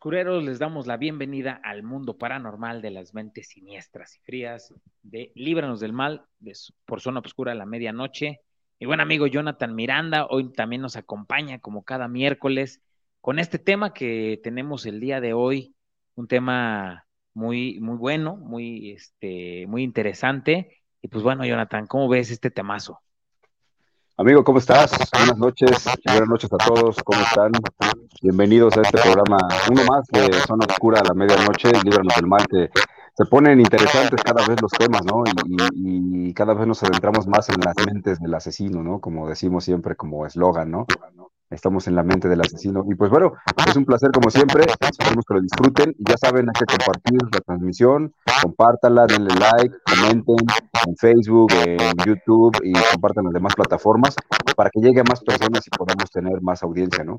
Obscureros, 0.00 0.42
les 0.42 0.58
damos 0.58 0.86
la 0.86 0.96
bienvenida 0.96 1.60
al 1.62 1.82
mundo 1.82 2.16
paranormal 2.16 2.80
de 2.80 2.90
las 2.90 3.12
mentes 3.12 3.48
siniestras 3.48 4.16
y 4.16 4.20
frías 4.20 4.72
de 5.02 5.30
Líbranos 5.34 5.78
del 5.78 5.92
Mal 5.92 6.24
por 6.86 7.02
Zona 7.02 7.20
Obscura 7.20 7.52
a 7.52 7.54
la 7.54 7.66
medianoche. 7.66 8.40
Mi 8.78 8.86
buen 8.86 9.00
amigo 9.00 9.26
Jonathan 9.26 9.74
Miranda 9.74 10.24
hoy 10.24 10.54
también 10.54 10.80
nos 10.80 10.96
acompaña 10.96 11.58
como 11.58 11.84
cada 11.84 12.08
miércoles 12.08 12.80
con 13.20 13.38
este 13.38 13.58
tema 13.58 13.92
que 13.92 14.40
tenemos 14.42 14.86
el 14.86 15.00
día 15.00 15.20
de 15.20 15.34
hoy, 15.34 15.74
un 16.14 16.28
tema 16.28 17.06
muy, 17.34 17.78
muy 17.80 17.98
bueno, 17.98 18.38
muy, 18.38 18.92
este, 18.92 19.66
muy 19.66 19.82
interesante. 19.82 20.80
Y 21.02 21.08
pues 21.08 21.22
bueno, 21.22 21.44
Jonathan, 21.44 21.86
¿cómo 21.86 22.08
ves 22.08 22.30
este 22.30 22.50
temazo? 22.50 23.02
Amigo, 24.20 24.44
¿cómo 24.44 24.58
estás? 24.58 24.92
Buenas 25.16 25.38
noches, 25.38 25.86
buenas 26.04 26.28
noches 26.28 26.52
a 26.52 26.58
todos, 26.58 27.02
¿cómo 27.02 27.22
están? 27.22 27.52
Bienvenidos 28.20 28.76
a 28.76 28.82
este 28.82 28.98
programa, 29.00 29.38
uno 29.70 29.82
más 29.84 30.06
de 30.08 30.30
Zona 30.46 30.66
Oscura 30.68 31.00
a 31.00 31.04
la 31.08 31.14
medianoche, 31.14 31.72
Líbranos 31.82 32.14
del 32.16 32.26
Mal, 32.26 32.46
que 32.46 32.68
se 33.14 33.24
ponen 33.30 33.60
interesantes 33.60 34.22
cada 34.22 34.46
vez 34.46 34.60
los 34.60 34.72
temas, 34.72 35.06
¿no? 35.06 35.24
Y, 35.46 36.28
y, 36.28 36.34
cada 36.34 36.52
vez 36.52 36.66
nos 36.66 36.82
adentramos 36.82 37.26
más 37.28 37.48
en 37.48 37.62
las 37.64 37.74
mentes 37.86 38.20
del 38.20 38.34
asesino, 38.34 38.82
¿no? 38.82 39.00
Como 39.00 39.26
decimos 39.26 39.64
siempre 39.64 39.96
como 39.96 40.26
eslogan, 40.26 40.70
¿no? 40.70 40.86
Estamos 41.50 41.88
en 41.88 41.96
la 41.96 42.04
mente 42.04 42.28
del 42.28 42.40
asesino. 42.40 42.84
Y 42.88 42.94
pues 42.94 43.10
bueno, 43.10 43.32
es 43.66 43.76
un 43.76 43.84
placer 43.84 44.10
como 44.12 44.30
siempre. 44.30 44.62
Esperemos 44.62 45.24
que 45.26 45.34
lo 45.34 45.40
disfruten. 45.40 45.96
Ya 45.98 46.16
saben, 46.16 46.48
hay 46.48 46.52
que 46.52 46.76
compartir 46.76 47.18
la 47.32 47.40
transmisión. 47.40 48.14
Compártanla, 48.40 49.06
denle 49.06 49.34
like, 49.34 49.74
comenten 49.84 50.36
en 50.86 50.96
Facebook, 50.96 51.52
en 51.66 51.78
YouTube 52.06 52.56
y 52.62 52.72
compartan 52.92 53.24
las 53.24 53.32
demás 53.32 53.54
plataformas 53.56 54.14
para 54.54 54.70
que 54.70 54.80
llegue 54.80 55.00
a 55.00 55.04
más 55.04 55.20
personas 55.22 55.66
y 55.66 55.70
podamos 55.70 56.08
tener 56.10 56.40
más 56.40 56.62
audiencia, 56.62 57.02
¿no? 57.02 57.18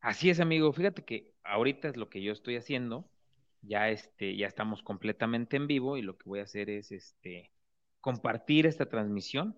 Así 0.00 0.30
es, 0.30 0.40
amigo. 0.40 0.72
Fíjate 0.72 1.04
que 1.04 1.34
ahorita 1.44 1.88
es 1.88 1.98
lo 1.98 2.08
que 2.08 2.22
yo 2.22 2.32
estoy 2.32 2.56
haciendo. 2.56 3.04
Ya 3.60 3.90
este, 3.90 4.36
ya 4.36 4.46
estamos 4.46 4.82
completamente 4.82 5.58
en 5.58 5.66
vivo 5.66 5.98
y 5.98 6.02
lo 6.02 6.16
que 6.16 6.26
voy 6.26 6.40
a 6.40 6.44
hacer 6.44 6.70
es 6.70 6.92
este 6.92 7.50
compartir 8.00 8.64
esta 8.64 8.86
transmisión 8.86 9.54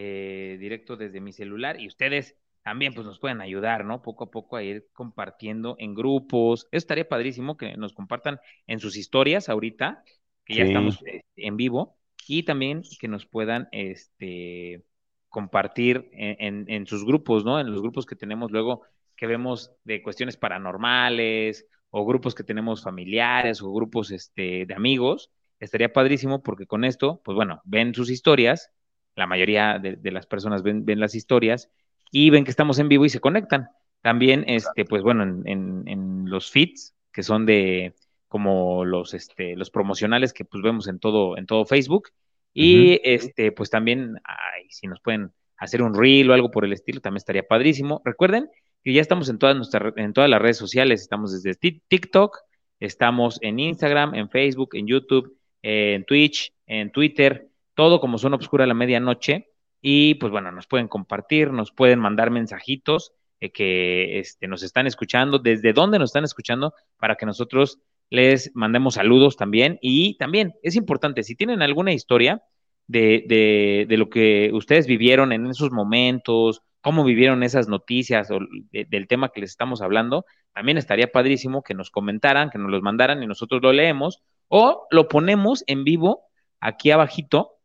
eh, 0.00 0.58
directo 0.60 0.96
desde 0.96 1.20
mi 1.20 1.32
celular 1.32 1.80
y 1.80 1.88
ustedes 1.88 2.36
también 2.62 2.94
pues 2.94 3.04
nos 3.04 3.18
pueden 3.18 3.40
ayudar, 3.40 3.84
¿no? 3.84 4.00
Poco 4.00 4.22
a 4.24 4.30
poco 4.30 4.54
a 4.54 4.62
ir 4.62 4.86
compartiendo 4.92 5.74
en 5.80 5.92
grupos. 5.92 6.68
Eso 6.70 6.78
estaría 6.78 7.08
padrísimo 7.08 7.56
que 7.56 7.76
nos 7.76 7.94
compartan 7.94 8.38
en 8.68 8.78
sus 8.78 8.96
historias 8.96 9.48
ahorita, 9.48 10.04
que 10.44 10.54
ya 10.54 10.62
estamos 10.62 11.02
este, 11.04 11.24
en 11.34 11.56
vivo, 11.56 11.98
y 12.28 12.44
también 12.44 12.82
que 13.00 13.08
nos 13.08 13.26
puedan 13.26 13.66
este, 13.72 14.84
compartir 15.28 16.08
en, 16.12 16.70
en, 16.70 16.86
sus 16.86 17.04
grupos, 17.04 17.44
¿no? 17.44 17.58
En 17.58 17.68
los 17.68 17.82
grupos 17.82 18.06
que 18.06 18.14
tenemos 18.14 18.52
luego 18.52 18.82
que 19.16 19.26
vemos 19.26 19.72
de 19.82 20.00
cuestiones 20.00 20.36
paranormales 20.36 21.66
o 21.90 22.06
grupos 22.06 22.36
que 22.36 22.44
tenemos 22.44 22.84
familiares 22.84 23.62
o 23.62 23.72
grupos 23.72 24.12
este, 24.12 24.64
de 24.64 24.74
amigos. 24.74 25.32
Estaría 25.58 25.92
padrísimo 25.92 26.40
porque 26.40 26.68
con 26.68 26.84
esto, 26.84 27.20
pues 27.24 27.34
bueno, 27.34 27.62
ven 27.64 27.96
sus 27.96 28.10
historias 28.10 28.70
la 29.18 29.26
mayoría 29.26 29.78
de, 29.78 30.10
las 30.12 30.26
personas 30.26 30.62
ven, 30.62 30.84
las 31.00 31.14
historias 31.14 31.70
y 32.10 32.30
ven 32.30 32.44
que 32.44 32.50
estamos 32.50 32.78
en 32.78 32.88
vivo 32.88 33.04
y 33.04 33.08
se 33.08 33.20
conectan. 33.20 33.68
También, 34.00 34.44
este, 34.46 34.84
pues 34.84 35.02
bueno, 35.02 35.24
en, 35.44 36.24
los 36.26 36.50
feeds, 36.50 36.94
que 37.12 37.22
son 37.22 37.44
de 37.44 37.94
como 38.28 38.84
los, 38.84 39.14
este, 39.14 39.56
los 39.56 39.70
promocionales 39.70 40.32
que 40.32 40.44
pues 40.44 40.62
vemos 40.62 40.86
en 40.86 41.00
todo, 41.00 41.36
en 41.36 41.46
todo 41.46 41.66
Facebook. 41.66 42.10
Y 42.54 43.00
este, 43.02 43.52
pues 43.52 43.70
también, 43.70 44.16
ay, 44.24 44.66
si 44.70 44.86
nos 44.86 45.00
pueden 45.00 45.32
hacer 45.56 45.82
un 45.82 45.94
reel 45.94 46.30
o 46.30 46.34
algo 46.34 46.50
por 46.50 46.64
el 46.64 46.72
estilo, 46.72 47.00
también 47.00 47.18
estaría 47.18 47.42
padrísimo. 47.42 48.00
Recuerden 48.04 48.48
que 48.84 48.92
ya 48.92 49.00
estamos 49.00 49.28
en 49.28 49.38
todas 49.38 49.56
nuestras, 49.56 49.94
en 49.96 50.12
todas 50.12 50.30
las 50.30 50.40
redes 50.40 50.56
sociales, 50.56 51.00
estamos 51.00 51.42
desde 51.42 51.58
TikTok, 51.88 52.38
estamos 52.78 53.38
en 53.42 53.58
Instagram, 53.58 54.14
en 54.14 54.30
Facebook, 54.30 54.70
en 54.74 54.86
YouTube, 54.86 55.36
en 55.62 56.04
Twitch, 56.04 56.52
en 56.66 56.92
Twitter, 56.92 57.48
todo 57.78 58.00
como 58.00 58.18
Zona 58.18 58.34
Obscura 58.34 58.64
a 58.64 58.66
la 58.66 58.74
medianoche. 58.74 59.52
Y 59.80 60.16
pues 60.16 60.32
bueno, 60.32 60.50
nos 60.50 60.66
pueden 60.66 60.88
compartir, 60.88 61.52
nos 61.52 61.70
pueden 61.70 62.00
mandar 62.00 62.32
mensajitos 62.32 63.12
eh, 63.38 63.52
que 63.52 64.18
este, 64.18 64.48
nos 64.48 64.64
están 64.64 64.88
escuchando, 64.88 65.38
desde 65.38 65.72
dónde 65.72 66.00
nos 66.00 66.08
están 66.08 66.24
escuchando, 66.24 66.74
para 66.96 67.14
que 67.14 67.24
nosotros 67.24 67.78
les 68.10 68.50
mandemos 68.56 68.94
saludos 68.94 69.36
también. 69.36 69.78
Y 69.80 70.18
también 70.18 70.54
es 70.64 70.74
importante, 70.74 71.22
si 71.22 71.36
tienen 71.36 71.62
alguna 71.62 71.92
historia 71.92 72.42
de, 72.88 73.24
de, 73.28 73.86
de 73.88 73.96
lo 73.96 74.10
que 74.10 74.50
ustedes 74.52 74.88
vivieron 74.88 75.30
en 75.30 75.46
esos 75.46 75.70
momentos, 75.70 76.62
cómo 76.80 77.04
vivieron 77.04 77.44
esas 77.44 77.68
noticias 77.68 78.28
o 78.32 78.40
del 78.72 79.06
tema 79.06 79.28
que 79.28 79.40
les 79.40 79.50
estamos 79.50 79.82
hablando, 79.82 80.24
también 80.52 80.78
estaría 80.78 81.12
padrísimo 81.12 81.62
que 81.62 81.74
nos 81.74 81.92
comentaran, 81.92 82.50
que 82.50 82.58
nos 82.58 82.72
los 82.72 82.82
mandaran 82.82 83.22
y 83.22 83.28
nosotros 83.28 83.62
lo 83.62 83.72
leemos 83.72 84.20
o 84.48 84.88
lo 84.90 85.06
ponemos 85.06 85.62
en 85.68 85.84
vivo 85.84 86.24
aquí 86.60 86.90
abajito 86.90 87.57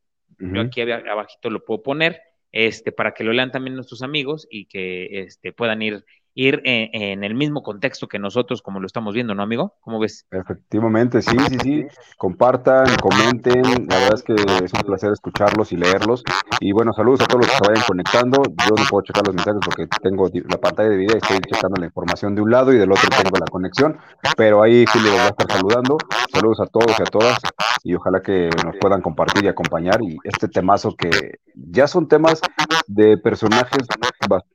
yo 0.51 0.61
aquí 0.61 0.81
abajito 0.81 1.49
lo 1.49 1.63
puedo 1.63 1.83
poner, 1.83 2.21
este, 2.51 2.91
para 2.91 3.13
que 3.13 3.23
lo 3.23 3.33
lean 3.33 3.51
también 3.51 3.75
nuestros 3.75 4.01
amigos 4.01 4.47
y 4.49 4.65
que 4.65 5.21
este, 5.21 5.53
puedan 5.53 5.81
ir 5.81 6.05
ir 6.35 6.61
en, 6.63 7.23
el 7.23 7.35
mismo 7.35 7.61
contexto 7.61 8.07
que 8.07 8.19
nosotros, 8.19 8.61
como 8.61 8.79
lo 8.79 8.88
estamos 8.88 9.13
viendo, 9.13 9.35
¿no, 9.35 9.44
amigo? 9.44 9.75
¿Cómo 9.81 9.99
ves? 9.99 10.25
Efectivamente, 10.31 11.21
sí, 11.21 11.38
sí, 11.49 11.57
sí. 11.61 11.85
Compartan, 12.17 12.85
comenten. 13.01 13.61
La 13.88 13.99
verdad 13.99 14.13
es 14.16 14.23
que 14.23 14.33
es 14.33 14.73
un 14.73 14.81
placer 14.81 15.11
escucharlos 15.11 15.72
y 15.72 15.77
leerlos. 15.77 16.23
Y 16.59 16.72
bueno, 16.72 16.91
saludos 16.93 17.22
a 17.22 17.25
todos 17.25 17.45
los 17.45 17.51
que 17.51 17.57
se 17.57 17.72
vayan 17.72 17.85
conectando. 17.88 18.43
Yo 18.67 18.75
no 18.75 18.83
puedo 18.89 19.03
checar 19.03 19.25
los 19.27 19.35
mensajes 19.35 19.61
porque 19.63 19.88
tengo 20.01 20.29
la 20.49 20.57
pantalla 20.57 20.89
de 20.89 20.97
video 20.97 21.16
y 21.16 21.19
estoy 21.19 21.39
checando 21.39 21.79
la 21.79 21.85
información 21.85 22.35
de 22.35 22.41
un 22.41 22.51
lado 22.51 22.73
y 22.73 22.77
del 22.77 22.91
otro 22.91 23.09
tengo 23.09 23.38
la 23.38 23.45
conexión. 23.45 23.97
Pero 24.35 24.63
ahí 24.63 24.85
Julio 24.91 25.11
los 25.11 25.19
va 25.19 25.25
a 25.25 25.29
estar 25.29 25.51
saludando. 25.51 25.97
Saludos 26.31 26.59
a 26.61 26.66
todos 26.66 26.99
y 26.99 27.01
a 27.01 27.05
todas. 27.05 27.38
Y 27.83 27.93
ojalá 27.95 28.22
que 28.22 28.49
nos 28.66 28.75
puedan 28.79 29.01
compartir 29.01 29.43
y 29.45 29.47
acompañar. 29.47 30.01
Y 30.01 30.17
este 30.23 30.47
temazo 30.47 30.95
que 30.95 31.39
ya 31.55 31.88
son 31.88 32.07
temas 32.07 32.41
de 32.88 33.17
personajes 33.17 33.88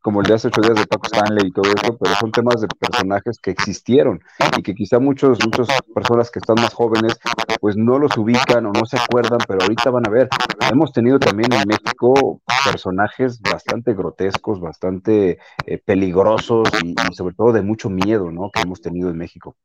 como 0.01 0.21
el 0.21 0.27
de 0.27 0.35
hace 0.35 0.49
ocho 0.49 0.61
días 0.61 0.77
de 0.77 0.87
Paco 0.87 1.07
Stanley 1.07 1.49
y 1.49 1.53
todo 1.53 1.65
pero 1.99 2.15
son 2.17 2.33
temas 2.33 2.61
de 2.61 2.69
personajes 2.69 3.39
que 3.39 3.51
existieron 3.51 4.21
y 4.57 4.63
que 4.63 4.75
quizá 4.75 4.99
muchos, 4.99 5.39
muchas 5.45 5.69
personas 5.95 6.31
que 6.31 6.39
están 6.39 6.57
más 6.57 6.75
jóvenes 6.75 7.19
pues 7.61 7.77
no 7.77 7.99
los 7.99 8.17
ubican 8.17 8.67
o 8.67 8.73
no 8.73 8.85
se 8.85 8.97
acuerdan, 8.97 9.39
pero 9.47 9.63
ahorita 9.63 9.91
van 9.91 10.07
a 10.07 10.11
ver. 10.11 10.29
Hemos 10.71 10.93
tenido 10.93 11.19
también 11.19 11.53
en 11.53 11.67
México 11.67 12.41
personajes 12.65 13.41
bastante 13.41 13.95
grotescos, 13.95 14.61
bastante 14.61 15.39
eh, 15.67 15.79
peligrosos 15.79 16.69
y, 16.85 16.95
sobre 17.15 17.35
todo 17.35 17.53
de 17.53 17.63
mucho 17.63 17.91
miedo, 17.91 18.31
¿no? 18.31 18.51
Que 18.51 18.63
hemos 18.63 18.81
tenido 18.81 19.11
en 19.11 19.17
México. 19.17 19.57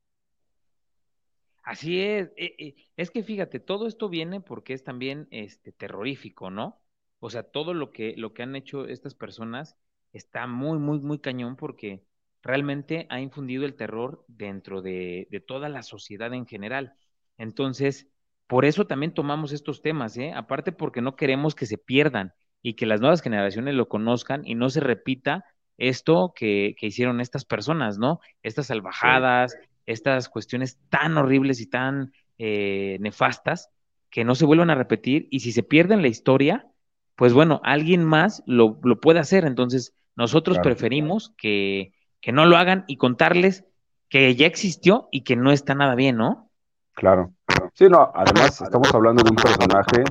Así 1.63 2.01
es, 2.01 2.27
eh, 2.35 2.55
eh, 2.57 2.75
es 2.97 3.09
que 3.09 3.23
fíjate, 3.23 3.59
todo 3.59 3.88
esto 3.88 4.09
viene 4.09 4.41
porque 4.41 4.73
es 4.73 4.83
también 4.83 5.27
este 5.31 5.71
terrorífico, 5.71 6.51
¿no? 6.51 6.81
O 7.19 7.29
sea, 7.29 7.44
todo 7.44 7.73
lo 7.73 7.91
que, 7.91 8.15
lo 8.17 8.33
que 8.33 8.44
han 8.44 8.55
hecho 8.55 8.85
estas 8.85 9.15
personas 9.15 9.77
está 10.13 10.48
muy, 10.48 10.80
muy, 10.80 11.00
muy 11.00 11.19
cañón 11.19 11.56
porque 11.56 12.04
realmente 12.42 13.07
ha 13.10 13.19
infundido 13.19 13.65
el 13.65 13.75
terror 13.75 14.24
dentro 14.27 14.81
de, 14.81 15.27
toda 15.48 15.69
la 15.69 15.81
sociedad 15.81 16.33
en 16.33 16.45
general. 16.45 16.94
Entonces, 17.38 18.07
por 18.48 18.65
eso 18.65 18.86
también 18.86 19.13
tomamos 19.13 19.51
estos 19.51 19.81
temas, 19.81 20.18
¿eh? 20.18 20.33
aparte 20.36 20.71
porque 20.71 21.01
no 21.01 21.15
queremos 21.15 21.56
que 21.56 21.65
se 21.65 21.77
pierdan 21.77 22.33
y 22.62 22.75
que 22.75 22.86
las 22.86 23.01
nuevas 23.01 23.21
generaciones 23.21 23.74
lo 23.74 23.88
conozcan 23.88 24.45
y 24.45 24.56
no 24.56 24.69
se 24.69 24.81
repita 24.81 25.45
esto 25.77 26.33
que, 26.36 26.75
hicieron 26.80 27.19
estas 27.19 27.45
personas, 27.45 27.98
¿no? 27.98 28.19
Estas 28.44 28.68
salvajadas, 28.68 29.57
estas 29.86 30.30
cuestiones 30.30 30.80
tan 30.89 31.18
horribles 31.18 31.60
y 31.62 31.68
tan 31.68 32.13
eh, 32.38 32.98
nefastas 33.00 33.69
que 34.10 34.24
no 34.24 34.36
se 34.36 34.45
vuelvan 34.45 34.69
a 34.69 34.75
repetir 34.75 35.27
y 35.31 35.39
si 35.39 35.51
se 35.51 35.63
pierden 35.63 36.01
la 36.01 36.07
historia, 36.07 36.68
pues 37.15 37.33
bueno, 37.33 37.62
alguien 37.63 38.04
más 38.04 38.44
lo, 38.45 38.80
lo 38.83 39.00
puede 39.00 39.19
hacer. 39.19 39.45
Entonces, 39.45 39.95
nosotros 40.15 40.60
preferimos 40.60 41.33
que, 41.38 41.94
no 42.31 42.45
lo 42.45 42.57
hagan 42.57 42.86
y 42.88 42.98
contarles 42.98 43.65
que 44.10 44.36
ya 44.36 44.45
existió 44.45 45.10
y 45.12 45.21
que 45.21 45.36
no 45.36 45.51
está 45.51 45.75
nada 45.75 45.95
bien, 45.95 46.18
¿no? 46.18 46.50
Claro. 46.94 47.33
Sí, 47.74 47.89
no, 47.89 48.12
además 48.13 48.62
estamos 48.62 48.94
hablando 48.94 49.24
de 49.24 49.31
un 49.31 49.36
personaje 49.36 50.04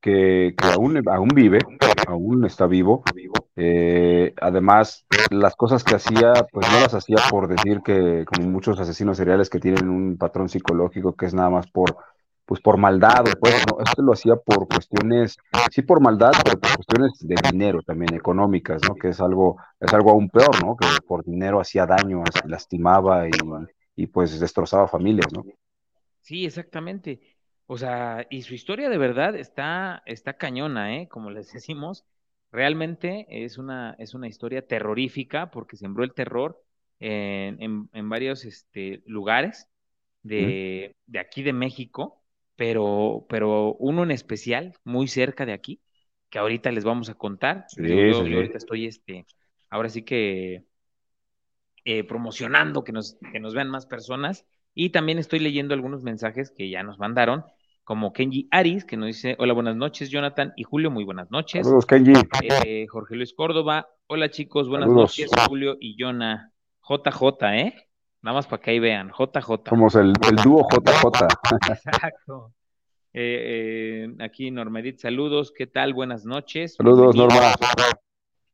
que, 0.00 0.54
aún, 0.74 1.02
aún 1.08 1.28
vive, 1.28 1.60
aún 2.08 2.44
está 2.44 2.66
vivo. 2.66 3.04
Eh, 3.54 4.34
además, 4.40 5.06
las 5.30 5.54
cosas 5.54 5.84
que 5.84 5.94
hacía, 5.94 6.32
pues 6.52 6.70
no 6.70 6.80
las 6.80 6.94
hacía 6.94 7.16
por 7.30 7.48
decir 7.48 7.80
que, 7.84 8.24
como 8.26 8.48
muchos 8.48 8.78
asesinos 8.80 9.16
seriales 9.16 9.48
que 9.48 9.60
tienen 9.60 9.88
un 9.88 10.18
patrón 10.18 10.48
psicológico 10.48 11.14
que 11.14 11.26
es 11.26 11.34
nada 11.34 11.50
más 11.50 11.70
por 11.70 11.96
pues 12.46 12.60
por 12.60 12.78
maldad, 12.78 13.24
pues, 13.40 13.64
no, 13.66 13.78
esto 13.84 14.02
lo 14.02 14.12
hacía 14.12 14.36
por 14.36 14.68
cuestiones, 14.68 15.36
sí 15.70 15.82
por 15.82 16.00
maldad, 16.00 16.32
pero 16.44 16.58
por 16.58 16.76
cuestiones 16.76 17.12
de 17.20 17.34
dinero 17.50 17.82
también, 17.82 18.14
económicas, 18.14 18.80
¿no? 18.88 18.94
Que 18.94 19.08
es 19.08 19.20
algo, 19.20 19.58
es 19.80 19.92
algo 19.92 20.10
aún 20.10 20.30
peor, 20.30 20.64
¿no? 20.64 20.76
Que 20.76 20.86
por 21.06 21.24
dinero 21.24 21.60
hacía 21.60 21.86
daño, 21.86 22.22
lastimaba 22.46 23.28
y, 23.28 23.32
y 23.96 24.06
pues 24.06 24.38
destrozaba 24.40 24.88
familias, 24.88 25.26
¿no? 25.32 25.44
Sí, 26.20 26.46
exactamente. 26.46 27.20
O 27.66 27.76
sea, 27.76 28.26
y 28.30 28.42
su 28.42 28.54
historia 28.54 28.88
de 28.88 28.98
verdad 28.98 29.34
está, 29.34 30.02
está 30.06 30.34
cañona, 30.34 30.96
¿eh? 30.96 31.08
Como 31.08 31.30
les 31.30 31.52
decimos, 31.52 32.04
realmente 32.52 33.26
es 33.28 33.58
una, 33.58 33.96
es 33.98 34.14
una 34.14 34.28
historia 34.28 34.66
terrorífica 34.66 35.50
porque 35.50 35.76
sembró 35.76 36.04
el 36.04 36.14
terror 36.14 36.62
en, 37.00 38.08
varios 38.08 38.44
este, 38.44 39.02
lugares 39.06 39.68
de, 40.22 40.94
aquí 41.18 41.42
de 41.42 41.52
México, 41.52 42.22
pero, 42.56 43.26
pero 43.28 43.74
uno 43.74 44.02
en 44.02 44.10
especial, 44.10 44.74
muy 44.84 45.08
cerca 45.08 45.46
de 45.46 45.52
aquí, 45.52 45.80
que 46.30 46.38
ahorita 46.38 46.72
les 46.72 46.84
vamos 46.84 47.08
a 47.08 47.14
contar. 47.14 47.66
yo, 47.76 48.16
ahorita 48.18 48.58
estoy, 48.58 48.86
este, 48.86 49.26
ahora 49.70 49.88
sí 49.88 50.02
que 50.02 50.64
eh, 51.84 52.02
promocionando 52.02 52.82
que 52.82 52.92
nos, 52.92 53.16
que 53.32 53.38
nos 53.38 53.54
vean 53.54 53.70
más 53.70 53.86
personas. 53.86 54.46
Y 54.74 54.90
también 54.90 55.18
estoy 55.18 55.38
leyendo 55.38 55.72
algunos 55.72 56.02
mensajes 56.02 56.50
que 56.50 56.68
ya 56.68 56.82
nos 56.82 56.98
mandaron 56.98 57.44
como 57.84 58.12
Kenji 58.12 58.48
Aris, 58.50 58.84
que 58.84 58.96
nos 58.96 59.06
dice, 59.06 59.36
hola, 59.38 59.52
buenas 59.52 59.76
noches, 59.76 60.10
Jonathan 60.10 60.52
y 60.56 60.64
Julio, 60.64 60.90
muy 60.90 61.04
buenas 61.04 61.30
noches. 61.30 61.64
Saludos, 61.64 61.86
Kenji. 61.86 62.14
Eh, 62.42 62.86
Jorge 62.88 63.14
Luis 63.14 63.32
Córdoba, 63.32 63.88
hola 64.08 64.28
chicos, 64.28 64.68
buenas 64.68 64.90
noches, 64.90 65.30
Julio 65.48 65.76
y 65.78 65.96
Jonah. 65.96 66.50
JJ, 66.82 67.44
¿eh? 67.54 67.85
Nada 68.26 68.38
más 68.38 68.48
para 68.48 68.60
que 68.60 68.72
ahí 68.72 68.80
vean, 68.80 69.12
JJ. 69.16 69.68
Somos 69.68 69.94
el, 69.94 70.12
el 70.28 70.36
dúo 70.42 70.66
JJ. 70.68 71.28
Exacto. 71.70 72.52
Eh, 73.12 74.08
eh, 74.08 74.16
aquí 74.18 74.50
Normedit, 74.50 74.98
saludos, 74.98 75.52
¿qué 75.56 75.68
tal? 75.68 75.94
Buenas 75.94 76.26
noches. 76.26 76.74
Saludos, 76.74 77.14
Norma. 77.14 77.54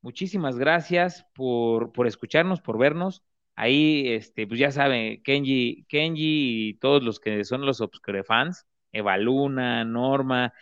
Muchísimas 0.03 0.59
gracias 0.59 1.25
por, 1.35 1.91
por 1.93 2.07
escucharnos, 2.07 2.61
por 2.61 2.77
vernos. 2.77 3.23
Ahí, 3.57 4.13
este, 4.13 4.47
pues 4.47 4.61
ya 4.61 4.71
saben, 4.73 5.23
Kenji, 5.23 5.87
Kenji 5.89 6.69
y 6.69 6.75
todos 6.75 7.03
los 7.03 7.19
que 7.19 7.43
son 7.43 7.65
los 7.65 7.81
Obscure 7.81 8.25
fans, 8.25 8.67
Evaluna, 8.93 9.87
Norma, 9.87 10.53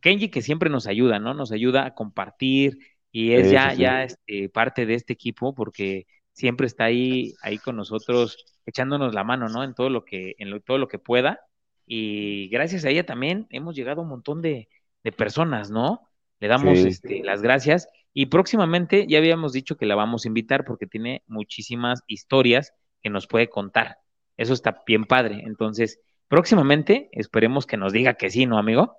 Kenji 0.00 0.28
que 0.28 0.42
siempre 0.42 0.68
nos 0.68 0.86
ayuda, 0.86 1.18
¿no? 1.18 1.32
Nos 1.32 1.52
ayuda 1.52 1.86
a 1.86 1.94
compartir 1.94 2.80
y 3.10 3.32
es 3.32 3.50
ya, 3.50 3.72
ya 3.72 4.04
este, 4.04 4.50
parte 4.50 4.84
de 4.84 4.92
este 4.92 5.14
equipo 5.14 5.54
porque 5.54 6.06
siempre 6.38 6.68
está 6.68 6.84
ahí, 6.84 7.34
ahí 7.42 7.58
con 7.58 7.74
nosotros 7.74 8.44
echándonos 8.68 9.14
la 9.14 9.24
mano, 9.24 9.48
¿no? 9.48 9.64
En 9.64 9.74
todo 9.74 9.88
lo 9.88 10.04
que, 10.04 10.34
en 10.38 10.60
todo 10.62 10.78
lo 10.78 10.88
que 10.88 10.98
pueda. 10.98 11.40
Y 11.86 12.48
gracias 12.48 12.84
a 12.84 12.90
ella 12.90 13.06
también 13.06 13.46
hemos 13.50 13.74
llegado 13.74 14.00
a 14.00 14.04
un 14.04 14.10
montón 14.10 14.42
de, 14.42 14.68
personas, 15.16 15.70
¿no? 15.70 16.02
Le 16.38 16.48
damos 16.48 16.76
este, 16.80 17.22
las 17.24 17.40
gracias. 17.40 17.88
Y 18.12 18.26
próximamente 18.26 19.06
ya 19.08 19.16
habíamos 19.16 19.54
dicho 19.54 19.78
que 19.78 19.86
la 19.86 19.94
vamos 19.94 20.24
a 20.24 20.28
invitar 20.28 20.66
porque 20.66 20.86
tiene 20.86 21.22
muchísimas 21.26 22.02
historias 22.06 22.74
que 23.02 23.08
nos 23.08 23.26
puede 23.26 23.48
contar. 23.48 23.96
Eso 24.36 24.52
está 24.52 24.82
bien 24.86 25.06
padre. 25.06 25.44
Entonces, 25.46 25.98
próximamente 26.28 27.08
esperemos 27.12 27.64
que 27.64 27.78
nos 27.78 27.94
diga 27.94 28.14
que 28.14 28.28
sí, 28.28 28.44
¿no, 28.44 28.58
amigo? 28.58 28.98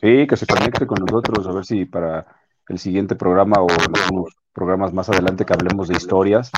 Sí, 0.00 0.26
que 0.26 0.36
se 0.36 0.46
conecte 0.46 0.86
con 0.86 1.04
nosotros, 1.04 1.46
a 1.46 1.52
ver 1.52 1.66
si 1.66 1.84
para 1.84 2.39
el 2.70 2.78
siguiente 2.78 3.16
programa 3.16 3.60
o 3.60 3.66
algunos 3.68 4.34
programas 4.52 4.92
más 4.92 5.08
adelante 5.08 5.44
que 5.44 5.52
hablemos 5.52 5.88
de 5.88 5.96
historias, 5.96 6.50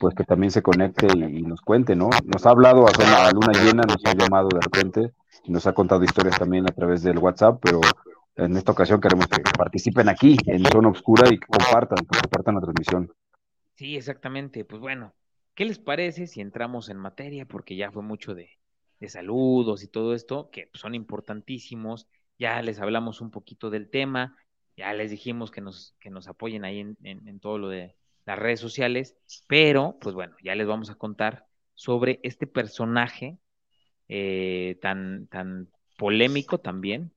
pues 0.00 0.14
que 0.14 0.24
también 0.24 0.50
se 0.50 0.62
conecte 0.62 1.06
y, 1.06 1.42
nos 1.42 1.60
cuente, 1.60 1.96
¿no? 1.96 2.08
Nos 2.24 2.46
ha 2.46 2.50
hablado 2.50 2.86
a, 2.86 3.32
Luna 3.32 3.52
Llena, 3.52 3.82
nos 3.82 4.04
ha 4.04 4.14
llamado 4.14 4.48
de 4.48 4.60
repente 4.60 5.12
nos 5.48 5.66
ha 5.66 5.72
contado 5.72 6.02
historias 6.04 6.38
también 6.38 6.68
a 6.68 6.72
través 6.72 7.02
del 7.02 7.18
WhatsApp, 7.18 7.60
pero 7.62 7.80
en 8.36 8.56
esta 8.56 8.72
ocasión 8.72 9.00
queremos 9.00 9.26
que 9.26 9.42
participen 9.56 10.08
aquí 10.08 10.36
en 10.46 10.64
Zona 10.64 10.88
Oscura 10.88 11.28
y 11.28 11.38
que 11.38 11.46
compartan, 11.46 11.98
que 11.98 12.18
compartan 12.20 12.54
la 12.56 12.60
transmisión. 12.60 13.12
Sí, 13.74 13.96
exactamente. 13.96 14.64
Pues 14.64 14.80
bueno, 14.80 15.14
¿qué 15.54 15.64
les 15.64 15.78
parece 15.78 16.26
si 16.26 16.40
entramos 16.40 16.88
en 16.88 16.96
materia? 16.96 17.46
Porque 17.46 17.76
ya 17.76 17.92
fue 17.92 18.02
mucho 18.02 18.34
de, 18.34 18.50
de 19.00 19.08
saludos 19.08 19.82
y 19.82 19.88
todo 19.88 20.14
esto, 20.14 20.50
que 20.50 20.70
son 20.74 20.94
importantísimos. 20.94 22.08
Ya 22.38 22.60
les 22.62 22.80
hablamos 22.80 23.20
un 23.20 23.30
poquito 23.30 23.70
del 23.70 23.88
tema, 23.88 24.36
ya 24.76 24.92
les 24.92 25.10
dijimos 25.10 25.50
que 25.50 25.60
nos, 25.60 25.96
que 26.00 26.10
nos 26.10 26.28
apoyen 26.28 26.64
ahí 26.64 26.80
en, 27.02 27.40
todo 27.40 27.58
lo 27.58 27.68
de 27.68 27.96
las 28.24 28.38
redes 28.38 28.60
sociales, 28.60 29.16
pero 29.48 29.98
pues 30.00 30.14
bueno, 30.14 30.36
ya 30.42 30.54
les 30.54 30.66
vamos 30.66 30.90
a 30.90 30.96
contar 30.96 31.46
sobre 31.74 32.20
este 32.22 32.46
personaje 32.46 33.38
eh, 34.08 34.78
tan, 34.82 35.26
tan 35.28 35.70
polémico 35.96 36.58
también, 36.58 37.12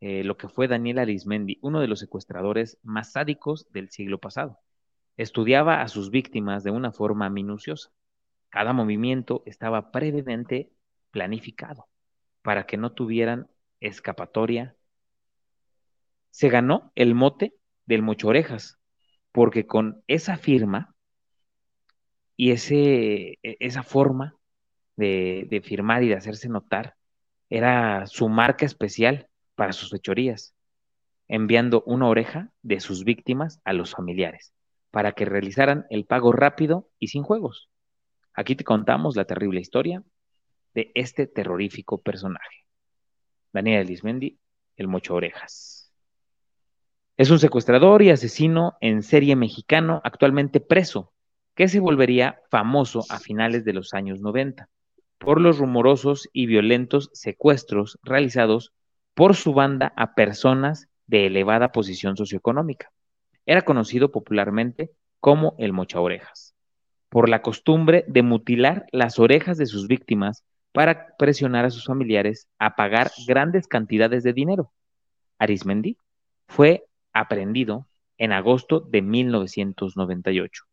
eh, 0.00 0.24
lo 0.24 0.36
que 0.36 0.48
fue 0.48 0.68
Daniel 0.68 0.98
Arismendi, 0.98 1.58
uno 1.62 1.80
de 1.80 1.88
los 1.88 2.00
secuestradores 2.00 2.78
más 2.82 3.12
sádicos 3.12 3.66
del 3.72 3.90
siglo 3.90 4.18
pasado. 4.18 4.60
Estudiaba 5.16 5.82
a 5.82 5.88
sus 5.88 6.10
víctimas 6.10 6.64
de 6.64 6.70
una 6.70 6.92
forma 6.92 7.30
minuciosa. 7.30 7.90
Cada 8.50 8.72
movimiento 8.72 9.42
estaba 9.46 9.90
previamente 9.90 10.70
planificado 11.10 11.88
para 12.42 12.66
que 12.66 12.76
no 12.76 12.92
tuvieran 12.92 13.48
escapatoria 13.80 14.76
se 16.36 16.50
ganó 16.50 16.92
el 16.96 17.14
mote 17.14 17.54
del 17.86 18.02
Mocho 18.02 18.28
Orejas, 18.28 18.78
porque 19.32 19.66
con 19.66 20.02
esa 20.06 20.36
firma 20.36 20.94
y 22.36 22.50
ese, 22.50 23.38
e, 23.42 23.56
esa 23.58 23.82
forma 23.82 24.36
de, 24.96 25.46
de 25.48 25.62
firmar 25.62 26.02
y 26.02 26.08
de 26.08 26.14
hacerse 26.16 26.50
notar, 26.50 26.94
era 27.48 28.06
su 28.06 28.28
marca 28.28 28.66
especial 28.66 29.30
para 29.54 29.72
sus 29.72 29.88
fechorías, 29.88 30.54
enviando 31.26 31.82
una 31.86 32.06
oreja 32.06 32.50
de 32.60 32.80
sus 32.80 33.04
víctimas 33.04 33.62
a 33.64 33.72
los 33.72 33.92
familiares, 33.92 34.52
para 34.90 35.12
que 35.12 35.24
realizaran 35.24 35.86
el 35.88 36.04
pago 36.04 36.32
rápido 36.32 36.90
y 36.98 37.06
sin 37.06 37.22
juegos. 37.22 37.70
Aquí 38.34 38.56
te 38.56 38.64
contamos 38.64 39.16
la 39.16 39.24
terrible 39.24 39.60
historia 39.60 40.02
de 40.74 40.92
este 40.94 41.26
terrorífico 41.26 41.96
personaje. 41.96 42.66
Daniel 43.54 43.86
Elismendi, 43.86 44.38
el 44.76 44.86
Mocho 44.86 45.14
Orejas. 45.14 45.75
Es 47.16 47.30
un 47.30 47.38
secuestrador 47.38 48.02
y 48.02 48.10
asesino 48.10 48.76
en 48.82 49.02
serie 49.02 49.36
mexicano 49.36 50.02
actualmente 50.04 50.60
preso, 50.60 51.14
que 51.54 51.66
se 51.66 51.80
volvería 51.80 52.40
famoso 52.50 53.04
a 53.08 53.18
finales 53.18 53.64
de 53.64 53.72
los 53.72 53.94
años 53.94 54.20
90 54.20 54.68
por 55.16 55.40
los 55.40 55.56
rumorosos 55.56 56.28
y 56.34 56.44
violentos 56.44 57.08
secuestros 57.14 57.98
realizados 58.02 58.74
por 59.14 59.34
su 59.34 59.54
banda 59.54 59.94
a 59.96 60.14
personas 60.14 60.88
de 61.06 61.24
elevada 61.24 61.72
posición 61.72 62.18
socioeconómica. 62.18 62.92
Era 63.46 63.62
conocido 63.62 64.12
popularmente 64.12 64.90
como 65.18 65.54
el 65.56 65.72
mocha 65.72 66.00
orejas, 66.00 66.54
por 67.08 67.30
la 67.30 67.40
costumbre 67.40 68.04
de 68.08 68.20
mutilar 68.20 68.84
las 68.92 69.18
orejas 69.18 69.56
de 69.56 69.64
sus 69.64 69.88
víctimas 69.88 70.44
para 70.72 71.16
presionar 71.16 71.64
a 71.64 71.70
sus 71.70 71.86
familiares 71.86 72.46
a 72.58 72.76
pagar 72.76 73.10
grandes 73.26 73.66
cantidades 73.68 74.22
de 74.22 74.34
dinero. 74.34 74.70
Arismendi 75.38 75.96
fue 76.46 76.84
aprendido 77.20 77.86
en 78.18 78.32
agosto 78.32 78.80
de 78.80 79.02
1998 79.02 80.64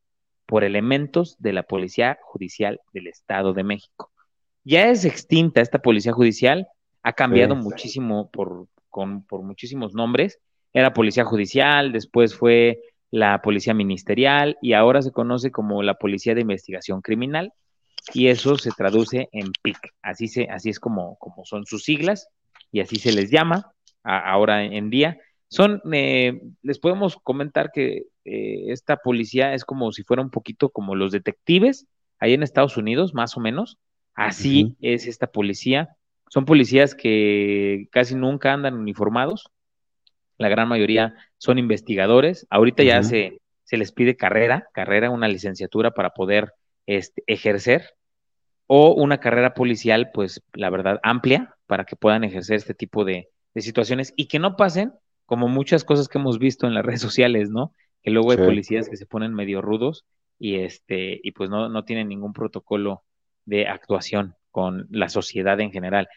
por 0.45 0.63
elementos 0.63 1.35
de 1.39 1.53
la 1.53 1.63
Policía 1.63 2.19
Judicial 2.21 2.79
del 2.93 3.07
Estado 3.07 3.53
de 3.53 3.63
México. 3.63 4.11
Ya 4.63 4.87
es 4.89 5.05
extinta 5.05 5.61
esta 5.61 5.79
Policía 5.79 6.13
Judicial, 6.13 6.67
ha 7.01 7.13
cambiado 7.13 7.55
muchísimo 7.55 8.29
por, 8.29 8.67
por 8.89 9.43
muchísimos 9.43 9.93
nombres. 9.93 10.39
Era 10.73 10.93
Policía 10.93 11.25
Judicial, 11.25 11.91
después 11.91 12.35
fue 12.35 12.79
la 13.11 13.41
Policía 13.41 13.73
Ministerial 13.73 14.57
y 14.61 14.73
ahora 14.73 15.01
se 15.01 15.11
conoce 15.11 15.51
como 15.51 15.83
la 15.83 15.95
Policía 15.95 16.33
de 16.33 16.41
Investigación 16.41 17.01
Criminal 17.01 17.53
y 18.11 18.27
eso 18.27 18.57
se 18.57 18.71
traduce 18.71 19.29
en 19.31 19.51
PIC. 19.61 19.77
Así, 20.01 20.27
se, 20.27 20.49
así 20.49 20.69
es 20.69 20.79
como, 20.79 21.17
como 21.17 21.45
son 21.45 21.65
sus 21.65 21.83
siglas 21.83 22.27
y 22.71 22.79
así 22.79 22.95
se 22.97 23.13
les 23.13 23.29
llama 23.29 23.71
ahora 24.03 24.63
en 24.63 24.89
día. 24.89 25.19
Son, 25.49 25.81
eh, 25.91 26.41
les 26.61 26.79
podemos 26.79 27.17
comentar 27.17 27.71
que 27.71 28.07
eh, 28.25 28.65
esta 28.67 28.97
policía 28.97 29.53
es 29.53 29.65
como 29.65 29.91
si 29.91 30.03
fuera 30.03 30.23
un 30.23 30.31
poquito 30.31 30.69
como 30.69 30.95
los 30.95 31.11
detectives 31.11 31.85
ahí 32.19 32.33
en 32.33 32.43
Estados 32.43 32.77
Unidos, 32.77 33.13
más 33.13 33.37
o 33.37 33.39
menos. 33.39 33.77
Así 34.15 34.75
es 34.81 35.07
esta 35.07 35.27
policía. 35.27 35.95
Son 36.29 36.45
policías 36.45 36.95
que 36.95 37.87
casi 37.91 38.15
nunca 38.15 38.53
andan 38.53 38.75
uniformados. 38.75 39.49
La 40.37 40.49
gran 40.49 40.67
mayoría 40.67 41.15
son 41.37 41.57
investigadores. 41.57 42.47
Ahorita 42.49 42.83
ya 42.83 43.03
se, 43.03 43.39
se 43.63 43.77
les 43.77 43.91
pide 43.91 44.15
carrera, 44.15 44.67
carrera, 44.73 45.09
una 45.09 45.27
licenciatura 45.27 45.91
para 45.91 46.11
poder 46.11 46.53
este, 46.85 47.23
ejercer 47.27 47.95
o 48.67 48.93
una 48.93 49.19
carrera 49.19 49.53
policial, 49.53 50.11
pues 50.13 50.41
la 50.53 50.69
verdad, 50.69 50.99
amplia 51.03 51.55
para 51.67 51.85
que 51.85 51.95
puedan 51.95 52.23
ejercer 52.23 52.55
este 52.55 52.73
tipo 52.73 53.05
de, 53.05 53.29
de 53.53 53.61
situaciones 53.61 54.13
y 54.15 54.27
que 54.27 54.39
no 54.39 54.55
pasen 54.55 54.93
como 55.25 55.47
muchas 55.47 55.83
cosas 55.83 56.07
que 56.07 56.17
hemos 56.17 56.39
visto 56.39 56.67
en 56.67 56.73
las 56.73 56.85
redes 56.85 57.01
sociales, 57.01 57.49
¿no? 57.49 57.73
Que 58.01 58.11
luego 58.11 58.31
hay 58.31 58.37
policías 58.37 58.89
que 58.89 58.97
se 58.97 59.05
ponen 59.05 59.33
medio 59.33 59.61
rudos 59.61 60.05
y 60.37 60.55
este, 60.55 61.19
y 61.23 61.31
pues 61.31 61.49
no, 61.49 61.69
no 61.69 61.85
tienen 61.85 62.09
ningún 62.09 62.33
protocolo 62.33 63.03
de 63.45 63.67
actuación 63.67 64.35
con 64.51 64.87
la 64.89 65.09
sociedad 65.09 65.59
en 65.59 65.71
general. 65.71 66.07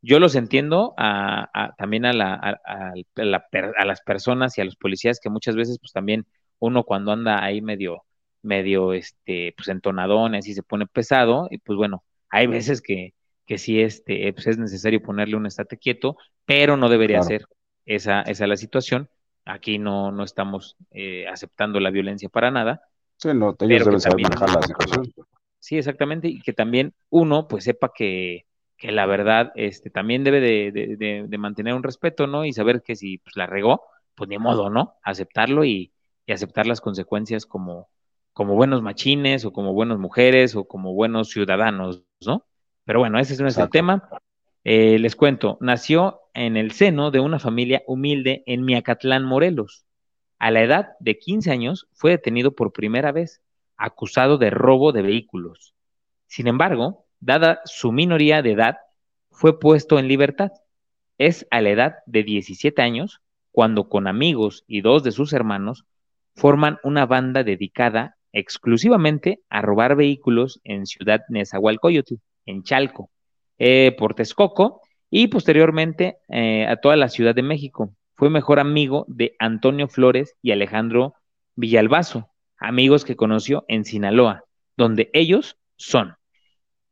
Yo 0.00 0.18
los 0.18 0.34
entiendo 0.34 0.94
a, 0.96 1.74
también 1.78 2.04
a, 2.04 2.12
la, 2.12 2.34
a, 2.34 2.92
a, 3.16 3.84
las 3.84 4.00
personas 4.02 4.56
y 4.58 4.60
a 4.60 4.64
los 4.64 4.76
policías 4.76 5.20
que 5.20 5.30
muchas 5.30 5.54
veces 5.54 5.78
pues 5.78 5.92
también 5.92 6.26
uno 6.58 6.84
cuando 6.84 7.12
anda 7.12 7.42
ahí 7.42 7.60
medio, 7.60 8.04
medio, 8.42 8.92
este, 8.92 9.52
pues 9.56 9.68
entonadones 9.68 10.46
y 10.46 10.54
se 10.54 10.62
pone 10.62 10.86
pesado, 10.86 11.48
y 11.50 11.58
pues 11.58 11.76
bueno, 11.76 12.04
hay 12.30 12.46
veces 12.46 12.82
que, 12.82 13.14
que 13.46 13.58
sí 13.58 13.80
este, 13.80 14.32
pues 14.32 14.46
es 14.46 14.58
necesario 14.58 15.02
ponerle 15.02 15.36
un 15.36 15.46
estate 15.46 15.78
quieto, 15.78 16.16
pero 16.44 16.76
no 16.76 16.88
debería 16.88 17.22
ser 17.22 17.46
esa, 17.86 18.22
esa 18.22 18.44
es 18.44 18.48
la 18.48 18.56
situación. 18.56 19.08
Aquí 19.44 19.78
no, 19.78 20.12
no 20.12 20.22
estamos 20.22 20.76
eh, 20.90 21.26
aceptando 21.28 21.80
la 21.80 21.90
violencia 21.90 22.28
para 22.28 22.50
nada. 22.50 22.82
Sí, 23.16 23.28
no, 23.34 23.56
ellos 23.60 23.84
deben 23.84 24.00
saber 24.00 24.22
manejar 24.22 24.54
la 24.54 24.62
situación. 24.62 25.12
Sí, 25.58 25.78
exactamente, 25.78 26.28
y 26.28 26.40
que 26.40 26.52
también 26.52 26.92
uno 27.08 27.46
pues 27.46 27.64
sepa 27.64 27.92
que, 27.94 28.46
que 28.76 28.90
la 28.90 29.06
verdad 29.06 29.52
este, 29.54 29.90
también 29.90 30.24
debe 30.24 30.40
de, 30.40 31.26
de, 31.28 31.38
mantener 31.38 31.74
un 31.74 31.84
respeto, 31.84 32.26
¿no? 32.26 32.44
Y 32.44 32.52
saber 32.52 32.82
que 32.82 32.96
si 32.96 33.18
pues, 33.18 33.36
la 33.36 33.46
regó, 33.46 33.82
pues 34.16 34.28
ni 34.28 34.38
modo, 34.38 34.70
¿no? 34.70 34.96
Aceptarlo 35.04 35.64
y, 35.64 35.92
y 36.26 36.32
aceptar 36.32 36.66
las 36.66 36.80
consecuencias 36.80 37.46
como, 37.46 37.88
como 38.32 38.54
buenos 38.54 38.82
machines 38.82 39.44
o 39.44 39.52
como 39.52 39.72
buenas 39.72 39.98
mujeres 39.98 40.56
o 40.56 40.64
como 40.64 40.94
buenos 40.94 41.30
ciudadanos, 41.30 42.02
¿no? 42.26 42.44
Pero 42.84 42.98
bueno, 42.98 43.20
ese 43.20 43.34
es 43.34 43.40
nuestro 43.40 43.68
tema. 43.68 44.08
Eh, 44.64 44.98
les 44.98 45.16
cuento, 45.16 45.58
nació 45.60 46.20
en 46.34 46.56
el 46.56 46.70
seno 46.70 47.10
de 47.10 47.20
una 47.20 47.38
familia 47.38 47.82
humilde 47.86 48.44
en 48.46 48.64
Miacatlán, 48.64 49.24
Morelos. 49.24 49.84
A 50.38 50.50
la 50.50 50.62
edad 50.62 50.90
de 51.00 51.18
15 51.18 51.50
años 51.50 51.88
fue 51.92 52.12
detenido 52.12 52.52
por 52.52 52.72
primera 52.72 53.12
vez, 53.12 53.42
acusado 53.76 54.38
de 54.38 54.50
robo 54.50 54.92
de 54.92 55.02
vehículos. 55.02 55.74
Sin 56.26 56.46
embargo, 56.46 57.06
dada 57.20 57.60
su 57.64 57.92
minoría 57.92 58.42
de 58.42 58.52
edad, 58.52 58.78
fue 59.30 59.58
puesto 59.58 59.98
en 59.98 60.08
libertad. 60.08 60.52
Es 61.18 61.46
a 61.50 61.60
la 61.60 61.70
edad 61.70 61.94
de 62.06 62.22
17 62.22 62.82
años 62.82 63.20
cuando 63.50 63.88
con 63.88 64.06
amigos 64.06 64.64
y 64.66 64.80
dos 64.80 65.02
de 65.02 65.12
sus 65.12 65.32
hermanos 65.32 65.84
forman 66.34 66.78
una 66.84 67.06
banda 67.06 67.44
dedicada 67.44 68.16
exclusivamente 68.32 69.42
a 69.50 69.60
robar 69.60 69.94
vehículos 69.96 70.60
en 70.64 70.86
Ciudad 70.86 71.20
Nezahualcóyotl, 71.28 72.14
en 72.46 72.62
Chalco, 72.62 73.10
eh, 73.58 73.94
por 73.98 74.14
Texcoco 74.14 74.80
y 75.10 75.28
posteriormente 75.28 76.18
eh, 76.28 76.66
a 76.66 76.76
toda 76.76 76.96
la 76.96 77.08
Ciudad 77.08 77.34
de 77.34 77.42
México. 77.42 77.94
Fue 78.14 78.30
mejor 78.30 78.58
amigo 78.58 79.04
de 79.08 79.36
Antonio 79.38 79.88
Flores 79.88 80.36
y 80.42 80.52
Alejandro 80.52 81.14
Villalbazo, 81.54 82.30
amigos 82.56 83.04
que 83.04 83.16
conoció 83.16 83.64
en 83.68 83.84
Sinaloa, 83.84 84.44
donde 84.76 85.10
ellos 85.12 85.58
son 85.76 86.16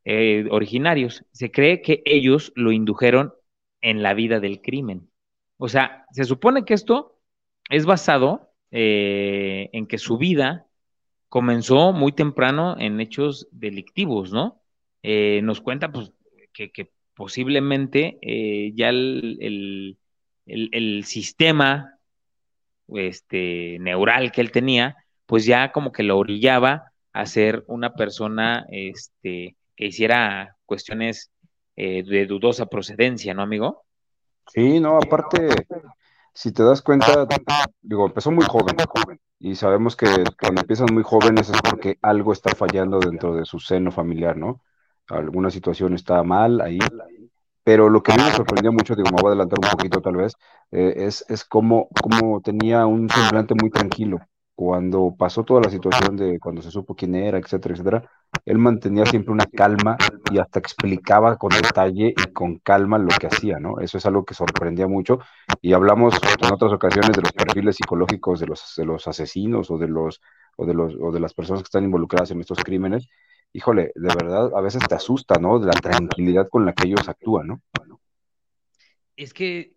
eh, 0.05 0.47
originarios. 0.51 1.25
Se 1.33 1.51
cree 1.51 1.83
que 1.83 2.03
ellos 2.05 2.53
lo 2.55 2.73
indujeron 2.73 3.33
en 3.81 4.03
la 4.03 4.13
vida 4.15 4.39
del 4.39 4.61
crimen. 4.61 5.11
O 5.57 5.69
sea, 5.69 6.05
se 6.13 6.25
supone 6.25 6.65
que 6.65 6.75
esto 6.75 7.19
es 7.71 7.87
basado 7.87 8.53
en 8.73 9.87
que 9.89 9.99
su 9.99 10.17
vida 10.17 10.67
comenzó 11.29 11.93
muy 11.93 12.13
temprano 12.13 12.77
en 12.79 13.01
hechos 13.01 13.49
delictivos, 13.51 14.33
¿no? 14.33 14.63
Nos 15.03 15.61
cuenta 15.61 15.91
pues, 15.91 16.13
que, 16.53 16.91
posiblemente 17.15 18.19
eh, 18.23 18.73
ya 18.75 18.89
el, 18.89 19.97
sistema 21.05 21.99
este, 22.89 23.79
neural 23.81 24.33
que 24.33 24.41
él 24.41 24.51
tenía, 24.51 24.97
pues 25.27 25.45
ya 25.45 25.71
como 25.73 25.93
que 25.93 26.03
lo 26.03 26.19
orillaba 26.19 26.93
a 27.13 27.27
ser 27.27 27.65
una 27.67 27.95
persona 27.95 28.67
este, 28.71 29.57
que 29.77 29.87
hiciera 29.87 30.57
cuestiones 30.65 31.31
eh, 31.77 32.03
de 32.03 32.27
dudosa 32.27 32.67
procedencia, 32.67 33.35
¿no, 33.35 33.43
amigo? 33.43 33.85
Sí, 34.49 34.81
no, 34.81 34.97
aparte, 34.97 35.49
si 36.35 36.53
te 36.53 36.63
das 36.63 36.83
cuenta, 36.83 37.27
digo, 37.81 38.07
empezó 38.07 38.31
muy 38.31 38.45
joven, 38.45 38.77
y 39.39 39.55
sabemos 39.55 39.97
que 39.97 40.07
cuando 40.41 40.61
empiezan 40.61 40.89
muy 40.93 41.03
jóvenes 41.03 41.49
es 41.49 41.61
porque 41.63 41.99
algo 42.03 42.33
está 42.33 42.55
fallando 42.55 42.99
dentro 43.01 43.35
de 43.35 43.45
su 43.45 43.59
seno 43.59 43.91
familiar, 43.91 44.37
¿no? 44.37 44.61
Alguna 45.11 45.51
situación 45.51 45.95
está 45.95 46.23
mal 46.23 46.61
ahí. 46.61 46.79
Pero 47.63 47.89
lo 47.91 48.03
que 48.03 48.13
a 48.13 48.17
mí 48.17 48.23
me 48.25 48.33
sorprendió 48.33 48.73
mucho, 48.73 48.97
digo, 48.97 49.09
me 49.11 49.21
voy 49.21 49.29
a 49.29 49.33
adelantar 49.33 49.59
un 49.63 49.71
poquito 49.71 50.01
tal 50.01 50.17
vez, 50.17 50.35
eh, 50.71 50.95
es, 50.97 51.25
es 51.29 51.45
cómo, 51.45 51.89
cómo 52.03 52.41
tenía 52.41 52.87
un 52.87 53.09
semblante 53.11 53.55
muy 53.61 53.71
tranquilo 53.71 54.19
cuando 54.61 55.15
pasó 55.17 55.43
toda 55.43 55.63
la 55.63 55.71
situación 55.71 56.19
de 56.19 56.39
cuando 56.39 56.61
se 56.61 56.71
supo 56.71 56.95
quién 56.95 57.15
era, 57.15 57.39
etcétera, 57.39 57.73
etcétera, 57.73 58.11
él 58.45 58.59
mantenía 58.59 59.07
siempre 59.07 59.33
una 59.33 59.47
calma 59.47 59.97
y 60.31 60.39
hasta 60.39 60.59
explicaba 60.59 61.39
con 61.39 61.49
detalle 61.49 62.09
y 62.15 62.33
con 62.35 62.59
calma 62.59 62.99
lo 62.99 63.09
que 63.09 63.27
hacía, 63.27 63.59
¿no? 63.59 63.81
Eso 63.81 63.97
es 63.97 64.05
algo 64.05 64.27
que 64.27 64.35
sorprendía 64.35 64.87
mucho 64.87 65.19
y 65.63 65.73
hablamos 65.73 66.15
en 66.43 66.53
otras 66.53 66.75
ocasiones 66.75 67.13
de 67.13 67.23
los 67.23 67.33
perfiles 67.33 67.77
psicológicos 67.77 68.39
de 68.39 68.49
los, 68.49 68.75
de 68.77 68.85
los 68.85 69.09
asesinos 69.09 69.71
o 69.71 69.79
de 69.79 69.89
los, 69.89 70.21
o 70.57 70.67
de 70.67 70.75
los, 70.75 70.95
o 71.01 71.11
de 71.11 71.21
las 71.21 71.33
personas 71.33 71.63
que 71.63 71.69
están 71.69 71.85
involucradas 71.85 72.31
en 72.31 72.41
estos 72.41 72.63
crímenes. 72.63 73.09
Híjole, 73.53 73.93
de 73.95 74.15
verdad, 74.15 74.53
a 74.55 74.61
veces 74.61 74.83
te 74.89 74.95
asusta, 74.95 75.39
¿no? 75.39 75.59
De 75.59 75.67
la 75.67 75.73
tranquilidad 75.73 76.49
con 76.49 76.65
la 76.65 76.73
que 76.73 76.87
ellos 76.87 77.09
actúan, 77.09 77.49
¿no? 77.49 77.61
Es 79.17 79.35
que, 79.35 79.75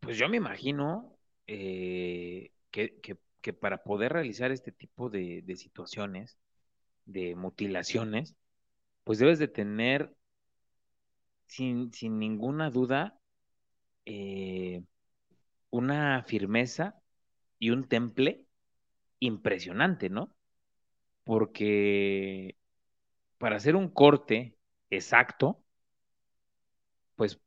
pues 0.00 0.16
yo 0.16 0.28
me 0.28 0.36
imagino 0.36 1.16
eh, 1.46 2.52
que, 2.70 3.00
que 3.00 3.16
que 3.42 3.52
para 3.52 3.82
poder 3.82 4.12
realizar 4.14 4.52
este 4.52 4.72
tipo 4.72 5.10
de, 5.10 5.44
situaciones, 5.56 6.38
de 7.04 7.34
mutilaciones, 7.34 8.36
pues 9.04 9.18
debes 9.18 9.38
de 9.40 9.48
tener, 9.48 10.14
sin, 11.46 11.90
ninguna 12.18 12.70
duda, 12.70 13.18
eh, 14.06 14.82
una 15.70 16.22
firmeza 16.22 16.94
y 17.58 17.70
un 17.70 17.88
temple 17.88 18.46
impresionante, 19.18 20.08
¿no? 20.08 20.34
Porque 21.24 22.56
para 23.42 23.56
hacer 23.56 23.76
un 23.76 23.88
corte 23.88 24.56
exacto, 24.88 25.58
pues 27.16 27.40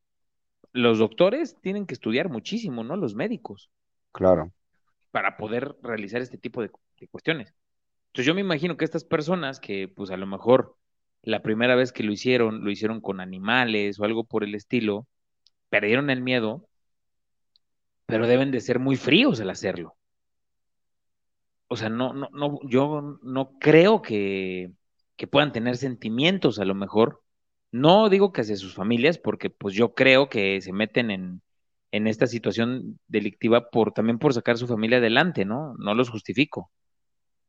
los 0.73 0.99
doctores 0.99 1.59
tienen 1.61 1.85
que 1.85 1.93
estudiar 1.93 2.29
muchísimo, 2.29 2.83
¿no? 2.83 2.95
Los 2.97 3.15
médicos. 3.15 3.71
Claro 4.11 4.51
para 5.15 5.37
poder 5.37 5.77
realizar 5.81 6.21
este 6.21 6.37
tipo 6.37 6.61
de, 6.61 6.69
cuestiones. 7.09 7.53
Entonces 8.07 8.25
yo 8.25 8.35
me 8.35 8.41
imagino 8.41 8.75
que 8.75 8.83
estas 8.83 9.05
personas 9.05 9.61
que 9.61 9.87
pues 9.87 10.11
a 10.11 10.17
lo 10.17 10.27
mejor 10.27 10.75
la 11.21 11.41
primera 11.41 11.73
vez 11.73 11.93
que 11.93 12.03
lo 12.03 12.11
hicieron, 12.11 12.65
lo 12.65 12.69
hicieron 12.69 12.99
con 12.99 13.21
animales 13.21 13.97
o 13.97 14.03
algo 14.03 14.25
por 14.25 14.43
el 14.43 14.55
estilo, 14.55 15.07
perdieron 15.69 16.09
el 16.09 16.21
miedo, 16.21 16.67
pero 18.05 18.27
deben 18.27 18.51
de 18.51 18.59
ser 18.59 18.79
muy 18.79 18.97
fríos 18.97 19.39
al 19.39 19.49
hacerlo. 19.49 19.95
O 21.69 21.77
sea, 21.77 21.87
no, 21.87 22.11
no, 22.11 22.27
no, 22.33 22.59
yo 22.67 23.17
no 23.23 23.57
creo 23.57 24.01
que, 24.01 24.73
que 25.17 25.27
puedan 25.27 25.51
tener 25.51 25.77
sentimientos 25.77 26.60
a 26.60 26.65
lo 26.65 26.75
mejor. 26.75 27.24
No 27.72 28.10
digo 28.10 28.31
que 28.34 28.41
hacia 28.41 28.57
sus 28.57 28.75
familias, 28.75 29.17
porque 29.17 29.50
pues 29.50 29.75
yo 29.75 29.93
creo 29.93 30.29
que 30.29 30.62
se 30.62 30.74
meten 30.74 31.12
en, 31.12 31.41
en 31.91 32.07
esta 32.07 32.27
situación 32.27 33.00
delictiva 33.07 33.69
por 33.69 33.93
también 33.93 34.19
por 34.19 34.34
sacar 34.34 34.57
su 34.57 34.67
familia 34.67 34.98
adelante, 34.98 35.45
¿no? 35.45 35.75
No 35.77 35.93
los 35.95 36.10
justifico, 36.10 36.72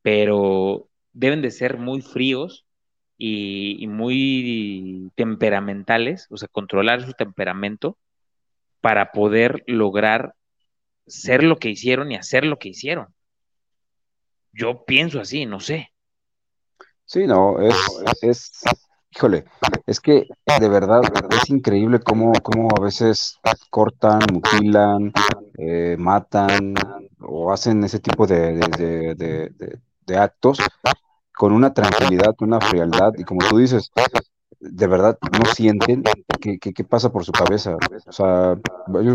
pero 0.03 0.89
deben 1.13 1.43
de 1.43 1.51
ser 1.51 1.79
muy 1.79 2.03
fríos 2.03 2.67
y, 3.19 3.87
muy 3.89 5.11
temperamentales, 5.15 6.27
o 6.31 6.37
sea, 6.37 6.49
controlar 6.49 7.03
su 7.03 7.13
temperamento 7.13 7.99
para 8.81 9.13
poder 9.13 9.65
lograr 9.67 10.35
ser 11.07 11.43
lo 11.43 11.57
que 11.59 11.71
hicieron 11.71 12.13
y 12.13 12.17
hacer 12.17 12.45
lo 12.45 12.59
que 12.59 12.69
hicieron. 12.69 13.09
Yo 14.53 14.85
pienso 14.85 15.21
así, 15.21 15.47
no 15.47 15.61
sé. 15.61 15.91
Sí, 17.07 17.27
no, 17.27 17.59
es, 17.61 17.75
es 18.23 18.53
Híjole, 19.17 19.47
es 19.87 19.99
que 19.99 20.29
de 20.61 20.69
verdad 20.69 21.01
es 21.31 21.49
increíble 21.49 22.01
cómo, 22.01 22.35
cómo 22.43 22.69
a 22.77 22.83
veces 22.83 23.39
cortan, 23.71 24.19
mutilan, 24.31 25.11
eh, 25.57 25.97
matan 25.99 26.75
o 27.21 27.51
hacen 27.51 27.83
ese 27.85 27.99
tipo 27.99 28.27
de, 28.27 28.59
de, 30.07 30.19
actos 30.19 30.59
con 31.35 31.55
una 31.55 31.73
tranquilidad, 31.73 32.35
una 32.41 32.61
frialdad 32.61 33.15
y 33.17 33.25
como 33.25 33.41
tú 33.49 33.57
dices, 33.57 33.91
de 34.61 34.87
verdad 34.87 35.17
no 35.23 35.47
sienten 35.47 36.03
qué, 36.39 36.85
pasa 36.85 37.11
por 37.11 37.25
su 37.25 37.33
cabeza. 37.33 37.79
O 38.07 38.13
sea, 38.13 38.59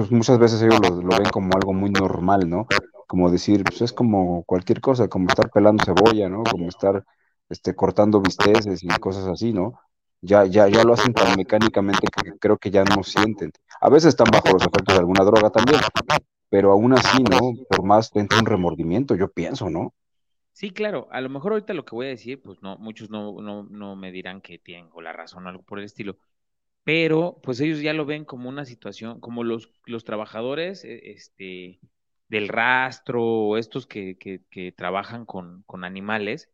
muchas 0.10 0.40
veces 0.40 0.64
ellos 0.64 0.80
lo, 0.82 0.96
lo, 0.96 1.16
ven 1.16 1.30
como 1.32 1.54
algo 1.54 1.74
muy 1.74 1.92
normal, 1.92 2.50
¿no? 2.50 2.66
Como 3.06 3.30
decir, 3.30 3.64
pues 3.64 3.84
es 3.84 3.94
como 3.94 4.44
cualquier 4.46 4.82
cosa, 4.82 5.08
como 5.10 5.28
estar 5.28 5.52
pelando 5.52 5.84
cebolla, 5.84 6.28
¿no? 6.28 6.42
Como 6.50 6.70
estar 6.70 7.06
este, 7.52 7.76
cortando 7.76 8.22
bisteces 8.22 8.84
y 8.84 8.88
cosas 8.88 9.28
así, 9.28 9.54
¿no? 9.54 9.80
ya, 10.22 10.46
ya, 10.46 10.68
ya 10.68 10.84
lo 10.84 10.94
hacen 10.94 11.14
tan 11.14 11.36
mecánicamente 11.36 12.08
que 12.08 12.38
creo 12.38 12.58
que 12.58 12.70
ya 12.70 12.84
no 12.84 13.04
sienten. 13.04 13.52
A 13.82 13.90
veces 13.90 14.10
están 14.10 14.28
bajo 14.32 14.54
los 14.54 14.62
efectos 14.62 14.96
de 14.96 15.00
alguna 15.00 15.24
droga 15.24 15.50
también, 15.50 15.82
pero 16.50 16.72
aún 16.72 16.94
así, 16.94 17.24
¿no? 17.24 17.54
Por 17.68 17.84
más 17.84 18.12
dentro 18.12 18.40
un 18.40 18.46
remordimiento, 18.46 19.16
yo 19.16 19.32
pienso, 19.32 19.70
¿no? 19.70 19.94
Sí, 20.54 20.70
claro, 20.70 21.08
a 21.12 21.22
lo 21.22 21.30
mejor 21.30 21.54
ahorita 21.54 21.74
lo 21.74 21.86
que 21.86 21.96
voy 21.96 22.06
a 22.06 22.10
decir, 22.10 22.42
pues 22.42 22.62
no, 22.62 22.78
muchos 22.78 23.10
no, 23.10 23.42
no, 23.42 23.64
no 23.64 23.96
me 23.96 24.12
dirán 24.12 24.42
que 24.42 24.60
tengo 24.60 25.02
la 25.02 25.14
razón 25.14 25.46
o 25.46 25.50
algo 25.50 25.64
por 25.64 25.80
el 25.80 25.86
estilo, 25.86 26.18
pero 26.84 27.40
pues 27.42 27.60
ellos 27.62 27.80
ya 27.82 27.94
lo 27.94 28.06
ven 28.06 28.26
como 28.26 28.50
una 28.50 28.66
situación, 28.66 29.20
como 29.22 29.44
los, 29.44 29.72
los 29.86 30.04
trabajadores 30.04 30.84
e, 30.84 31.12
este, 31.12 31.80
del 32.28 32.48
rastro 32.48 33.58
estos 33.58 33.88
que, 33.88 34.18
que, 34.18 34.42
que 34.52 34.72
trabajan 34.72 35.26
con, 35.26 35.64
con 35.66 35.84
animales, 35.84 36.50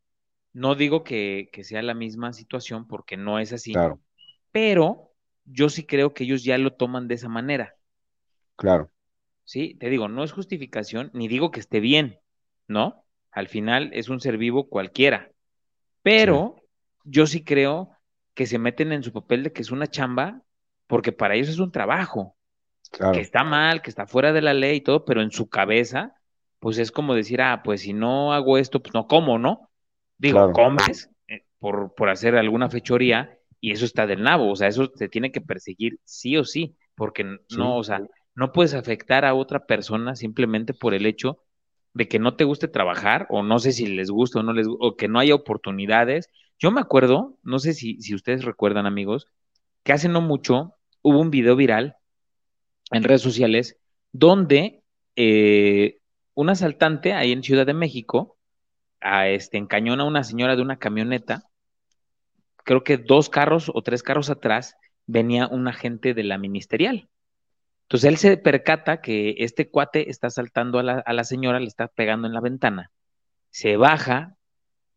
no 0.58 0.74
digo 0.74 1.04
que, 1.04 1.52
sea 1.62 1.84
la 1.84 1.94
misma 1.94 2.34
situación 2.34 2.88
porque 2.88 3.16
no 3.16 3.38
es 3.38 3.54
así, 3.54 3.74
claro. 3.74 4.00
pero 4.52 5.12
yo 5.46 5.70
sí 5.70 5.86
creo 5.86 6.16
que 6.16 6.24
ellos 6.24 6.44
ya 6.44 6.58
lo 6.58 6.74
toman 6.74 7.08
de 7.08 7.14
esa 7.14 7.30
manera. 7.30 7.76
Claro. 8.56 8.90
Sí, 9.44 9.76
te 9.80 9.92
digo, 9.92 10.08
no 10.08 10.24
es 10.24 10.32
justificación, 10.32 11.12
ni 11.14 11.28
digo 11.28 11.52
que 11.52 11.60
esté 11.60 11.80
bien, 11.80 12.20
¿no? 12.68 13.06
Al 13.30 13.50
final 13.50 13.92
es 13.94 14.10
un 14.10 14.20
ser 14.20 14.40
vivo 14.40 14.68
cualquiera, 14.68 15.32
pero 16.02 16.56
yo 17.04 17.28
sí 17.28 17.44
creo 17.44 17.92
que 18.34 18.48
se 18.48 18.58
meten 18.58 18.92
en 18.92 19.04
su 19.04 19.14
papel 19.14 19.44
de 19.44 19.54
que 19.54 19.62
es 19.62 19.70
una 19.70 19.86
chamba, 19.86 20.42
porque 20.88 21.12
para 21.12 21.36
ellos 21.36 21.50
es 21.50 21.60
un 21.60 21.72
trabajo, 21.72 22.36
que 23.14 23.20
está 23.20 23.44
mal, 23.44 23.84
que 23.84 23.92
está 23.92 24.08
fuera 24.08 24.34
de 24.34 24.42
la 24.42 24.56
ley 24.56 24.78
y 24.78 24.82
todo, 24.82 25.06
pero 25.06 25.22
en 25.22 25.30
su 25.30 25.50
cabeza, 25.50 26.16
pues 26.60 26.80
es 26.80 26.92
como 26.92 27.14
decir, 27.14 27.44
ah, 27.44 27.62
pues 27.64 27.82
si 27.82 27.94
no 27.94 28.34
hago 28.34 28.58
esto, 28.58 28.82
pues 28.82 28.96
no 28.96 29.06
como, 29.06 29.38
¿no? 29.38 29.68
Digo, 30.18 30.52
comes 30.52 31.10
eh, 31.28 31.44
por, 31.60 31.94
por 31.96 32.10
hacer 32.10 32.36
alguna 32.36 32.70
fechoría 32.70 33.38
y 33.60 33.72
eso 33.72 33.86
está 33.86 34.08
del 34.08 34.24
nabo, 34.24 34.52
o 34.52 34.56
sea, 34.56 34.68
eso 34.68 34.90
te 34.90 35.10
tiene 35.10 35.32
que 35.32 35.42
perseguir 35.42 36.00
sí 36.04 36.38
o 36.38 36.44
sí, 36.44 36.76
porque 36.96 37.24
no, 37.56 37.78
o 37.78 37.84
sea, 37.84 38.02
no 38.36 38.52
puedes 38.52 38.74
afectar 38.74 39.26
a 39.26 39.34
otra 39.34 39.66
persona 39.66 40.16
simplemente 40.16 40.74
por 40.74 40.94
el 40.94 41.06
hecho 41.06 41.44
de 41.94 42.08
que 42.08 42.20
no 42.20 42.36
te 42.36 42.44
guste 42.44 42.68
trabajar, 42.68 43.26
o 43.30 43.42
no 43.42 43.58
sé 43.60 43.72
si 43.72 43.88
les 43.88 44.12
gusta 44.12 44.40
o 44.40 44.44
no 44.44 44.54
les 44.54 44.68
o 44.68 44.96
que 44.96 45.08
no 45.08 45.20
haya 45.20 45.34
oportunidades. 45.34 46.30
Yo 46.60 46.72
me 46.72 46.82
acuerdo, 46.82 47.38
no 47.44 47.58
sé 47.60 47.74
si, 47.74 48.00
si 48.02 48.14
ustedes 48.14 48.46
recuerdan, 48.46 48.86
amigos, 48.86 49.28
que 49.84 49.94
hace 49.94 50.08
no 50.08 50.22
mucho 50.22 50.76
hubo 51.02 51.20
un 51.20 51.32
video 51.32 51.56
viral 51.56 51.96
en 52.92 53.04
redes 53.04 53.22
sociales 53.22 53.78
donde 54.12 54.84
eh, 55.16 56.00
un 56.36 56.50
asaltante 56.50 57.14
ahí 57.14 57.32
en 57.32 57.44
Ciudad 57.44 57.66
de 57.66 57.74
México 57.74 58.37
a 59.02 59.28
este, 59.28 59.58
encañona 59.58 60.04
a 60.04 60.08
una 60.08 60.24
señora 60.24 60.56
de 60.56 60.62
una 60.62 60.78
camioneta. 60.78 61.44
Creo 62.64 62.84
que 62.84 62.98
dos 62.98 63.30
carros 63.30 63.72
o 63.74 63.82
tres 63.82 64.04
carros 64.04 64.30
atrás 64.30 64.76
venía 65.06 65.48
un 65.48 65.68
agente 65.68 66.14
de 66.14 66.24
la 66.24 66.38
ministerial. 66.38 67.10
Entonces 67.84 68.10
él 68.10 68.18
se 68.18 68.38
percata 68.38 69.00
que 69.02 69.36
este 69.40 69.70
cuate 69.70 70.10
está 70.10 70.30
saltando 70.30 70.80
a 70.80 70.84
la, 70.84 71.24
señora, 71.24 71.60
le 71.60 71.68
está 71.68 71.88
pegando 71.88 72.28
en 72.28 72.34
la 72.34 72.42
ventana, 72.42 72.92
se 73.50 73.78
baja 73.78 74.36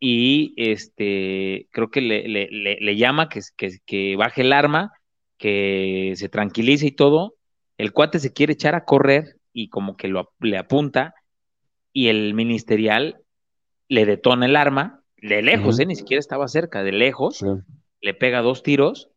y 0.01 0.55
este, 0.57 1.69
creo 1.71 1.91
que 1.91 2.01
le, 2.01 2.27
le, 2.27 2.97
llama 2.97 3.29
que, 3.29 3.41
que, 3.57 3.79
que, 3.87 4.17
baje 4.17 4.41
el 4.41 4.53
arma, 4.53 4.93
que 5.39 6.15
se 6.17 6.29
tranquilice 6.29 6.87
y 6.87 6.93
todo. 6.93 7.37
El 7.79 7.93
cuate 7.93 8.19
se 8.19 8.33
quiere 8.33 8.55
echar 8.55 8.75
a 8.75 8.85
correr 8.85 9.37
y 9.53 9.69
como 9.69 9.97
que 9.97 10.09
lo, 10.09 10.33
le 10.41 10.59
apunta 10.59 11.15
y 11.93 12.09
el 12.09 12.35
ministerial 12.35 13.23
le 13.91 14.07
detona 14.07 14.47
el 14.47 14.57
arma, 14.57 15.03
de 15.21 15.43
lejos, 15.43 15.79
¿eh? 15.81 15.85
ni 15.85 15.97
siquiera 15.97 16.21
estaba 16.21 16.49
cerca, 16.49 16.83
de 16.83 16.93
lejos, 16.93 17.45
le 18.01 18.15
pega 18.15 18.41
dos 18.41 18.63
tiros 18.63 19.11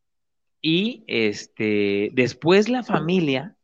y 0.62 1.06
este, 1.08 2.10
después 2.14 2.68
la 2.70 2.84
familia 2.84 3.56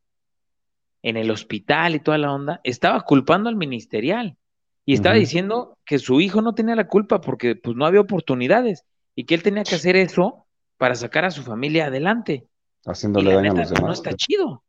en 1.01 1.17
el 1.17 1.31
hospital 1.31 1.95
y 1.95 1.99
toda 1.99 2.19
la 2.19 2.31
onda, 2.31 2.61
estaba 2.63 3.01
culpando 3.01 3.49
al 3.49 3.55
ministerial 3.55 4.37
y 4.85 4.93
estaba 4.93 5.15
diciendo 5.15 5.77
que 5.83 5.97
su 5.97 6.21
hijo 6.21 6.41
no 6.41 6.53
tenía 6.53 6.75
la 6.75 6.87
culpa 6.87 7.21
porque 7.21 7.55
pues 7.55 7.75
no 7.75 7.85
había 7.85 8.01
oportunidades 8.01 8.85
y 9.15 9.25
que 9.25 9.33
él 9.33 9.43
tenía 9.43 9.63
que 9.63 9.75
hacer 9.75 9.95
eso 9.95 10.45
para 10.77 10.93
sacar 10.93 11.25
a 11.25 11.31
su 11.31 11.41
familia 11.41 11.87
adelante. 11.87 12.47
Haciéndole 12.85 13.33
daño 13.33 13.51
a 13.51 13.55
los 13.55 13.69
demás. 13.69 13.83
No 13.83 13.91
está 13.93 14.13
chido. 14.13 14.63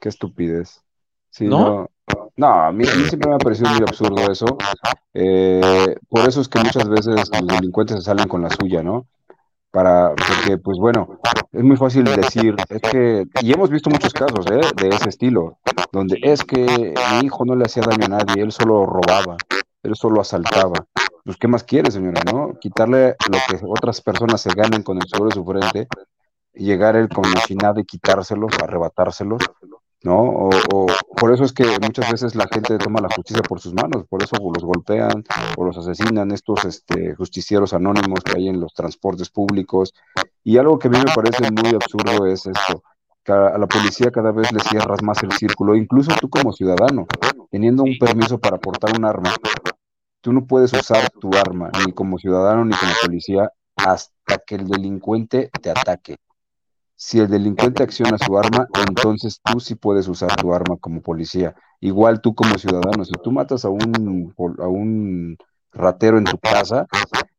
Qué 0.00 0.08
estupidez. 0.08 0.82
¿No? 1.40 1.48
no, 1.48 1.90
a, 2.38 2.72
mí, 2.72 2.84
siempre 2.84 3.30
me 3.30 3.36
ha 3.36 3.38
parecido 3.38 3.70
muy 3.70 3.82
absurdo 3.82 4.30
eso. 4.30 4.58
Eh, 5.14 5.96
por 6.08 6.28
eso 6.28 6.40
es 6.40 6.48
que 6.48 6.58
muchas 6.58 6.88
veces 6.88 7.30
los 7.30 7.46
delincuentes 7.46 7.96
se 7.96 8.02
salen 8.02 8.28
con 8.28 8.42
la 8.42 8.50
suya, 8.50 8.82
¿no? 8.82 9.06
para, 9.76 10.14
porque 10.14 10.56
pues 10.56 10.78
bueno, 10.78 11.18
es 11.52 11.62
muy 11.62 11.76
fácil 11.76 12.04
decir, 12.04 12.56
es 12.70 12.80
que, 12.80 13.26
y 13.42 13.52
hemos 13.52 13.68
visto 13.68 13.90
muchos 13.90 14.14
casos 14.14 14.46
¿eh? 14.50 14.62
de 14.74 14.88
ese 14.88 15.10
estilo, 15.10 15.58
donde 15.92 16.18
es 16.22 16.44
que 16.44 16.94
mi 17.12 17.26
hijo 17.26 17.44
no 17.44 17.54
le 17.54 17.66
hacía 17.66 17.82
daño 17.82 18.06
a 18.06 18.24
nadie, 18.24 18.42
él 18.42 18.52
solo 18.52 18.86
robaba, 18.86 19.36
él 19.82 19.94
solo 19.94 20.22
asaltaba. 20.22 20.86
Pues, 21.26 21.36
¿qué 21.36 21.46
más 21.46 21.62
quiere, 21.62 21.90
señora, 21.90 22.22
no? 22.24 22.54
Quitarle 22.58 23.16
lo 23.30 23.38
que 23.50 23.62
otras 23.66 24.00
personas 24.00 24.40
se 24.40 24.48
ganan 24.54 24.82
con 24.82 24.96
el 24.96 25.06
sudor 25.06 25.28
de 25.28 25.34
su 25.34 25.44
frente, 25.44 25.88
y 26.54 26.64
llegar 26.64 26.96
él 26.96 27.10
con 27.10 27.24
sin 27.46 27.58
nada 27.58 27.78
y 27.78 27.84
quitárselos, 27.84 28.52
arrebatárselos, 28.62 29.42
¿no? 30.06 30.48
O, 30.72 30.86
por 31.16 31.34
eso 31.34 31.42
es 31.42 31.52
que 31.52 31.64
muchas 31.82 32.10
veces 32.12 32.36
la 32.36 32.46
gente 32.46 32.78
toma 32.78 33.00
la 33.00 33.08
justicia 33.14 33.42
por 33.42 33.58
sus 33.60 33.74
manos, 33.74 34.04
por 34.08 34.22
eso 34.22 34.36
los 34.36 34.64
golpean 34.64 35.24
o 35.56 35.64
los 35.64 35.76
asesinan 35.76 36.30
estos 36.30 36.64
este, 36.64 37.16
justicieros 37.16 37.74
anónimos 37.74 38.20
que 38.20 38.38
hay 38.38 38.48
en 38.48 38.60
los 38.60 38.72
transportes 38.72 39.30
públicos. 39.30 39.92
Y 40.44 40.58
algo 40.58 40.78
que 40.78 40.86
a 40.86 40.92
mí 40.92 40.98
me 40.98 41.12
parece 41.12 41.50
muy 41.50 41.74
absurdo 41.74 42.24
es 42.26 42.46
esto, 42.46 42.84
que 43.24 43.32
a 43.32 43.58
la 43.58 43.66
policía 43.66 44.12
cada 44.12 44.30
vez 44.30 44.52
le 44.52 44.60
cierras 44.60 45.02
más 45.02 45.20
el 45.24 45.32
círculo, 45.32 45.74
incluso 45.74 46.12
tú 46.20 46.30
como 46.30 46.52
ciudadano, 46.52 47.06
teniendo 47.50 47.82
un 47.82 47.98
permiso 47.98 48.38
para 48.38 48.58
portar 48.58 48.96
un 48.96 49.04
arma, 49.04 49.34
tú 50.20 50.32
no 50.32 50.46
puedes 50.46 50.72
usar 50.72 51.10
tu 51.20 51.30
arma, 51.34 51.70
ni 51.84 51.92
como 51.92 52.18
ciudadano 52.18 52.64
ni 52.64 52.76
como 52.76 52.92
policía, 53.04 53.50
hasta 53.74 54.38
que 54.46 54.54
el 54.54 54.68
delincuente 54.68 55.50
te 55.60 55.70
ataque. 55.70 56.16
Si 56.96 57.20
el 57.20 57.28
delincuente 57.28 57.82
acciona 57.82 58.16
su 58.18 58.36
arma, 58.38 58.66
entonces 58.88 59.40
tú 59.44 59.60
sí 59.60 59.74
puedes 59.74 60.08
usar 60.08 60.34
tu 60.36 60.54
arma 60.54 60.76
como 60.80 61.02
policía. 61.02 61.54
Igual 61.80 62.20
tú 62.20 62.34
como 62.34 62.56
ciudadano, 62.58 63.04
si 63.04 63.12
tú 63.22 63.30
matas 63.30 63.64
a 63.64 63.68
un, 63.68 64.34
a 64.58 64.66
un 64.66 65.36
ratero 65.72 66.18
en 66.18 66.24
tu 66.24 66.38
casa, 66.38 66.86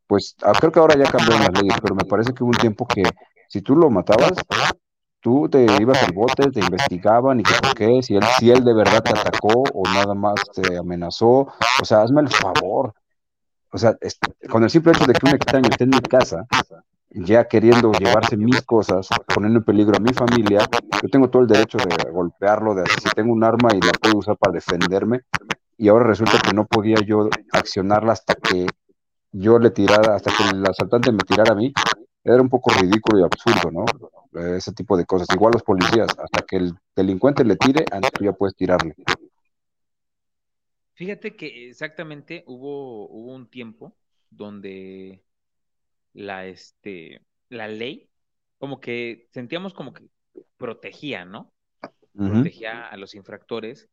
pues 0.05 0.35
ah, 0.43 0.53
creo 0.59 0.71
que 0.71 0.79
ahora 0.79 0.95
ya 0.95 1.11
cambiaron 1.11 1.41
las 1.41 1.61
leyes, 1.61 1.75
pero 1.81 1.95
me 1.95 2.05
parece 2.05 2.33
que 2.33 2.43
hubo 2.43 2.51
un 2.51 2.57
tiempo 2.57 2.87
que 2.87 3.03
si 3.49 3.61
tú 3.61 3.75
lo 3.75 3.89
matabas, 3.89 4.33
tú 5.21 5.49
te 5.49 5.65
ibas 5.81 6.01
al 6.03 6.13
bote, 6.13 6.51
te 6.51 6.59
investigaban 6.59 7.39
y 7.39 7.43
por 7.43 7.75
qué, 7.75 8.01
si 8.03 8.15
él, 8.15 8.23
si 8.39 8.51
él 8.51 8.63
de 8.63 8.73
verdad 8.73 9.03
te 9.03 9.11
atacó 9.11 9.63
o 9.73 9.83
nada 9.93 10.13
más 10.13 10.35
te 10.53 10.77
amenazó, 10.77 11.47
o 11.81 11.85
sea, 11.85 12.01
hazme 12.01 12.21
el 12.21 12.29
favor. 12.29 12.93
O 13.71 13.77
sea, 13.77 13.95
con 14.49 14.63
el 14.63 14.69
simple 14.69 14.93
hecho 14.93 15.05
de 15.05 15.13
que 15.13 15.25
un 15.27 15.35
extraño 15.35 15.69
esté 15.69 15.83
en 15.83 15.89
mi 15.89 15.99
casa, 15.99 16.45
ya 17.09 17.47
queriendo 17.47 17.91
llevarse 17.93 18.37
mis 18.37 18.61
cosas, 18.63 19.07
poniendo 19.33 19.59
en 19.59 19.65
peligro 19.65 19.97
a 19.97 19.99
mi 19.99 20.13
familia, 20.13 20.59
yo 21.01 21.09
tengo 21.09 21.29
todo 21.29 21.41
el 21.43 21.47
derecho 21.47 21.77
de 21.77 22.11
golpearlo, 22.11 22.75
de 22.75 22.83
si 22.85 23.09
tengo 23.15 23.33
un 23.33 23.43
arma 23.43 23.69
y 23.73 23.79
la 23.79 23.91
puedo 23.93 24.17
usar 24.17 24.37
para 24.37 24.53
defenderme, 24.53 25.21
y 25.77 25.87
ahora 25.87 26.07
resulta 26.07 26.39
que 26.39 26.53
no 26.53 26.65
podía 26.65 26.97
yo 27.05 27.29
accionarla 27.51 28.13
hasta 28.13 28.35
que 28.35 28.67
yo 29.31 29.59
le 29.59 29.69
tirara, 29.69 30.15
hasta 30.15 30.31
que 30.31 30.55
el 30.55 30.65
asaltante 30.65 31.11
me 31.11 31.19
tirara 31.19 31.53
a 31.53 31.55
mí, 31.55 31.73
era 32.23 32.41
un 32.41 32.49
poco 32.49 32.71
ridículo 32.71 33.19
y 33.19 33.23
absurdo, 33.23 33.71
¿no? 33.71 33.85
Ese 34.55 34.73
tipo 34.73 34.97
de 34.97 35.05
cosas. 35.05 35.27
Igual 35.33 35.53
los 35.53 35.63
policías, 35.63 36.09
hasta 36.09 36.45
que 36.45 36.57
el 36.57 36.73
delincuente 36.95 37.45
le 37.45 37.55
tire, 37.55 37.85
antes 37.91 38.11
tú 38.11 38.25
ya 38.25 38.33
puedes 38.33 38.55
tirarle. 38.55 38.95
Fíjate 40.93 41.35
que 41.35 41.69
exactamente 41.69 42.43
hubo, 42.47 43.07
hubo 43.07 43.33
un 43.33 43.49
tiempo 43.49 43.95
donde 44.29 45.23
la, 46.17 46.47
este, 46.47 47.21
la 47.49 47.67
ley, 47.67 48.09
como 48.57 48.79
que 48.79 49.27
sentíamos 49.31 49.73
como 49.73 49.93
que 49.93 50.03
protegía, 50.57 51.25
¿no? 51.25 51.53
Protegía 52.13 52.87
a 52.87 52.97
los 52.97 53.13
infractores. 53.13 53.87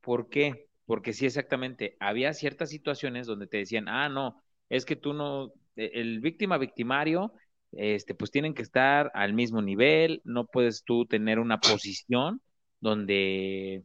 ¿Por 0.00 0.28
qué? 0.28 0.66
Porque 0.86 1.12
sí, 1.12 1.26
exactamente, 1.26 1.96
había 2.00 2.34
ciertas 2.34 2.70
situaciones 2.70 3.26
donde 3.26 3.46
te 3.46 3.58
decían, 3.58 3.88
ah, 3.88 4.08
no, 4.08 4.42
es 4.68 4.84
que 4.84 4.96
tú 4.96 5.12
no, 5.12 5.52
e, 5.76 5.92
el 5.94 6.20
víctima 6.20 6.58
victimario, 6.58 7.32
este, 7.72 8.14
pues 8.14 8.32
tienen 8.32 8.54
que 8.54 8.62
estar 8.62 9.12
al 9.14 9.34
mismo 9.34 9.62
nivel, 9.62 10.20
no 10.24 10.46
puedes 10.46 10.82
tú 10.82 11.06
tener 11.06 11.38
una 11.38 11.60
posición 11.60 12.40
donde 12.80 13.84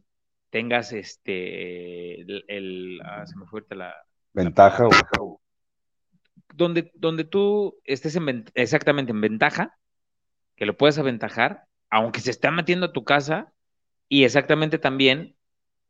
tengas 0.50 0.92
este 0.92 2.22
el, 2.22 3.00
ah, 3.04 3.24
se 3.26 3.36
me 3.36 3.46
fue 3.46 3.62
la 3.70 3.94
ventaja 4.32 4.86
o 5.20 5.40
donde, 6.52 6.90
donde 6.94 7.24
tú 7.24 7.76
estés 7.84 8.16
en, 8.16 8.44
exactamente 8.54 9.12
en 9.12 9.20
ventaja, 9.20 9.76
que 10.56 10.66
lo 10.66 10.76
puedes 10.76 10.98
aventajar, 10.98 11.64
aunque 11.90 12.20
se 12.20 12.30
está 12.30 12.50
metiendo 12.50 12.86
a 12.86 12.92
tu 12.92 13.04
casa, 13.04 13.52
y 14.08 14.24
exactamente 14.24 14.78
también, 14.78 15.34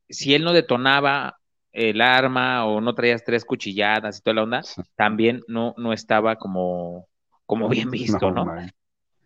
si 0.09 0.35
él 0.35 0.45
no 0.45 0.53
detonaba 0.53 1.39
el 1.73 2.01
arma 2.01 2.65
o 2.67 2.81
no 2.81 2.95
traías 2.95 3.25
tres 3.25 3.45
cuchilladas 3.45 4.19
y 4.19 4.23
toda 4.23 4.35
la 4.35 4.43
onda, 4.45 4.63
también 4.95 5.43
no, 5.49 5.75
no 5.77 5.93
estaba 5.93 6.37
como, 6.37 7.09
como 7.47 7.69
bien 7.69 7.91
visto, 7.91 8.31
¿no? 8.31 8.47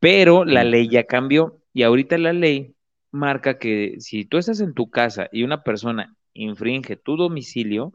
Pero 0.00 0.44
la 0.44 0.64
ley 0.64 0.88
ya 0.88 1.04
cambió 1.04 1.60
y 1.72 1.82
ahorita 1.82 2.16
la 2.18 2.32
ley 2.32 2.74
marca 3.10 3.58
que 3.58 3.96
si 3.98 4.24
tú 4.24 4.38
estás 4.38 4.60
en 4.60 4.74
tu 4.74 4.90
casa 4.90 5.28
y 5.30 5.42
una 5.42 5.62
persona 5.62 6.16
infringe 6.32 6.96
tu 6.96 7.16
domicilio, 7.16 7.92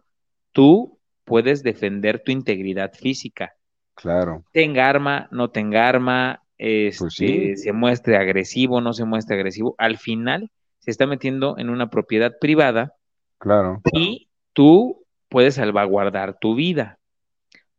tú 0.51 0.99
puedes 1.23 1.63
defender 1.63 2.21
tu 2.23 2.31
integridad 2.31 2.93
física. 2.93 3.53
Claro. 3.95 4.43
Tenga 4.51 4.89
arma, 4.89 5.27
no 5.31 5.49
tenga 5.49 5.87
arma, 5.87 6.43
pues 6.57 7.01
este, 7.01 7.57
se 7.57 7.73
muestre 7.73 8.17
agresivo, 8.17 8.81
no 8.81 8.93
se 8.93 9.05
muestre 9.05 9.35
agresivo. 9.35 9.75
Al 9.77 9.97
final 9.97 10.51
se 10.79 10.91
está 10.91 11.07
metiendo 11.07 11.57
en 11.57 11.69
una 11.69 11.89
propiedad 11.89 12.33
privada. 12.39 12.93
Claro. 13.37 13.81
Y 13.91 14.29
tú 14.53 15.05
puedes 15.29 15.55
salvaguardar 15.55 16.37
tu 16.39 16.55
vida. 16.55 16.99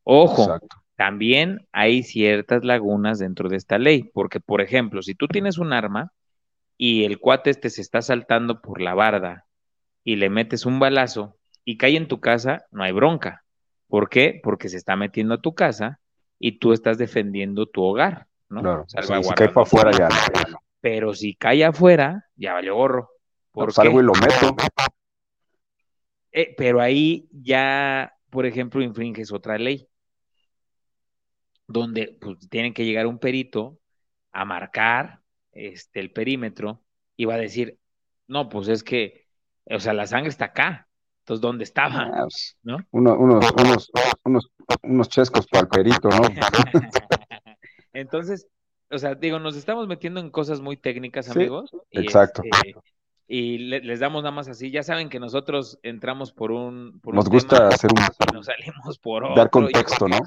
Ojo, 0.02 0.59
también 0.96 1.66
hay 1.72 2.02
ciertas 2.02 2.64
lagunas 2.64 3.18
dentro 3.18 3.48
de 3.48 3.57
esta 3.57 3.78
ley, 3.78 4.11
porque 4.12 4.40
por 4.40 4.61
ejemplo, 4.61 5.02
si 5.02 5.14
tú 5.14 5.28
tienes 5.28 5.59
un 5.59 5.72
arma 5.72 6.12
y 6.76 7.04
el 7.04 7.18
cuate 7.18 7.50
este 7.50 7.70
se 7.70 7.80
está 7.80 8.02
saltando 8.02 8.61
por 8.61 8.80
la 8.80 8.94
barda 8.94 9.46
y 10.02 10.16
le 10.16 10.28
metes 10.30 10.66
un 10.66 10.78
balazo 10.78 11.37
y 11.64 11.77
cae 11.77 11.96
en 11.96 12.09
tu 12.09 12.20
casa, 12.20 12.66
no 12.70 12.83
hay 12.83 12.92
bronca. 12.92 13.44
¿Por 13.88 14.09
qué? 14.09 14.40
Porque 14.42 14.68
se 14.68 14.77
está 14.77 14.96
metiendo 14.96 15.35
a 15.35 15.40
tu 15.40 15.55
casa 15.55 16.00
y 16.38 16.59
tú 16.59 16.72
estás 16.72 16.98
defendiendo 16.98 17.66
tu 17.66 17.83
hogar, 17.83 18.27
¿no? 18.48 18.61
Claro, 18.61 18.85
si, 18.88 18.96
cae 19.35 19.48
para 19.48 19.62
afuera 19.62 19.90
ya, 19.92 20.09
Pero 20.81 21.14
si 21.14 21.35
cae 21.35 21.64
afuera, 21.64 22.27
ya 22.37 22.55
valió 22.55 22.74
gorro. 22.74 23.11
¿Por 23.53 23.66
pues 23.66 23.79
algo 23.79 24.00
y 24.00 24.05
lo 24.05 24.12
meto. 24.14 24.57
Eh, 26.33 26.53
pero 26.57 26.81
ahí 26.81 27.29
ya, 27.31 28.12
por 28.29 28.44
ejemplo, 28.44 28.83
infringes 28.83 29.33
otra 29.33 29.57
ley, 29.57 29.88
donde 31.68 32.16
pues, 32.20 32.38
tienen 32.50 32.74
que 32.74 32.85
llegar 32.85 33.07
un 33.07 33.20
perito 33.20 33.79
a 34.33 34.44
marcar 34.44 35.20
este, 35.53 36.00
el 36.00 36.11
perímetro 36.11 36.83
y 37.16 37.27
va 37.27 37.35
a 37.35 37.38
decir, 37.38 37.79
no, 38.27 38.48
pues 38.48 38.66
es 38.66 38.83
que, 38.83 39.29
o 39.66 39.79
sea, 39.79 39.92
la 39.92 40.09
sangre 40.09 40.31
está 40.31 40.46
acá, 40.46 40.88
entonces, 41.25 41.41
¿dónde 41.41 41.65
estaba? 41.65 42.11
Ah, 42.13 42.21
pues, 42.25 42.59
¿No? 42.63 42.77
unos, 42.91 43.17
unos, 43.19 43.91
unos, 44.25 44.51
unos 44.83 45.09
chescos 45.09 45.47
para 45.47 45.63
el 45.63 45.69
perito, 45.69 46.11
¿no? 46.11 46.21
Entonces, 47.95 48.47
o 48.91 48.99
sea, 48.99 49.15
digo, 49.15 49.39
nos 49.39 49.57
estamos 49.57 49.89
metiendo 49.89 50.21
en 50.21 50.29
cosas 50.29 50.61
muy 50.61 50.77
técnicas, 50.77 51.31
amigos. 51.31 51.71
exacto. 51.93 52.43
Este, 52.45 52.75
y 53.27 53.57
les 53.57 54.01
damos 54.01 54.23
nada 54.23 54.35
más 54.35 54.49
así. 54.49 54.71
Ya 54.71 54.83
saben 54.83 55.09
que 55.09 55.19
nosotros 55.19 55.79
entramos 55.83 56.31
por 56.31 56.53
un. 56.53 57.01
nos 57.03 57.31
gusta 57.31 57.69
hacer 57.69 57.91
un. 57.91 58.03
Y 58.03 58.35
nos 58.35 58.45
salimos 58.45 58.99
por 58.99 59.25
otro. 59.25 59.35
Dar 59.35 59.49
contexto, 59.49 60.07
¿no? 60.07 60.19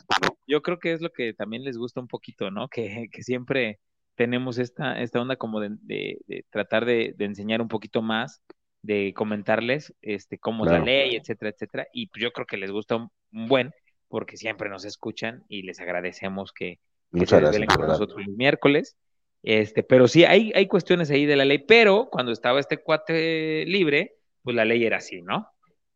Yo 0.48 0.64
creo 0.64 0.80
que 0.80 0.94
es 0.94 1.02
lo 1.02 1.12
que 1.12 1.32
también 1.34 1.64
les 1.64 1.78
gusta 1.78 2.00
un 2.00 2.08
poquito, 2.08 2.50
¿no? 2.50 2.70
Que, 2.70 3.08
que 3.12 3.22
siempre 3.22 3.80
tenemos 4.16 4.58
esta, 4.58 5.00
esta 5.00 5.22
onda 5.22 5.36
como 5.36 5.60
de, 5.60 5.78
de, 5.82 6.44
tratar 6.50 6.86
de, 6.86 7.14
de, 7.16 7.26
enseñar 7.26 7.62
un 7.62 7.68
poquito 7.68 8.02
más, 8.02 8.42
de 8.88 9.14
comentarles 9.14 9.94
este, 10.02 10.40
cómo 10.40 10.66
es 10.66 10.72
la 10.72 10.80
ley, 10.80 11.18
etcétera, 11.18 11.52
etcétera. 11.52 11.88
Y 11.92 12.08
pues 12.08 12.24
yo 12.24 12.32
creo 12.32 12.48
que 12.48 12.56
les 12.56 12.72
gusta 12.72 12.96
un, 12.96 13.10
buen, 13.32 13.74
porque 14.08 14.38
siempre 14.38 14.70
nos 14.70 14.86
escuchan 14.86 15.44
y 15.50 15.64
les 15.64 15.82
agradecemos 15.82 16.54
que, 16.54 16.80
que 17.14 17.26
se 17.26 17.42
desvelen 17.42 17.68
con 17.68 17.86
nosotros 17.86 18.26
los 18.26 18.36
miércoles. 18.38 18.96
Este, 19.44 19.84
pero 19.84 20.08
sí, 20.08 20.24
hay, 20.24 20.54
hay 20.56 20.68
cuestiones 20.68 21.12
ahí 21.12 21.26
de 21.26 21.36
la 21.36 21.44
ley, 21.44 21.60
pero 21.60 22.08
cuando 22.10 22.32
estaba 22.32 22.62
este 22.62 22.78
cuate 22.78 23.66
libre, 23.66 24.16
pues 24.42 24.56
la 24.56 24.64
ley 24.64 24.86
era 24.86 24.98
así, 24.98 25.22
¿no? 25.22 25.50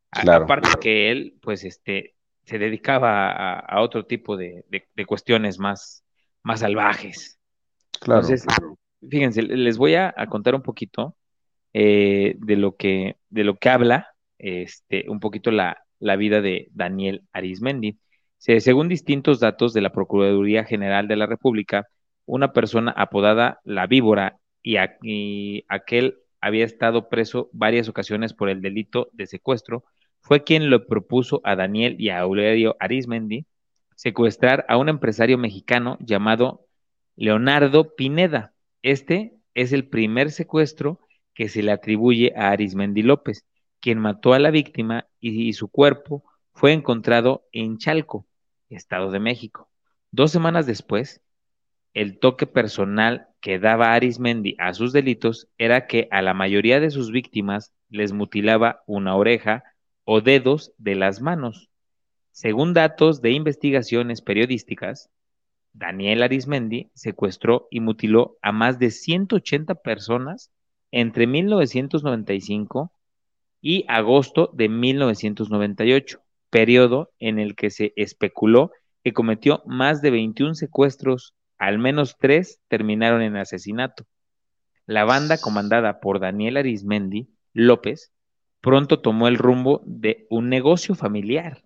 Claro. 0.10 0.44
Aparte 0.44 0.68
que 0.82 1.12
él, 1.12 1.38
pues, 1.42 1.64
este, 1.64 2.16
se 2.44 2.60
dedicaba 2.60 3.58
a, 3.58 3.82
otro 3.82 4.06
tipo 4.06 4.36
de, 4.36 4.66
de, 4.68 5.06
cuestiones 5.06 5.60
más, 5.60 6.04
más 6.44 6.60
salvajes. 6.60 7.40
Claro. 8.02 8.20
Entonces, 8.20 8.46
fíjense, 9.10 9.44
les 9.44 9.78
voy 9.78 9.96
a, 9.96 10.14
contar 10.30 10.56
un 10.56 10.62
poquito 10.62 11.16
eh, 11.74 12.36
de, 12.40 12.56
lo 12.58 12.76
que, 12.76 13.18
de 13.30 13.44
lo 13.44 13.58
que 13.58 13.70
habla 13.70 14.08
este, 14.38 15.10
un 15.10 15.20
poquito 15.20 15.52
la, 15.52 15.84
la 16.00 16.16
vida 16.16 16.42
de 16.42 16.68
Daniel 16.74 17.24
Arismendi. 17.34 18.00
según 18.38 18.90
distintos 18.90 19.40
datos 19.40 19.74
de 19.74 19.82
la 19.82 19.92
Procuraduría 19.92 20.66
General 20.66 21.08
de 21.08 21.16
la 21.16 21.28
República, 21.28 21.88
una 22.26 22.54
persona 22.54 22.92
apodada 22.92 23.60
La 23.64 23.88
Víbora 23.88 24.40
y, 24.64 24.78
y 25.04 25.66
aquel 25.70 26.18
había 26.42 26.66
estado 26.66 27.08
preso 27.08 27.50
varias 27.54 27.88
ocasiones 27.88 28.34
por 28.34 28.50
el 28.50 28.62
delito 28.62 29.10
de 29.14 29.28
secuestro, 29.28 29.86
fue 30.22 30.44
quien 30.44 30.70
le 30.70 30.80
propuso 30.80 31.42
a 31.44 31.56
Daniel 31.56 31.96
y 32.00 32.10
a 32.10 32.20
Aurelio 32.20 32.76
Arismendi 32.80 33.46
secuestrar 33.96 34.66
a 34.68 34.78
un 34.78 34.90
empresario 34.90 35.38
mexicano 35.38 35.98
llamado 36.00 36.66
Leonardo 37.16 37.96
Pineda. 37.96 38.54
Este 38.82 39.38
es 39.54 39.74
el 39.74 39.88
primer 39.88 40.32
secuestro 40.32 41.00
que 41.34 41.50
se 41.50 41.64
le 41.64 41.72
atribuye 41.72 42.34
a 42.36 42.50
Arismendi 42.50 43.04
López, 43.04 43.46
quien 43.80 44.00
mató 44.00 44.34
a 44.34 44.40
la 44.40 44.52
víctima 44.52 45.08
y, 45.20 45.54
su 45.54 45.68
cuerpo 45.70 46.24
fue 46.54 46.74
encontrado 46.74 47.48
en 47.52 47.78
Chalco, 47.78 48.28
Estado 48.70 49.12
de 49.12 49.20
México. 49.20 49.70
Dos 50.12 50.32
semanas 50.32 50.66
después, 50.66 51.22
el 51.94 52.20
toque 52.20 52.48
personal 52.48 53.28
que 53.42 53.60
daba 53.60 53.94
Arismendi 53.94 54.56
a 54.60 54.74
sus 54.74 54.94
delitos 54.94 55.50
era 55.58 55.88
que 55.88 56.08
a 56.12 56.22
la 56.22 56.34
mayoría 56.34 56.80
de 56.80 56.92
sus 56.92 57.12
víctimas 57.12 57.74
les 57.90 58.14
mutilaba 58.14 58.84
una 58.86 59.16
oreja 59.16 59.64
o 60.04 60.22
dedos 60.22 60.74
de 60.78 60.96
las 60.96 61.22
manos. 61.22 61.70
Según 62.32 62.74
datos 62.74 63.22
de 63.22 63.32
investigaciones 63.32 64.22
periodísticas, 64.22 65.10
Daniel 65.74 66.24
Arismendi 66.24 66.92
secuestró 66.94 67.68
y 67.72 67.80
mutiló 67.80 68.38
a 68.42 68.52
más 68.52 68.80
de 68.80 68.92
180 68.92 69.76
personas 69.76 70.52
entre 70.92 71.28
1995 71.28 72.92
y 73.62 73.86
agosto 73.88 74.50
de 74.54 74.70
1998, 74.70 76.22
periodo 76.50 77.12
en 77.20 77.40
el 77.40 77.56
que 77.56 77.70
se 77.70 77.94
especuló 77.96 78.72
que 79.04 79.14
cometió 79.14 79.64
más 79.66 80.02
de 80.02 80.12
21 80.12 80.56
secuestros, 80.56 81.34
al 81.58 81.80
menos 81.80 82.18
tres 82.20 82.60
terminaron 82.68 83.22
en 83.22 83.36
asesinato. 83.38 84.06
La 84.86 85.06
banda 85.06 85.40
comandada 85.40 86.00
por 86.00 86.20
Daniel 86.20 86.58
Arismendi 86.58 87.30
López 87.54 88.12
pronto 88.62 89.00
tomó 89.00 89.28
el 89.28 89.38
rumbo 89.38 89.82
de 89.86 90.28
un 90.30 90.50
negocio 90.50 90.96
familiar. 90.96 91.64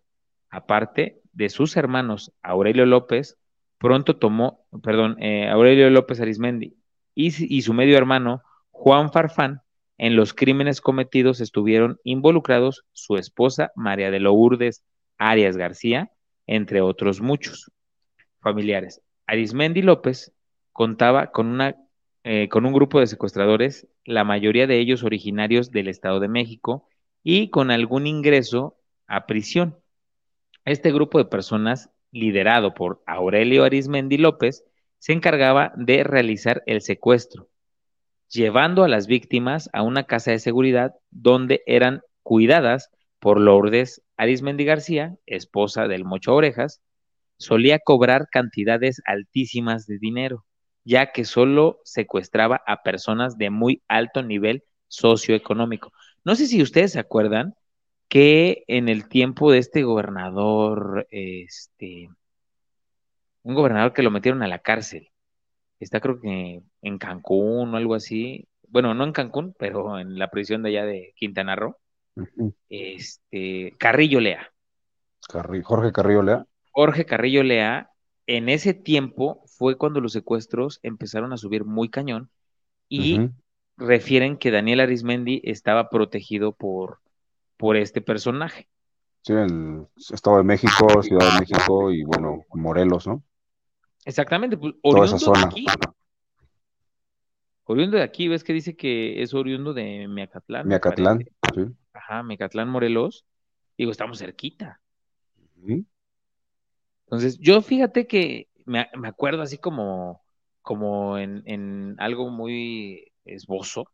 Aparte 0.49 1.21
de 1.33 1.49
sus 1.49 1.75
hermanos 1.75 2.33
Aurelio 2.41 2.85
López, 2.85 3.37
pronto 3.77 4.17
tomó, 4.17 4.65
perdón, 4.83 5.17
eh, 5.19 5.49
Aurelio 5.49 5.89
López 5.89 6.21
Arismendi 6.21 6.77
y, 7.13 7.55
y 7.55 7.61
su 7.61 7.73
medio 7.73 7.97
hermano 7.97 8.43
Juan 8.77 9.09
Farfán, 9.11 9.61
en 9.97 10.17
los 10.17 10.33
crímenes 10.33 10.81
cometidos 10.81 11.39
estuvieron 11.39 11.97
involucrados 12.03 12.83
su 12.91 13.15
esposa 13.15 13.71
María 13.73 14.11
de 14.11 14.19
Lourdes 14.19 14.83
Arias 15.17 15.55
García, 15.55 16.11
entre 16.45 16.81
otros 16.81 17.21
muchos 17.21 17.71
familiares. 18.41 19.01
Arismendi 19.27 19.81
López 19.81 20.33
contaba 20.73 21.31
con, 21.31 21.47
una, 21.47 21.77
eh, 22.25 22.49
con 22.49 22.65
un 22.65 22.73
grupo 22.73 22.99
de 22.99 23.07
secuestradores, 23.07 23.87
la 24.03 24.25
mayoría 24.25 24.67
de 24.67 24.77
ellos 24.77 25.03
originarios 25.03 25.71
del 25.71 25.87
Estado 25.87 26.19
de 26.19 26.27
México, 26.27 26.89
y 27.23 27.49
con 27.49 27.71
algún 27.71 28.07
ingreso 28.07 28.77
a 29.07 29.25
prisión. 29.25 29.79
Este 30.65 30.91
grupo 30.91 31.17
de 31.17 31.25
personas, 31.25 31.89
liderado 32.11 32.73
por 32.73 33.01
Aurelio 33.07 33.63
Arismendi 33.63 34.17
López, 34.17 34.65
se 34.99 35.13
encargaba 35.13 35.71
de 35.77 36.03
realizar 36.03 36.61
el 36.67 36.81
secuestro, 36.81 37.47
llevando 38.29 38.83
a 38.83 38.87
las 38.87 39.07
víctimas 39.07 39.69
a 39.73 39.81
una 39.81 40.03
casa 40.03 40.31
de 40.31 40.39
seguridad 40.39 40.95
donde 41.11 41.61
eran 41.65 42.01
cuidadas 42.23 42.89
por 43.19 43.39
Lourdes 43.39 44.01
Arismendi 44.17 44.65
García, 44.65 45.15
esposa 45.25 45.87
del 45.87 46.05
Mocho 46.05 46.33
Orejas, 46.33 46.81
solía 47.37 47.79
cobrar 47.79 48.27
cantidades 48.31 49.01
altísimas 49.05 49.87
de 49.87 49.97
dinero, 49.99 50.45
ya 50.83 51.11
que 51.11 51.25
solo 51.25 51.79
secuestraba 51.83 52.61
a 52.65 52.83
personas 52.83 53.37
de 53.37 53.49
muy 53.49 53.83
alto 53.87 54.23
nivel 54.23 54.63
socioeconómico. 54.87 55.91
No 56.23 56.35
sé 56.35 56.47
si 56.47 56.61
ustedes 56.61 56.93
se 56.93 56.99
acuerdan 56.99 57.55
que 58.07 58.63
en 58.67 58.89
el 58.89 59.07
tiempo 59.09 59.51
de 59.51 59.59
este 59.59 59.83
gobernador, 59.83 61.07
este, 61.11 62.09
un 63.43 63.55
gobernador 63.55 63.93
que 63.93 64.03
lo 64.03 64.11
metieron 64.11 64.43
a 64.43 64.47
la 64.47 64.59
cárcel, 64.59 65.09
está 65.79 65.99
creo 65.99 66.19
que 66.19 66.61
en 66.81 66.97
Cancún 66.97 67.73
o 67.73 67.77
algo 67.77 67.95
así, 67.95 68.47
bueno, 68.67 68.93
no 68.93 69.03
en 69.03 69.11
Cancún, 69.11 69.55
pero 69.57 69.99
en 69.99 70.17
la 70.17 70.29
prisión 70.29 70.63
de 70.63 70.69
allá 70.69 70.85
de 70.85 71.13
Quintana 71.15 71.55
Roo, 71.55 71.77
este, 72.69 73.73
Carrillo 73.77 74.19
Lea. 74.19 74.51
Jorge 75.63 75.91
Carrillo 75.91 76.21
Lea. 76.21 76.45
Jorge 76.71 77.05
Carrillo 77.05 77.43
Lea, 77.43 77.89
en 78.27 78.49
ese 78.49 78.73
tiempo 78.73 79.43
fue 79.45 79.77
cuando 79.77 80.01
los 80.01 80.13
secuestros 80.13 80.79
empezaron 80.83 81.33
a 81.33 81.37
subir 81.37 81.65
muy 81.65 81.89
cañón 81.89 82.29
y 82.89 83.29
refieren 83.77 84.37
que 84.37 84.51
Daniel 84.51 84.81
Arismendi 84.81 85.41
estaba 85.43 85.89
protegido 85.89 86.53
por, 86.53 86.99
por 87.57 87.77
este 87.77 88.01
personaje. 88.01 88.67
Sí, 89.21 89.33
el 89.33 89.87
Estado 89.95 90.37
de 90.37 90.43
México, 90.43 91.01
Ciudad 91.01 91.33
de 91.33 91.39
México 91.39 91.91
y 91.91 92.03
bueno, 92.03 92.43
Morelos, 92.53 93.07
¿no? 93.07 93.23
Exactamente, 94.05 94.55
pues, 94.55 94.75
oriundo 94.83 95.17
Toda 95.17 95.17
esa 95.17 95.25
zona. 95.25 95.39
de 95.39 95.45
aquí. 95.47 95.65
Oriundo 97.65 97.97
de 97.97 98.03
aquí, 98.03 98.27
ves 98.27 98.43
que 98.43 98.53
dice 98.53 98.75
que 98.75 99.23
es 99.23 99.33
oriundo 99.33 99.73
de 99.73 100.07
Miacatlán. 100.07 100.67
Miacatlán, 100.67 101.25
sí. 101.53 101.65
Ajá, 101.93 102.21
Miacatlán, 102.21 102.69
Morelos. 102.69 103.25
Digo, 103.75 103.91
estamos 103.91 104.19
cerquita. 104.19 104.79
Entonces, 107.05 107.39
yo 107.39 107.61
fíjate 107.61 108.05
que 108.05 108.49
me, 108.65 108.87
acuerdo 109.03 109.41
así 109.41 109.57
como, 109.57 110.23
como 110.61 111.17
en, 111.17 111.95
algo 111.97 112.29
muy 112.29 113.11
esbozo, 113.25 113.91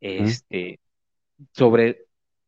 este, 0.00 0.80
sobre 1.52 2.06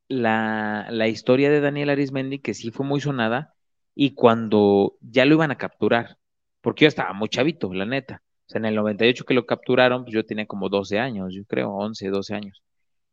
la, 0.09 0.87
la 0.91 1.09
historia 1.09 1.51
de 1.51 1.61
Daniel 1.61 1.91
Arismendi, 1.91 2.39
que 2.39 2.55
sí 2.55 2.71
fue 2.71 2.87
muy 2.87 3.03
sonada, 3.03 3.55
y 3.95 4.13
cuando 4.13 4.97
ya 5.01 5.27
lo 5.27 5.35
iban 5.35 5.51
a 5.51 5.59
capturar, 5.59 6.19
porque 6.67 6.83
yo 6.83 6.89
estaba 6.89 7.13
muy 7.13 7.29
chavito, 7.29 7.73
la 7.73 7.87
neta. 7.87 8.23
O 8.41 8.51
sea, 8.51 8.59
en 8.59 8.65
el 8.65 8.75
98 8.75 9.25
que 9.25 9.35
lo 9.35 9.47
capturaron, 9.47 10.03
pues 10.03 10.13
yo 10.13 10.27
tenía 10.27 10.47
como 10.47 10.69
12 10.69 10.99
años, 10.99 11.33
yo 11.33 11.45
creo, 11.45 11.71
11, 11.71 12.09
12 12.09 12.35
años. 12.35 12.61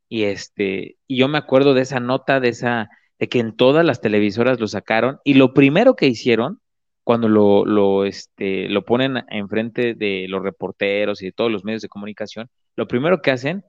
Y 0.09 0.23
este, 0.23 0.97
y 1.05 1.17
yo 1.17 1.27
me 1.27 1.37
acuerdo 1.37 1.75
de 1.75 1.83
esa 1.83 1.99
nota, 1.99 2.39
de 2.39 2.49
esa, 2.49 2.89
de 3.19 3.29
que 3.29 3.37
en 3.37 3.55
todas 3.55 3.85
las 3.85 4.01
televisoras 4.01 4.59
lo 4.59 4.67
sacaron, 4.67 5.19
y 5.23 5.35
lo 5.35 5.53
primero 5.53 5.95
que 5.95 6.07
hicieron 6.07 6.61
cuando 7.03 7.29
lo, 7.29 7.63
lo, 7.63 8.05
este, 8.05 8.69
lo 8.69 8.85
ponen 8.85 9.23
enfrente 9.29 9.93
de 9.93 10.25
los 10.29 10.41
reporteros 10.41 11.21
y 11.21 11.25
de 11.25 11.31
todos 11.31 11.51
los 11.51 11.63
medios 11.63 11.83
de 11.83 11.89
comunicación, 11.89 12.49
lo 12.75 12.87
primero 12.87 13.21
que 13.21 13.29
hacen 13.29 13.63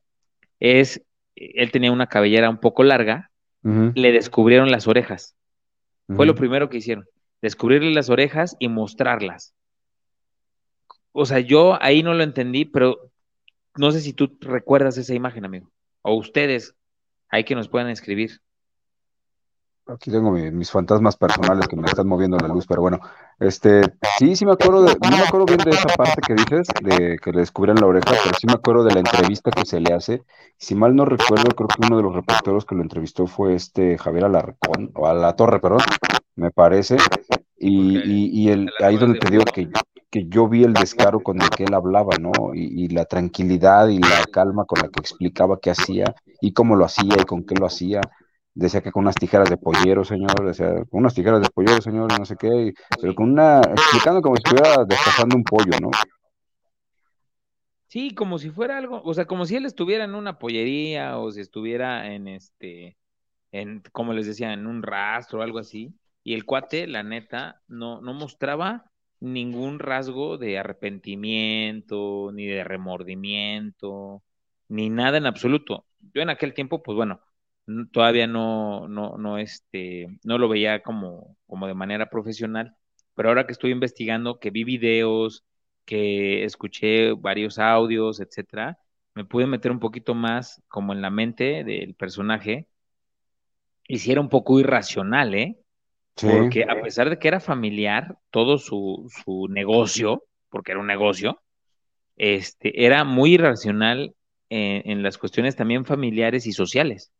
es, 0.61 1.03
él 1.37 1.71
tenía 1.73 1.93
una 1.93 2.07
cabellera 2.07 2.49
un 2.49 2.59
poco 2.59 2.85
larga, 2.85 3.31
le 3.63 4.13
descubrieron 4.13 4.71
las 4.71 4.89
orejas. 4.89 5.37
Fue 6.09 6.25
lo 6.25 6.35
primero 6.35 6.71
que 6.71 6.79
hicieron, 6.79 7.05
descubrirle 7.43 7.91
las 7.91 8.09
orejas 8.09 8.57
y 8.59 8.69
mostrarlas. 8.69 9.53
O 11.17 11.27
sea, 11.27 11.39
yo 11.39 11.81
ahí 11.81 12.03
no 12.03 12.13
lo 12.13 12.25
entendí, 12.25 12.65
pero 12.65 12.99
no 13.77 13.93
sé 13.93 14.01
si 14.01 14.13
tú 14.13 14.37
recuerdas 14.41 14.99
esa 14.99 15.15
imagen, 15.15 15.45
amigo, 15.45 15.71
o 16.03 16.17
ustedes, 16.17 16.75
hay 17.29 17.45
que 17.45 17.55
nos 17.55 17.69
puedan 17.69 17.89
escribir. 17.89 18.41
Aquí 19.87 20.11
tengo 20.11 20.33
mis 20.33 20.71
fantasmas 20.73 21.17
personales 21.17 21.69
que 21.69 21.77
me 21.77 21.87
están 21.87 22.09
moviendo 22.09 22.37
la 22.39 22.49
luz, 22.49 22.67
pero 22.67 22.83
bueno, 22.83 22.99
este, 23.39 23.83
sí, 24.19 24.35
sí 24.35 24.45
me 24.45 24.53
acuerdo, 24.53 24.83
de, 24.83 24.97
no 25.09 25.17
me 25.17 25.23
acuerdo 25.23 25.47
bien 25.47 25.59
de 25.59 25.71
esa 25.71 25.89
parte 25.95 26.21
que 26.27 26.35
dices, 26.35 26.67
de 26.83 27.19
que 27.19 27.31
le 27.31 27.41
descubrían 27.41 27.77
la 27.77 27.87
oreja, 27.87 28.11
pero 28.11 28.35
sí 28.37 28.49
me 28.49 28.55
acuerdo 28.55 28.83
de 28.83 28.95
la 28.95 29.01
entrevista 29.01 29.53
que 29.53 29.65
se 29.65 29.79
le 29.79 29.95
hace. 29.95 30.25
Si 30.57 30.75
mal 30.75 30.97
no 30.97 31.05
recuerdo, 31.05 31.45
creo 31.55 31.69
que 31.69 31.87
uno 31.87 31.97
de 31.97 32.03
los 32.03 32.15
reporteros 32.15 32.65
que 32.65 32.75
lo 32.75 32.83
entrevistó 32.83 33.29
fue 33.29 33.55
este 33.55 33.99
Javier 33.99 34.25
Alarcón, 34.25 34.91
o 34.95 35.07
a 35.07 35.15
la 35.15 35.37
Torre, 35.37 35.61
perdón, 35.61 35.83
me 36.37 36.51
parece, 36.51 36.97
y, 37.57 37.99
y, 37.99 38.31
y 38.33 38.49
el, 38.51 38.71
ahí 38.81 38.97
donde 38.97 39.19
te 39.19 39.31
digo 39.31 39.45
que, 39.45 39.69
que 40.11 40.27
yo 40.29 40.49
vi 40.49 40.65
el 40.65 40.75
descaro 40.75 41.21
con 41.21 41.41
el 41.41 41.49
que 41.51 41.65
él 41.65 41.75
hablaba, 41.75 42.17
¿no? 42.21 42.33
Y, 42.55 42.85
y 42.85 42.89
la 42.89 43.05
tranquilidad 43.05 43.89
y 43.89 43.99
la 43.99 44.25
calma 44.31 44.65
con 44.65 44.81
la 44.83 44.89
que 44.89 45.01
explicaba 45.01 45.59
qué 45.61 45.71
hacía 45.71 46.15
y 46.41 46.53
cómo 46.53 46.77
lo 46.77 46.85
hacía 46.85 47.17
y 47.21 47.25
con 47.25 47.45
qué 47.45 47.55
lo 47.55 47.67
hacía. 47.67 48.01
Decía 48.57 48.81
que 48.83 48.93
con 48.93 49.03
unas 49.03 49.17
tijeras 49.17 49.51
de 49.51 49.57
pollero, 49.57 50.05
señor, 50.05 50.47
decía, 50.47 50.69
con 50.89 51.01
unas 51.01 51.15
tijeras 51.15 51.43
de 51.43 51.51
pollero, 51.51 51.81
señor, 51.81 52.17
no 52.17 52.25
sé 52.25 52.37
qué, 52.37 52.73
pero 53.01 53.15
con 53.15 53.33
una, 53.33 53.59
explicando 53.59 54.23
como 54.23 54.37
si 54.37 54.43
estuviera 54.45 54.85
despojando 54.85 55.37
un 55.37 55.43
pollo, 55.43 55.81
¿no? 55.81 55.91
Sí, 57.89 58.15
como 58.15 58.39
si 58.39 58.51
fuera 58.51 58.79
algo, 58.79 59.03
o 59.05 59.15
sea, 59.15 59.25
como 59.25 59.47
si 59.47 59.57
él 59.57 59.67
estuviera 59.67 60.05
en 60.05 60.15
una 60.15 60.39
pollería 60.39 61.19
o 61.19 61.33
si 61.33 61.41
estuviera 61.41 62.13
en 62.13 62.29
este, 62.29 62.97
en, 63.51 63.83
como 63.93 64.13
les 64.13 64.27
decía, 64.27 64.53
en 64.53 64.67
un 64.67 64.83
rastro 64.83 65.41
o 65.41 65.43
algo 65.43 65.59
así, 65.59 65.93
y 66.25 66.35
el 66.35 66.45
cuate, 66.47 66.87
la 66.89 67.03
neta, 67.05 67.63
no, 67.69 68.01
no 68.03 68.15
mostraba 68.15 68.91
ningún 69.21 69.79
rasgo 69.79 70.39
de 70.39 70.59
arrepentimiento, 70.59 72.31
ni 72.33 72.47
de 72.47 72.65
remordimiento, 72.65 74.23
ni 74.69 74.91
nada 74.91 75.19
en 75.19 75.27
absoluto. 75.27 75.87
Yo 76.15 76.23
en 76.23 76.31
aquel 76.31 76.55
tiempo, 76.55 76.83
pues 76.83 76.97
bueno, 76.97 77.21
todavía 77.93 78.27
no, 78.27 78.89
no, 78.89 79.17
no, 79.19 79.39
este, 79.39 80.19
no 80.25 80.39
lo 80.39 80.49
veía 80.49 80.83
como, 80.83 81.37
como 81.47 81.67
de 81.67 81.75
manera 81.75 82.11
profesional, 82.11 82.77
pero 83.15 83.29
ahora 83.29 83.47
que 83.47 83.53
estoy 83.53 83.71
investigando, 83.73 84.39
que 84.41 84.51
vi 84.51 84.65
videos, 84.65 85.45
que 85.85 86.45
escuché 86.45 87.13
varios 87.13 87.59
audios, 87.59 88.21
etcétera, 88.21 88.79
me 89.15 89.25
pude 89.25 89.47
meter 89.47 89.71
un 89.71 89.81
poquito 89.81 90.15
más 90.15 90.63
como 90.69 90.93
en 90.93 91.03
la 91.03 91.11
mente 91.11 91.65
del 91.65 91.95
personaje 91.95 92.69
y 93.89 93.99
si 93.99 94.13
era 94.13 94.21
un 94.21 94.29
poco 94.29 94.61
irracional, 94.61 95.35
¿eh? 95.35 95.59
Porque 96.21 96.65
a 96.65 96.81
pesar 96.81 97.11
de 97.11 97.19
que 97.19 97.29
era 97.29 97.41
familiar, 97.41 98.17
todo 98.31 98.59
su, 98.59 99.11
su 99.25 99.49
negocio, 99.49 100.25
porque 100.49 100.73
era 100.73 100.81
un 100.81 100.87
negocio, 100.87 101.41
este, 102.17 102.85
era 102.85 103.05
muy 103.05 103.35
irracional 103.35 104.15
en 104.51 105.03
las 105.03 105.19
cuestiones 105.19 105.57
también 105.57 105.85
familiares 105.85 106.47
y 106.47 106.53
sociales. 106.53 107.11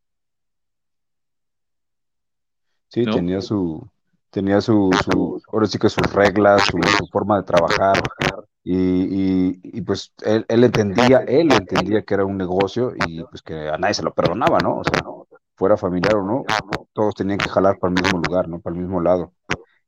Sí, 2.87 3.03
tenía 3.03 3.41
su, 3.41 3.85
tenía 4.29 4.61
su, 4.61 4.89
su, 5.03 5.41
ahora 5.51 5.65
sí 5.65 5.77
que 5.77 5.89
sus 5.89 6.13
reglas, 6.13 6.63
su, 6.65 7.07
forma 7.11 7.37
de 7.37 7.43
trabajar, 7.43 8.01
y, 8.63 9.59
y, 9.63 9.81
pues 9.81 10.13
él, 10.23 10.45
él, 10.47 10.63
entendía, 10.63 11.19
él 11.27 11.51
entendía 11.51 12.01
que 12.03 12.13
era 12.13 12.25
un 12.25 12.37
negocio 12.37 12.93
y 13.05 13.21
pues 13.23 13.41
que 13.41 13.69
a 13.69 13.77
nadie 13.77 13.93
se 13.93 14.03
lo 14.03 14.13
perdonaba, 14.13 14.57
¿no? 14.59 14.79
O 14.79 14.83
sea, 14.83 15.03
fuera 15.55 15.77
familiar 15.77 16.15
o 16.15 16.23
no, 16.23 16.43
todos 16.93 17.15
tenían 17.15 17.37
que 17.37 17.49
jalar 17.49 17.77
para 17.79 17.93
el 17.93 18.01
mismo 18.01 18.21
lugar, 18.25 18.47
¿no? 18.47 18.59
Para 18.59 18.75
el 18.75 18.81
mismo 18.81 19.01
lado. 19.01 19.33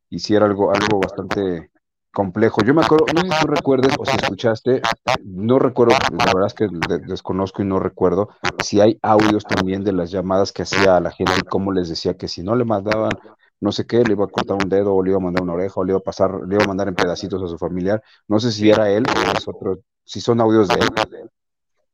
Y 0.10 0.19
sí 0.19 0.36
era 0.36 0.45
algo, 0.45 0.71
algo 0.71 0.99
bastante 0.99 1.71
complejo. 2.12 2.62
Yo 2.63 2.73
me 2.73 2.84
acuerdo, 2.84 3.06
no 3.13 3.21
sé 3.21 3.30
si 3.30 3.41
tú 3.41 3.47
recuerdes 3.47 3.93
o 3.99 4.06
si 4.06 4.15
escuchaste, 4.15 4.82
no 5.23 5.60
recuerdo, 5.60 5.95
la 6.12 6.34
verdad 6.34 6.47
es 6.47 6.53
que 6.53 6.67
desconozco 7.06 7.62
y 7.62 7.65
no 7.65 7.80
recuerdo 7.80 8.30
si 8.63 8.82
hay 8.82 8.97
audios 9.01 9.43
también 9.43 9.84
de 9.84 9.91
las 9.91 10.10
llamadas 10.10 10.51
que 10.51 10.63
hacía 10.63 10.97
a 10.97 11.01
la 11.01 11.12
gente 11.12 11.34
y 11.38 11.45
cómo 11.45 11.71
les 11.71 11.89
decía 11.89 12.17
que 12.17 12.27
si 12.27 12.41
no 12.41 12.56
le 12.56 12.65
mandaban 12.65 13.12
no 13.60 13.71
sé 13.71 13.88
qué, 13.88 14.03
le 14.03 14.13
iba 14.13 14.25
a 14.25 14.27
cortar 14.27 14.58
un 14.62 14.69
dedo 14.69 14.93
o 14.93 15.03
le 15.03 15.12
iba 15.12 15.17
a 15.17 15.21
mandar 15.21 15.43
una 15.43 15.53
oreja 15.53 15.80
o 15.80 15.84
le 15.84 15.91
iba 15.91 15.99
a 15.99 16.03
pasar, 16.03 16.32
le 16.47 16.56
iba 16.56 16.63
a 16.63 16.67
mandar 16.67 16.88
en 16.88 16.95
pedacitos 16.95 17.41
a 17.41 17.47
su 17.47 17.58
familiar. 17.58 18.03
No 18.27 18.39
sé 18.39 18.51
si 18.51 18.69
era 18.69 18.89
él 18.91 19.03
o 19.08 19.38
es 19.38 19.47
otro, 19.47 19.80
si 20.03 20.21
son 20.21 20.39
audios 20.41 20.67
de 20.67 20.75
él. 20.75 21.30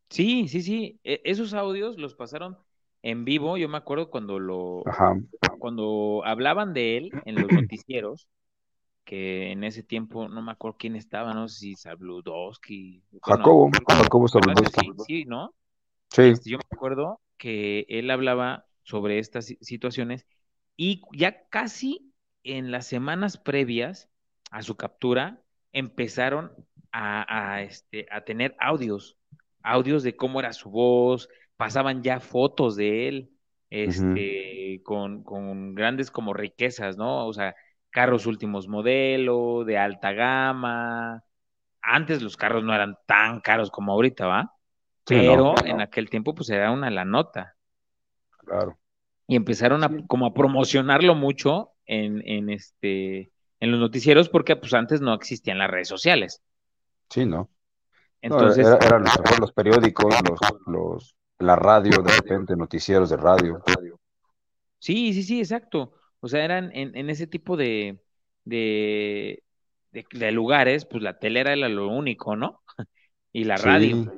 Sí, 0.09 0.47
sí, 0.47 0.61
sí. 0.61 0.99
E, 1.03 1.21
esos 1.23 1.53
audios 1.53 1.97
los 1.97 2.15
pasaron 2.15 2.57
en 3.03 3.25
vivo. 3.25 3.57
Yo 3.57 3.69
me 3.69 3.77
acuerdo 3.77 4.09
cuando 4.09 4.39
lo, 4.39 4.83
cuando 5.59 6.23
hablaban 6.25 6.73
de 6.73 6.97
él 6.97 7.11
en 7.25 7.35
los 7.35 7.51
noticieros 7.51 8.27
que 9.03 9.51
en 9.51 9.63
ese 9.63 9.83
tiempo 9.83 10.29
no 10.29 10.41
me 10.41 10.53
acuerdo 10.53 10.77
quién 10.79 10.95
estaba, 10.95 11.33
no 11.33 11.47
sé 11.49 11.59
si 11.59 11.75
Sabludowski. 11.75 13.03
Jacobo, 13.21 13.69
Jacobo 13.87 14.27
Sabludowski. 14.27 14.91
Sí, 15.05 15.25
¿no? 15.25 15.53
Sí. 16.09 16.23
Este, 16.23 16.49
yo 16.49 16.57
me 16.57 16.63
acuerdo 16.71 17.19
que 17.37 17.85
él 17.89 18.09
hablaba 18.09 18.65
sobre 18.83 19.19
estas 19.19 19.53
situaciones 19.59 20.25
y 20.77 21.01
ya 21.11 21.47
casi 21.49 22.13
en 22.43 22.71
las 22.71 22.87
semanas 22.87 23.37
previas 23.37 24.09
a 24.51 24.61
su 24.61 24.75
captura 24.75 25.41
empezaron 25.73 26.51
a, 26.91 27.63
este, 27.63 28.05
a 28.11 28.23
tener 28.23 28.55
audios, 28.59 29.17
audios 29.63 30.03
de 30.03 30.15
cómo 30.15 30.39
era 30.39 30.53
su 30.53 30.69
voz, 30.69 31.27
pasaban 31.57 32.03
ya 32.03 32.19
fotos 32.19 32.75
de 32.75 33.07
él, 33.07 33.31
este, 33.69 34.81
con, 34.83 35.23
con 35.23 35.73
grandes 35.73 36.11
como 36.11 36.33
riquezas, 36.33 36.97
¿no? 36.97 37.25
O 37.25 37.33
sea, 37.33 37.55
carros 37.89 38.25
últimos 38.25 38.67
modelos, 38.67 39.65
de 39.65 39.77
alta 39.77 40.11
gama. 40.11 41.23
Antes 41.81 42.21
los 42.21 42.37
carros 42.37 42.63
no 42.63 42.73
eran 42.73 42.97
tan 43.05 43.39
caros 43.41 43.71
como 43.71 43.93
ahorita, 43.93 44.27
¿va? 44.27 44.53
Pero 45.05 45.55
en 45.65 45.81
aquel 45.81 46.09
tiempo 46.09 46.33
pues 46.33 46.49
era 46.49 46.71
una 46.71 46.89
la 46.89 47.05
nota. 47.05 47.55
Claro. 48.37 48.77
Y 49.27 49.35
empezaron 49.35 49.83
a 49.83 49.89
como 50.07 50.25
a 50.25 50.33
promocionarlo 50.33 51.15
mucho 51.15 51.71
en, 51.85 52.21
en 52.27 52.49
este 52.49 53.31
en 53.59 53.71
los 53.71 53.79
noticieros 53.79 54.29
porque 54.29 54.55
pues 54.55 54.73
antes 54.73 55.01
no 55.01 55.13
existían 55.13 55.57
las 55.57 55.69
redes 55.69 55.87
sociales. 55.87 56.41
Sí, 57.09 57.25
¿no? 57.25 57.49
Entonces 58.21 58.67
eran 58.67 59.03
los 59.39 59.51
periódicos, 59.51 60.15
los, 60.23 60.39
los, 60.65 61.15
la 61.43 61.55
radio, 61.55 62.01
de 62.01 62.11
repente, 62.11 62.55
noticieros 62.55 63.09
de 63.09 63.17
radio. 63.17 63.61
Sí, 64.79 65.13
sí, 65.13 65.23
sí, 65.23 65.39
exacto. 65.39 65.93
O 66.19 66.27
sea, 66.27 66.43
eran 66.43 66.71
en, 66.73 67.09
ese 67.09 67.27
tipo 67.27 67.57
de, 67.57 68.01
de, 68.43 69.41
lugares, 70.31 70.85
pues 70.85 71.03
la 71.03 71.19
tele 71.19 71.41
era 71.41 71.55
lo 71.55 71.87
único, 71.87 72.35
¿no? 72.35 72.61
y 73.33 73.43
la 73.43 73.57
radio. 73.57 74.13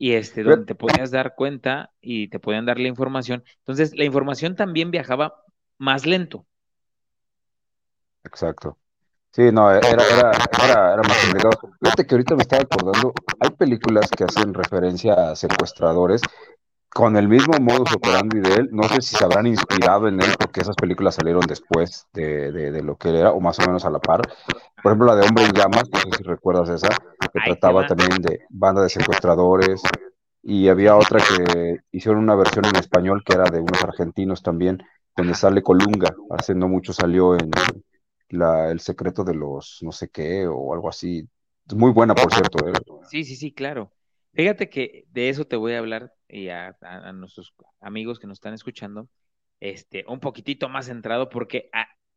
Y 0.00 0.12
este, 0.12 0.44
donde 0.44 0.66
te 0.66 0.74
podías 0.76 1.10
dar 1.10 1.34
cuenta 1.34 1.92
y 2.00 2.28
te 2.28 2.38
podían 2.38 2.66
dar 2.66 2.78
la 2.78 2.88
información. 2.88 3.42
Entonces, 3.58 3.96
la 3.96 4.04
información 4.04 4.54
también 4.54 4.90
viajaba 4.90 5.34
más 5.78 6.06
lento. 6.06 6.46
Exacto. 8.24 8.78
Sí, 9.38 9.52
no, 9.52 9.70
era, 9.70 9.88
era, 9.88 10.32
era, 10.64 10.94
era 10.94 11.02
más 11.04 11.16
complicado. 11.22 11.52
Fíjate 11.80 12.04
que 12.04 12.14
ahorita 12.16 12.34
me 12.34 12.42
estaba 12.42 12.62
acordando, 12.62 13.12
hay 13.38 13.50
películas 13.50 14.10
que 14.10 14.24
hacen 14.24 14.52
referencia 14.52 15.30
a 15.30 15.36
secuestradores 15.36 16.22
con 16.88 17.16
el 17.16 17.28
mismo 17.28 17.54
modus 17.60 17.92
operandi 17.94 18.40
de 18.40 18.54
él, 18.54 18.68
no 18.72 18.82
sé 18.88 19.00
si 19.00 19.14
se 19.14 19.24
habrán 19.24 19.46
inspirado 19.46 20.08
en 20.08 20.20
él 20.20 20.30
porque 20.36 20.62
esas 20.62 20.74
películas 20.74 21.14
salieron 21.14 21.42
después 21.46 22.08
de, 22.12 22.50
de, 22.50 22.82
lo 22.82 22.96
que 22.96 23.10
él 23.10 23.14
era, 23.14 23.30
o 23.30 23.38
más 23.38 23.60
o 23.60 23.62
menos 23.62 23.84
a 23.84 23.90
la 23.90 24.00
par. 24.00 24.22
Por 24.82 24.90
ejemplo, 24.90 25.06
la 25.06 25.14
de 25.14 25.28
Hombre 25.28 25.44
en 25.44 25.52
Llamas, 25.52 25.84
no 25.92 26.00
sé 26.00 26.16
si 26.16 26.24
recuerdas 26.24 26.70
esa, 26.70 26.88
que 26.88 27.40
trataba 27.44 27.86
también 27.86 28.20
de 28.20 28.40
banda 28.50 28.82
de 28.82 28.88
secuestradores, 28.88 29.82
y 30.42 30.66
había 30.66 30.96
otra 30.96 31.20
que 31.20 31.78
hicieron 31.92 32.24
una 32.24 32.34
versión 32.34 32.64
en 32.64 32.74
español 32.74 33.22
que 33.24 33.34
era 33.34 33.44
de 33.44 33.60
unos 33.60 33.84
argentinos 33.84 34.42
también, 34.42 34.82
donde 35.16 35.34
sale 35.34 35.62
Colunga, 35.62 36.12
hace 36.36 36.56
no 36.56 36.66
mucho 36.66 36.92
salió 36.92 37.34
en 37.34 37.52
la, 38.30 38.70
El 38.70 38.80
secreto 38.80 39.24
de 39.24 39.34
los 39.34 39.78
no 39.82 39.92
sé 39.92 40.08
qué 40.10 40.46
o 40.46 40.74
algo 40.74 40.88
así. 40.88 41.28
Muy 41.74 41.92
buena, 41.92 42.14
por 42.14 42.32
cierto. 42.32 42.68
¿eh? 42.68 42.72
Sí, 43.08 43.24
sí, 43.24 43.36
sí, 43.36 43.52
claro. 43.52 43.92
Fíjate 44.32 44.68
que 44.68 45.04
de 45.10 45.28
eso 45.28 45.46
te 45.46 45.56
voy 45.56 45.72
a 45.72 45.78
hablar 45.78 46.12
y 46.28 46.48
a, 46.48 46.76
nuestros 47.14 47.54
amigos 47.80 48.18
que 48.18 48.26
nos 48.26 48.36
están 48.36 48.54
escuchando, 48.54 49.08
este, 49.60 50.04
un 50.06 50.20
poquitito 50.20 50.68
más 50.68 50.86
centrado 50.86 51.28
porque 51.28 51.70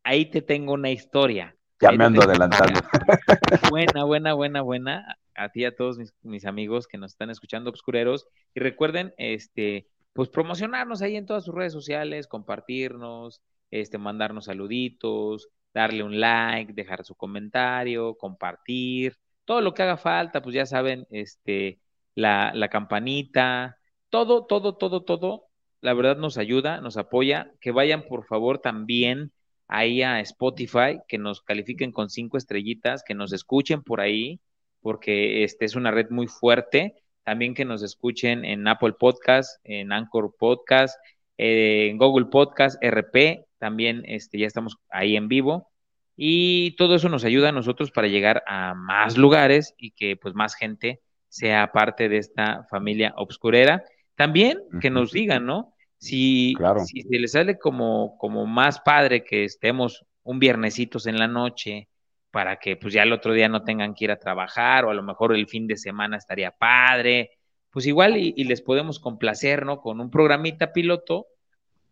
ahí 0.03 0.29
te 0.29 0.41
tengo 0.41 0.73
una 0.73 0.91
historia. 0.91 1.55
Ya 1.79 1.91
me 1.91 2.05
ando 2.05 2.21
adelantando. 2.21 2.79
Buena, 3.71 4.03
buena, 4.03 4.33
buena, 4.33 4.61
buena. 4.61 5.17
A 5.33 5.49
ti 5.49 5.61
y 5.61 5.65
a 5.65 5.75
todos 5.75 5.97
mis, 6.21 6.45
amigos 6.45 6.87
que 6.87 6.99
nos 6.99 7.13
están 7.13 7.31
escuchando, 7.31 7.71
obscureros. 7.71 8.27
Y 8.53 8.59
recuerden, 8.59 9.15
este, 9.17 9.87
pues 10.13 10.29
promocionarnos 10.29 11.01
ahí 11.01 11.15
en 11.15 11.25
todas 11.25 11.45
sus 11.45 11.55
redes 11.55 11.73
sociales, 11.73 12.27
compartirnos, 12.27 13.41
este, 13.71 13.97
mandarnos 13.97 14.45
saluditos, 14.45 15.49
darle 15.73 16.03
un 16.03 16.19
like, 16.19 16.73
dejar 16.73 17.03
su 17.03 17.15
comentario, 17.15 18.15
compartir, 18.17 19.17
todo 19.45 19.61
lo 19.61 19.73
que 19.73 19.83
haga 19.83 19.97
falta, 19.97 20.41
pues 20.41 20.55
ya 20.55 20.65
saben, 20.65 21.07
este, 21.09 21.79
la, 22.15 22.51
la 22.53 22.69
campanita, 22.69 23.77
todo, 24.09 24.45
todo, 24.45 24.77
todo, 24.77 25.03
todo, 25.03 25.51
la 25.81 25.93
verdad 25.93 26.17
nos 26.17 26.37
ayuda, 26.37 26.79
nos 26.81 26.97
apoya. 26.97 27.51
Que 27.59 27.71
vayan 27.71 28.03
por 28.07 28.25
favor 28.25 28.59
también 28.59 29.31
ahí 29.67 30.03
a 30.03 30.19
Spotify, 30.21 30.99
que 31.07 31.17
nos 31.17 31.41
califiquen 31.41 31.91
con 31.91 32.09
cinco 32.09 32.37
estrellitas, 32.37 33.03
que 33.03 33.15
nos 33.15 33.33
escuchen 33.33 33.83
por 33.83 34.01
ahí, 34.01 34.39
porque 34.81 35.43
este 35.43 35.65
es 35.65 35.75
una 35.75 35.91
red 35.91 36.09
muy 36.09 36.27
fuerte. 36.27 36.95
También 37.23 37.53
que 37.53 37.65
nos 37.65 37.83
escuchen 37.83 38.45
en 38.45 38.67
Apple 38.67 38.93
Podcast, 38.99 39.59
en 39.63 39.91
Anchor 39.91 40.35
Podcast, 40.37 40.97
en 41.37 41.97
Google 41.97 42.25
Podcast, 42.25 42.81
RP, 42.83 43.45
también 43.61 44.01
este, 44.07 44.39
ya 44.39 44.47
estamos 44.47 44.77
ahí 44.89 45.15
en 45.15 45.27
vivo. 45.27 45.69
Y 46.17 46.75
todo 46.77 46.95
eso 46.95 47.09
nos 47.09 47.23
ayuda 47.23 47.49
a 47.49 47.51
nosotros 47.53 47.91
para 47.91 48.07
llegar 48.07 48.43
a 48.47 48.73
más 48.73 49.17
lugares 49.17 49.75
y 49.77 49.91
que 49.91 50.17
pues 50.17 50.33
más 50.33 50.55
gente 50.55 50.99
sea 51.29 51.71
parte 51.71 52.09
de 52.09 52.17
esta 52.17 52.65
familia 52.71 53.13
obscurera. 53.17 53.83
También 54.15 54.59
que 54.81 54.89
nos 54.89 55.11
digan, 55.11 55.45
¿no? 55.45 55.75
Si, 55.97 56.55
si 56.85 57.03
se 57.03 57.19
les 57.19 57.33
sale 57.33 57.59
como, 57.59 58.17
como 58.17 58.47
más 58.47 58.79
padre 58.79 59.23
que 59.23 59.43
estemos 59.43 60.03
un 60.23 60.39
viernesitos 60.39 61.05
en 61.05 61.19
la 61.19 61.27
noche 61.27 61.87
para 62.31 62.57
que 62.57 62.75
pues 62.77 62.93
ya 62.95 63.03
el 63.03 63.13
otro 63.13 63.33
día 63.33 63.47
no 63.47 63.63
tengan 63.63 63.93
que 63.93 64.05
ir 64.05 64.11
a 64.11 64.19
trabajar 64.19 64.85
o 64.85 64.89
a 64.89 64.95
lo 64.95 65.03
mejor 65.03 65.35
el 65.35 65.47
fin 65.47 65.67
de 65.67 65.77
semana 65.77 66.17
estaría 66.17 66.49
padre, 66.49 67.29
pues 67.69 67.85
igual 67.85 68.17
y, 68.17 68.33
y 68.35 68.45
les 68.45 68.63
podemos 68.63 68.99
complacer, 68.99 69.65
¿no? 69.67 69.81
Con 69.81 70.01
un 70.01 70.09
programita 70.09 70.73
piloto 70.73 71.27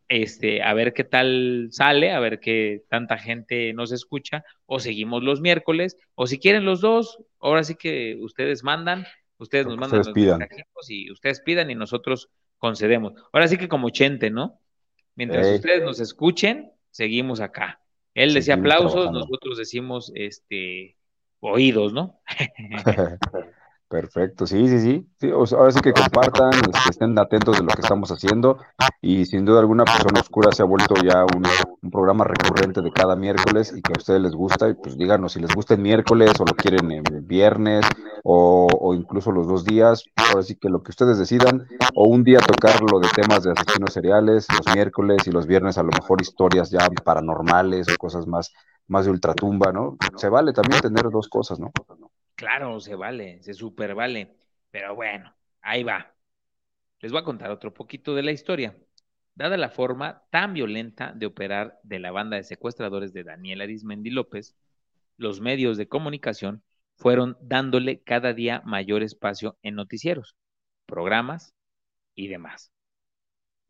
este, 0.09 0.63
a 0.63 0.73
ver 0.73 0.93
qué 0.93 1.03
tal 1.03 1.69
sale, 1.71 2.11
a 2.11 2.19
ver 2.19 2.39
qué 2.39 2.83
tanta 2.89 3.17
gente 3.17 3.71
nos 3.73 3.91
escucha, 3.91 4.43
o 4.65 4.79
seguimos 4.79 5.23
los 5.23 5.39
miércoles, 5.39 5.97
o 6.15 6.25
si 6.25 6.39
quieren 6.39 6.65
los 6.65 6.81
dos, 6.81 7.23
ahora 7.39 7.63
sí 7.63 7.75
que 7.75 8.17
ustedes 8.19 8.63
mandan, 8.63 9.05
ustedes 9.37 9.67
nos 9.67 9.77
mandan 9.77 9.99
los 9.99 10.13
mensajitos 10.13 10.89
y 10.89 11.11
ustedes 11.11 11.41
pidan 11.41 11.69
y 11.69 11.75
nosotros 11.75 12.29
concedemos. 12.57 13.13
Ahora 13.31 13.47
sí 13.47 13.57
que 13.57 13.69
como 13.69 13.91
Chente, 13.91 14.31
¿no? 14.31 14.59
Mientras 15.15 15.47
ustedes 15.47 15.83
nos 15.83 15.99
escuchen, 15.99 16.71
seguimos 16.89 17.39
acá. 17.39 17.79
Él 18.15 18.33
decía 18.33 18.55
aplausos, 18.55 19.11
nosotros 19.11 19.57
decimos 19.57 20.11
este 20.15 20.97
oídos, 21.39 21.93
¿no? 21.93 22.19
Perfecto, 23.89 24.45
sí, 24.45 24.67
sí, 24.67 24.79
sí. 24.79 25.09
sí 25.19 25.31
ahora 25.31 25.71
sí 25.71 25.79
que 25.79 25.93
compartan, 25.93 26.51
que 26.51 26.69
este, 26.77 26.89
estén 26.91 27.17
atentos 27.17 27.57
de 27.57 27.63
lo 27.63 27.69
que 27.69 27.81
estamos 27.81 28.11
haciendo 28.11 28.59
y 29.01 29.25
sin 29.25 29.45
duda 29.45 29.61
alguna 29.61 29.83
Persona 29.83 30.21
Oscura 30.21 30.51
se 30.51 30.61
ha 30.61 30.65
vuelto 30.65 30.93
ya 31.03 31.25
un, 31.25 31.41
programa 31.89 32.23
recurrente 32.23 32.81
de 32.83 32.91
cada 32.91 33.15
miércoles 33.15 33.73
y 33.75 33.81
que 33.81 33.93
a 33.93 33.97
ustedes 33.97 34.21
les 34.21 34.35
gusta 34.35 34.69
y 34.69 34.75
pues 34.75 34.95
díganos 34.95 35.33
si 35.33 35.39
les 35.39 35.55
gusta 35.55 35.73
el 35.73 35.81
miércoles 35.81 36.33
o 36.39 36.45
lo 36.45 36.53
quieren 36.53 36.91
el 36.91 37.21
viernes 37.21 37.83
o, 38.23 38.67
o, 38.79 38.93
incluso 38.93 39.31
los 39.31 39.47
dos 39.47 39.65
días, 39.65 40.03
ahora 40.15 40.43
sí 40.43 40.55
que 40.55 40.69
lo 40.69 40.83
que 40.83 40.91
ustedes 40.91 41.17
decidan 41.17 41.67
o 41.95 42.07
un 42.07 42.23
día 42.23 42.41
tocar 42.41 42.79
lo 42.91 42.99
de 42.99 43.07
temas 43.09 43.41
de 43.41 43.53
asesinos 43.53 43.91
seriales, 43.91 44.45
los 44.55 44.75
miércoles 44.75 45.25
y 45.25 45.31
los 45.31 45.47
viernes 45.47 45.79
a 45.79 45.83
lo 45.83 45.89
mejor 45.89 46.21
historias 46.21 46.69
ya 46.69 46.87
paranormales 47.03 47.87
o 47.89 47.97
cosas 47.97 48.27
más, 48.27 48.53
más 48.87 49.05
de 49.05 49.11
ultratumba, 49.11 49.71
¿no? 49.71 49.97
Se 50.15 50.29
vale 50.29 50.53
también 50.53 50.79
tener 50.79 51.09
dos 51.09 51.27
cosas, 51.27 51.59
¿no? 51.59 51.71
Claro, 52.39 52.79
se 52.79 52.95
vale, 52.95 53.41
se 53.43 53.53
super 53.53 53.93
vale. 53.95 54.35
Pero 54.71 54.95
bueno, 54.95 55.35
ahí 55.61 55.83
va. 55.83 56.15
Les 57.01 57.11
voy 57.11 57.21
a 57.21 57.25
contar 57.25 57.51
otro 57.51 57.73
poquito 57.73 58.15
de 58.15 58.23
la 58.23 58.31
historia. 58.31 58.77
Dada 59.35 59.57
la 59.57 59.69
forma 59.69 60.23
tan 60.31 60.53
violenta 60.53 61.13
de 61.13 61.27
operar 61.27 61.79
de 61.83 61.99
la 61.99 62.11
banda 62.11 62.37
de 62.37 62.43
secuestradores 62.43 63.13
de 63.13 63.23
Daniel 63.25 63.61
Arismendi 63.61 64.11
López, 64.11 64.55
los 65.17 65.41
medios 65.41 65.77
de 65.77 65.87
comunicación 65.89 66.63
fueron 66.97 67.37
dándole 67.41 68.01
cada 68.03 68.33
día 68.33 68.61
mayor 68.65 69.03
espacio 69.03 69.57
en 69.63 69.75
noticieros, 69.75 70.35
programas 70.87 71.55
y 72.15 72.27
demás, 72.29 72.71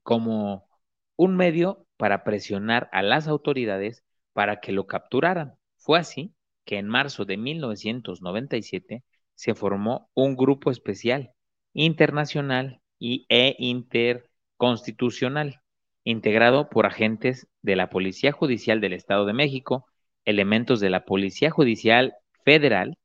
como 0.03 0.67
un 1.15 1.35
medio 1.37 1.85
para 1.97 2.23
presionar 2.23 2.89
a 2.91 3.01
las 3.01 3.27
autoridades 3.27 4.03
para 4.33 4.59
que 4.59 4.71
lo 4.71 4.87
capturaran. 4.87 5.55
Fue 5.77 5.99
así 5.99 6.33
que 6.69 6.77
en 6.77 6.87
marzo 6.87 7.25
de 7.25 7.35
1997 7.35 9.03
se 9.33 9.55
formó 9.55 10.11
un 10.13 10.35
grupo 10.35 10.69
especial, 10.69 11.31
internacional 11.73 12.79
y, 12.99 13.25
e 13.27 13.55
interconstitucional, 13.57 15.61
integrado 16.03 16.69
por 16.69 16.85
agentes 16.85 17.47
de 17.63 17.75
la 17.75 17.89
Policía 17.89 18.33
Judicial 18.33 18.81
del 18.81 18.93
Estado 18.93 19.25
de 19.25 19.33
México, 19.33 19.87
elementos 20.25 20.79
de 20.79 20.91
la 20.91 21.05
Policía 21.05 21.49
Judicial 21.49 22.13
Federal, 22.45 22.99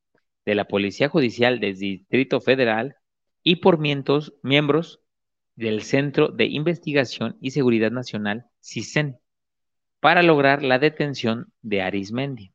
de 0.44 0.54
la 0.54 0.66
Policía 0.66 1.08
Judicial 1.08 1.58
del 1.58 1.78
Distrito 1.78 2.42
Federal 2.42 2.96
y 3.42 3.56
por 3.56 3.78
miembros, 3.78 5.00
del 5.56 5.80
Centro 5.80 6.28
de 6.28 6.44
Investigación 6.44 7.38
y 7.40 7.52
Seguridad 7.52 7.92
Nacional, 7.92 8.44
CISEN, 8.60 9.16
para 10.00 10.22
lograr 10.22 10.62
la 10.62 10.78
detención 10.78 11.50
de 11.62 11.80
Arismendi. 11.80 12.53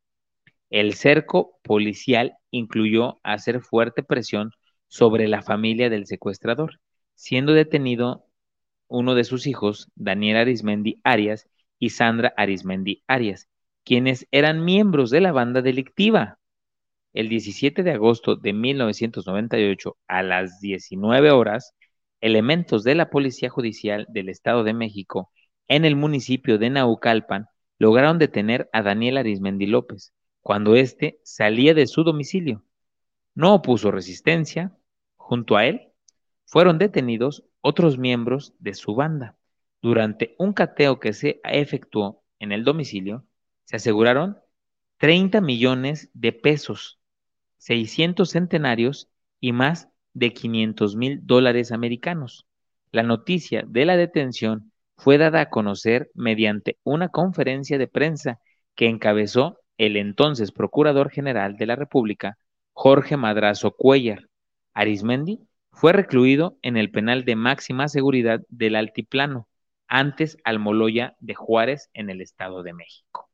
El 0.69 0.93
cerco 0.93 1.59
policial 1.63 2.37
incluyó 2.51 3.19
hacer 3.23 3.61
fuerte 3.61 4.03
presión 4.03 4.51
sobre 4.87 5.27
la 5.27 5.41
familia 5.41 5.89
del 5.89 6.05
secuestrador, 6.05 6.79
siendo 7.15 7.53
detenido 7.53 8.25
uno 8.87 9.15
de 9.15 9.23
sus 9.23 9.47
hijos, 9.47 9.89
Daniel 9.95 10.37
Arismendi 10.37 10.99
Arias 11.03 11.47
y 11.79 11.91
Sandra 11.91 12.33
Arismendi 12.37 13.03
Arias, 13.07 13.47
quienes 13.83 14.27
eran 14.31 14.65
miembros 14.65 15.09
de 15.11 15.21
la 15.21 15.31
banda 15.31 15.61
delictiva. 15.61 16.39
El 17.13 17.29
17 17.29 17.83
de 17.83 17.91
agosto 17.91 18.35
de 18.35 18.53
1998, 18.53 19.97
a 20.07 20.23
las 20.23 20.59
19 20.59 21.31
horas, 21.31 21.73
elementos 22.21 22.83
de 22.83 22.95
la 22.95 23.09
Policía 23.09 23.49
Judicial 23.49 24.05
del 24.09 24.29
Estado 24.29 24.63
de 24.63 24.73
México 24.73 25.31
en 25.67 25.85
el 25.85 25.95
municipio 25.95 26.57
de 26.57 26.69
Naucalpan 26.69 27.45
lograron 27.77 28.19
detener 28.19 28.69
a 28.73 28.81
Daniel 28.81 29.17
Arismendi 29.17 29.65
López, 29.67 30.13
cuando 30.49 30.73
éste 30.73 31.19
salía 31.21 31.75
de 31.75 31.85
su 31.85 32.03
domicilio. 32.03 32.63
No 33.35 33.53
opuso 33.53 33.91
resistencia. 33.91 34.75
Junto 35.15 35.55
a 35.57 35.67
él 35.67 35.91
fueron 36.45 36.79
detenidos 36.79 37.43
otros 37.61 37.99
miembros 37.99 38.55
de 38.57 38.73
su 38.73 38.95
banda. 38.95 39.37
Durante 39.79 40.33
un 40.39 40.53
cateo 40.53 40.99
que 40.99 41.13
se 41.13 41.39
efectuó 41.43 42.23
en 42.39 42.51
el 42.51 42.63
domicilio, 42.63 43.27
se 43.65 43.75
aseguraron 43.75 44.39
30 44.97 45.39
millones 45.39 46.09
de 46.15 46.31
pesos, 46.31 46.99
600 47.59 48.27
centenarios 48.27 49.07
y 49.39 49.51
más 49.51 49.89
de 50.15 50.33
500 50.33 50.95
mil 50.95 51.19
dólares 51.27 51.71
americanos. 51.71 52.47
La 52.91 53.03
noticia 53.03 53.65
de 53.67 53.85
la 53.85 53.97
detención 53.97 54.71
fue 54.97 55.19
dada 55.19 55.41
a 55.41 55.49
conocer 55.51 56.09
mediante 56.15 56.79
una 56.81 57.09
conferencia 57.09 57.77
de 57.77 57.87
prensa 57.87 58.39
que 58.73 58.87
encabezó 58.87 59.59
el 59.79 59.95
entonces 59.95 60.51
Procurador 60.51 61.09
General 61.09 61.55
de 61.55 61.65
la 61.65 61.75
República, 61.75 62.37
Jorge 62.73 63.17
Madrazo 63.17 63.71
Cuellar. 63.71 64.27
Arismendi 64.73 65.39
fue 65.71 65.93
recluido 65.93 66.57
en 66.61 66.75
el 66.75 66.91
penal 66.91 67.23
de 67.23 67.37
máxima 67.37 67.87
seguridad 67.87 68.41
del 68.49 68.75
Altiplano, 68.75 69.47
antes 69.87 70.37
Almoloya 70.43 71.15
de 71.19 71.33
Juárez, 71.33 71.89
en 71.93 72.09
el 72.09 72.19
Estado 72.19 72.61
de 72.61 72.73
México. 72.73 73.29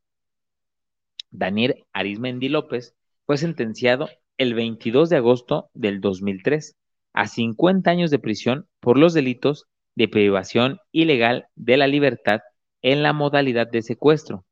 Daniel 1.32 1.84
Arismendi 1.93 2.48
López 2.48 2.96
fue 3.26 3.38
sentenciado 3.38 4.08
el 4.38 4.54
22 4.54 5.10
de 5.10 5.18
agosto 5.18 5.70
del 5.74 6.00
2003 6.00 6.76
a 7.14 7.28
50 7.28 7.89
años 7.89 8.12
de 8.12 8.20
prisión 8.20 8.68
por 8.80 9.00
los 9.00 9.16
delitos 9.16 9.66
de 9.96 10.08
privación 10.08 10.80
ilegal 10.91 11.48
de 11.56 11.78
la 11.78 11.88
libertad 11.88 12.41
en 12.84 13.02
la 13.02 13.14
modalidad 13.14 13.68
de 13.68 13.82
secuestro, 13.82 14.46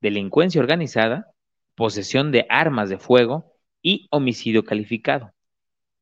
delincuencia 0.00 0.60
organizada, 0.60 1.33
posesión 1.74 2.32
de 2.32 2.46
armas 2.48 2.88
de 2.88 2.98
fuego 2.98 3.54
y 3.82 4.08
homicidio 4.10 4.64
calificado. 4.64 5.32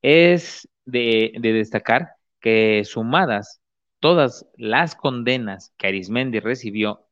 Es 0.02 0.68
de, 0.84 1.32
destacar 1.40 2.16
que 2.40 2.84
sumadas 2.84 3.60
todas 4.00 4.46
las 4.56 4.94
condenas 4.96 5.72
que 5.76 5.88
Arismendi 5.88 6.40
recibió, 6.40 7.06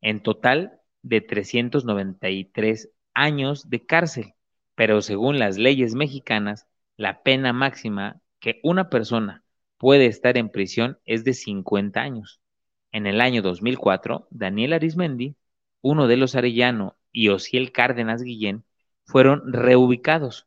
en 0.00 0.22
total 0.22 0.80
de 1.02 1.20
393 1.20 2.90
años 3.14 3.68
de 3.68 3.84
cárcel, 3.84 4.34
pero 4.74 5.02
según 5.02 5.38
las 5.38 5.58
leyes 5.58 5.94
mexicanas, 5.94 6.66
la 6.96 7.22
pena 7.22 7.52
máxima 7.52 8.20
que 8.38 8.60
una 8.62 8.88
persona 8.88 9.44
puede 9.76 10.06
estar 10.06 10.38
en 10.38 10.50
prisión 10.50 10.98
es 11.04 11.24
de 11.24 11.34
50 11.34 12.00
años. 12.00 12.40
En 12.92 13.06
el 13.06 13.20
año 13.20 13.42
2004, 13.42 14.26
Daniel 14.30 14.72
Arismendi, 14.72 15.36
uno 15.82 16.06
de 16.06 16.16
los 16.16 16.34
Arellano 16.34 16.96
y 17.12 17.28
Osiel 17.28 17.72
Cárdenas 17.72 18.22
Guillén 18.22 18.64
fueron 19.04 19.52
reubicados, 19.52 20.46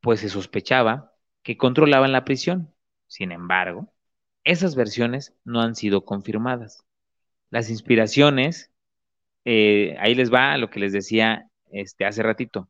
pues 0.00 0.20
se 0.20 0.28
sospechaba 0.28 1.14
que 1.42 1.56
controlaban 1.56 2.12
la 2.12 2.24
prisión. 2.24 2.74
Sin 3.06 3.32
embargo, 3.32 3.92
esas 4.44 4.74
versiones 4.74 5.34
no 5.44 5.60
han 5.60 5.74
sido 5.74 6.04
confirmadas. 6.04 6.84
Las 7.50 7.70
inspiraciones 7.70 8.72
eh, 9.44 9.96
ahí 10.00 10.14
les 10.14 10.32
va 10.32 10.56
lo 10.56 10.70
que 10.70 10.80
les 10.80 10.92
decía 10.92 11.48
este, 11.70 12.04
hace 12.04 12.22
ratito. 12.22 12.68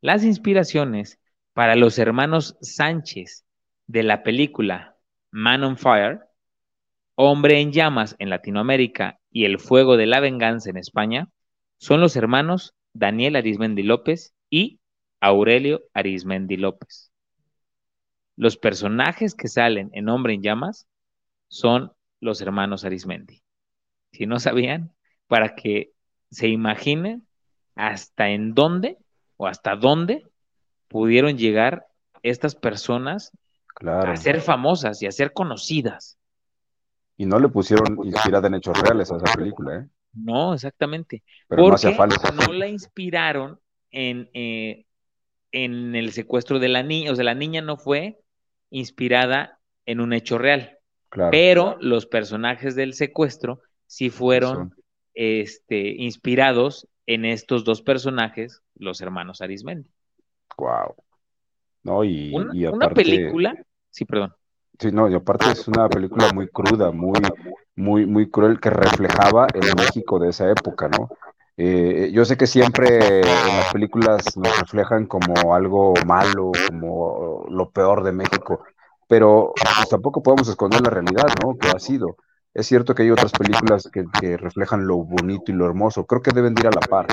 Las 0.00 0.24
inspiraciones 0.24 1.18
para 1.52 1.76
los 1.76 1.98
hermanos 1.98 2.56
Sánchez 2.60 3.44
de 3.86 4.02
la 4.02 4.22
película 4.22 4.96
Man 5.30 5.64
on 5.64 5.76
Fire, 5.76 6.20
Hombre 7.14 7.60
en 7.60 7.72
Llamas 7.72 8.14
en 8.20 8.30
Latinoamérica 8.30 9.18
y 9.30 9.44
El 9.44 9.58
Fuego 9.58 9.96
de 9.96 10.06
la 10.06 10.20
Venganza 10.20 10.70
en 10.70 10.76
España, 10.76 11.28
son 11.78 12.00
los 12.00 12.16
hermanos 12.16 12.74
Daniel 12.92 13.36
Arismendi 13.36 13.82
López 13.82 14.34
y 14.50 14.80
Aurelio 15.20 15.82
Arismendi 15.94 16.56
López. 16.56 17.10
Los 18.36 18.56
personajes 18.56 19.34
que 19.34 19.48
salen 19.48 19.90
en 19.92 20.08
Hombre 20.08 20.34
en 20.34 20.42
Llamas 20.42 20.86
son 21.48 21.92
los 22.20 22.40
hermanos 22.40 22.84
Arismendi. 22.84 23.42
Si 24.12 24.26
no 24.26 24.38
sabían, 24.38 24.92
para 25.26 25.54
que 25.54 25.92
se 26.30 26.48
imaginen 26.48 27.26
hasta 27.74 28.28
en 28.30 28.54
dónde 28.54 28.98
o 29.36 29.46
hasta 29.46 29.76
dónde 29.76 30.24
pudieron 30.88 31.38
llegar 31.38 31.86
estas 32.22 32.54
personas 32.54 33.32
a 33.84 34.16
ser 34.16 34.40
famosas 34.40 35.00
y 35.02 35.06
a 35.06 35.12
ser 35.12 35.32
conocidas. 35.32 36.18
Y 37.16 37.26
no 37.26 37.38
le 37.38 37.48
pusieron 37.48 37.98
inspirada 38.04 38.48
en 38.48 38.54
hechos 38.54 38.80
reales 38.80 39.10
a 39.10 39.16
esa 39.16 39.32
película, 39.34 39.76
¿eh? 39.76 39.88
No, 40.24 40.54
exactamente. 40.54 41.22
porque 41.48 41.96
no, 42.34 42.52
la 42.52 42.68
inspiraron 42.68 43.58
en, 43.90 44.30
eh, 44.34 44.86
en 45.52 45.94
el 45.94 46.12
secuestro 46.12 46.58
de 46.58 46.68
la 46.68 46.82
niña, 46.82 47.12
o 47.12 47.14
sea, 47.14 47.24
la 47.24 47.34
niña 47.34 47.62
no 47.62 47.76
fue 47.76 48.20
inspirada 48.70 49.58
en 49.86 50.00
un 50.00 50.12
hecho 50.12 50.38
real. 50.38 50.78
Pero 51.30 51.78
los 51.80 52.06
personajes 52.06 52.74
del 52.74 52.92
secuestro 52.92 53.62
sí 53.86 54.10
fueron 54.10 54.74
este, 55.14 55.88
inspirados 55.88 56.86
en 57.06 57.24
estos 57.24 57.64
dos 57.64 57.80
personajes, 57.80 58.62
los 58.74 59.00
hermanos 59.00 59.40
Arismendi. 59.40 59.88
Wow. 60.58 60.94
No, 61.82 62.04
y, 62.04 62.34
una, 62.34 62.70
una 62.70 62.90
película, 62.90 63.54
sí, 63.88 64.04
perdón. 64.04 64.34
Sí, 64.78 64.92
no, 64.92 65.08
y 65.08 65.14
aparte 65.14 65.50
es 65.50 65.66
una 65.66 65.88
película 65.88 66.32
muy 66.32 66.48
cruda, 66.48 66.92
muy, 66.92 67.20
muy, 67.74 68.06
muy 68.06 68.30
cruel, 68.30 68.60
que 68.60 68.70
reflejaba 68.70 69.48
el 69.52 69.74
México 69.76 70.20
de 70.20 70.30
esa 70.30 70.48
época, 70.50 70.88
¿no? 70.88 71.08
Eh, 71.56 72.10
yo 72.12 72.24
sé 72.24 72.36
que 72.36 72.46
siempre 72.46 73.20
en 73.20 73.56
las 73.56 73.72
películas 73.72 74.36
nos 74.36 74.60
reflejan 74.60 75.06
como 75.06 75.52
algo 75.52 75.94
malo, 76.06 76.52
como 76.68 77.46
lo 77.50 77.70
peor 77.70 78.04
de 78.04 78.12
México, 78.12 78.60
pero 79.08 79.52
pues, 79.56 79.88
tampoco 79.88 80.22
podemos 80.22 80.48
esconder 80.48 80.80
la 80.82 80.90
realidad, 80.90 81.26
¿no? 81.42 81.56
Que 81.58 81.70
ha 81.70 81.80
sido. 81.80 82.16
Es 82.54 82.66
cierto 82.66 82.94
que 82.94 83.02
hay 83.02 83.10
otras 83.10 83.32
películas 83.32 83.90
que, 83.92 84.36
reflejan 84.36 84.86
lo 84.86 84.98
bonito 84.98 85.50
y 85.50 85.54
lo 85.54 85.66
hermoso. 85.66 86.06
Creo 86.06 86.22
que 86.22 86.30
deben 86.30 86.54
de 86.54 86.62
ir 86.62 86.68
a 86.68 86.70
la 86.70 86.80
par. 86.80 87.06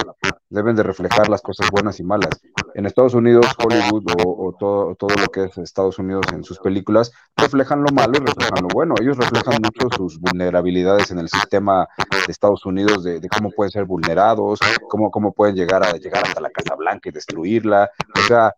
Deben 0.49 0.75
de 0.75 0.83
reflejar 0.83 1.27
las 1.29 1.41
cosas 1.41 1.69
buenas 1.71 1.99
y 1.99 2.03
malas. 2.03 2.41
En 2.75 2.85
Estados 2.85 3.13
Unidos, 3.13 3.47
Hollywood 3.57 4.03
o, 4.23 4.55
todo, 4.59 4.95
todo, 4.95 5.15
lo 5.19 5.27
que 5.27 5.45
es 5.45 5.57
Estados 5.57 5.97
Unidos 5.97 6.25
en 6.31 6.43
sus 6.43 6.59
películas 6.59 7.11
reflejan 7.35 7.81
lo 7.81 7.91
malo 7.91 8.13
y 8.15 8.25
reflejan 8.25 8.61
lo 8.61 8.67
bueno. 8.67 8.95
Ellos 9.01 9.17
reflejan 9.17 9.61
mucho 9.63 9.89
sus 9.95 10.19
vulnerabilidades 10.19 11.09
en 11.11 11.19
el 11.19 11.29
sistema 11.29 11.87
de 11.97 12.31
Estados 12.31 12.65
Unidos, 12.65 13.03
de, 13.03 13.27
cómo 13.29 13.49
pueden 13.51 13.71
ser 13.71 13.85
vulnerados, 13.85 14.59
cómo, 14.89 15.09
cómo 15.09 15.33
pueden 15.33 15.55
llegar 15.55 15.83
a 15.83 15.93
llegar 15.93 16.23
hasta 16.25 16.41
la 16.41 16.49
Casa 16.49 16.75
Blanca 16.75 17.09
y 17.09 17.11
destruirla. 17.11 17.89
O 18.15 18.21
sea, 18.27 18.53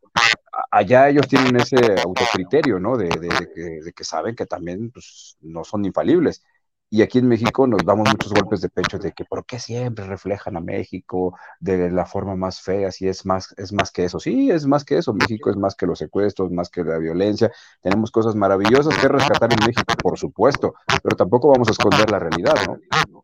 allá 0.71 1.09
ellos 1.09 1.27
tienen 1.27 1.55
ese 1.55 1.77
autocriterio, 2.03 2.79
¿no? 2.79 2.97
De, 2.97 3.07
de, 3.07 3.93
que, 3.93 4.03
saben 4.03 4.35
que 4.35 4.45
también 4.45 4.91
pues, 4.91 5.37
no 5.41 5.63
son 5.63 5.85
infalibles. 5.85 6.43
Y 6.89 7.01
aquí 7.01 7.19
en 7.19 7.27
México 7.27 7.67
nos 7.67 7.83
damos 7.85 8.07
muchos 8.09 8.33
golpes 8.33 8.61
de 8.61 8.69
pecho 8.69 8.97
de 8.97 9.11
que 9.11 9.25
por 9.25 9.45
qué 9.45 9.59
siempre 9.59 10.05
reflejan 10.05 10.55
a 10.55 10.61
México 10.61 11.37
de 11.59 11.91
la 11.91 12.05
forma 12.05 12.35
más 12.35 12.61
fea, 12.61 12.91
si 12.91 13.09
es 13.09 13.25
más, 13.25 13.53
es 13.57 13.73
más 13.73 13.91
que 13.91 14.05
eso. 14.05 14.19
Sí, 14.19 14.49
es 14.51 14.65
más 14.65 14.85
que 14.85 14.97
eso. 14.97 15.13
México 15.13 15.49
es 15.49 15.57
más 15.57 15.75
que 15.75 15.85
los 15.85 15.99
secuestros, 15.99 16.49
más 16.51 16.69
que 16.69 16.83
la 16.85 16.97
violencia. 16.97 17.51
Tenemos 17.81 18.09
cosas 18.09 18.35
maravillosas 18.35 18.97
que 18.97 19.07
rescatar 19.09 19.51
en 19.51 19.65
México, 19.65 19.93
por 20.01 20.17
supuesto, 20.17 20.75
pero 21.03 21.15
tampoco 21.17 21.49
vamos 21.49 21.67
a 21.67 21.71
esconder 21.71 22.09
la 22.09 22.19
realidad, 22.19 22.55
¿no? 22.65 23.23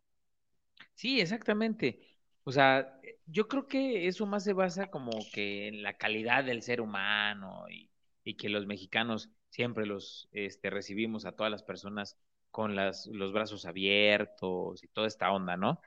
Sí, 0.94 1.20
exactamente. 1.20 2.00
O 2.44 2.52
sea, 2.52 3.00
yo 3.26 3.48
creo 3.48 3.66
que 3.66 4.06
eso 4.06 4.26
más 4.26 4.44
se 4.44 4.52
basa 4.52 4.88
como 4.90 5.10
que 5.32 5.68
en 5.68 5.82
la 5.82 5.96
calidad 5.96 6.44
del 6.44 6.62
ser 6.62 6.82
humano 6.82 7.64
y, 7.70 7.90
y 8.24 8.36
que 8.36 8.50
los 8.50 8.66
mexicanos 8.66 9.30
siempre 9.48 9.86
los 9.86 10.28
este, 10.32 10.68
recibimos 10.68 11.24
a 11.24 11.32
todas 11.32 11.50
las 11.50 11.62
personas 11.62 12.18
con 12.54 12.76
las, 12.76 13.08
los 13.08 13.32
brazos 13.32 13.66
abiertos 13.66 14.84
y 14.84 14.86
toda 14.86 15.08
esta 15.08 15.32
onda, 15.32 15.56
¿no? 15.56 15.80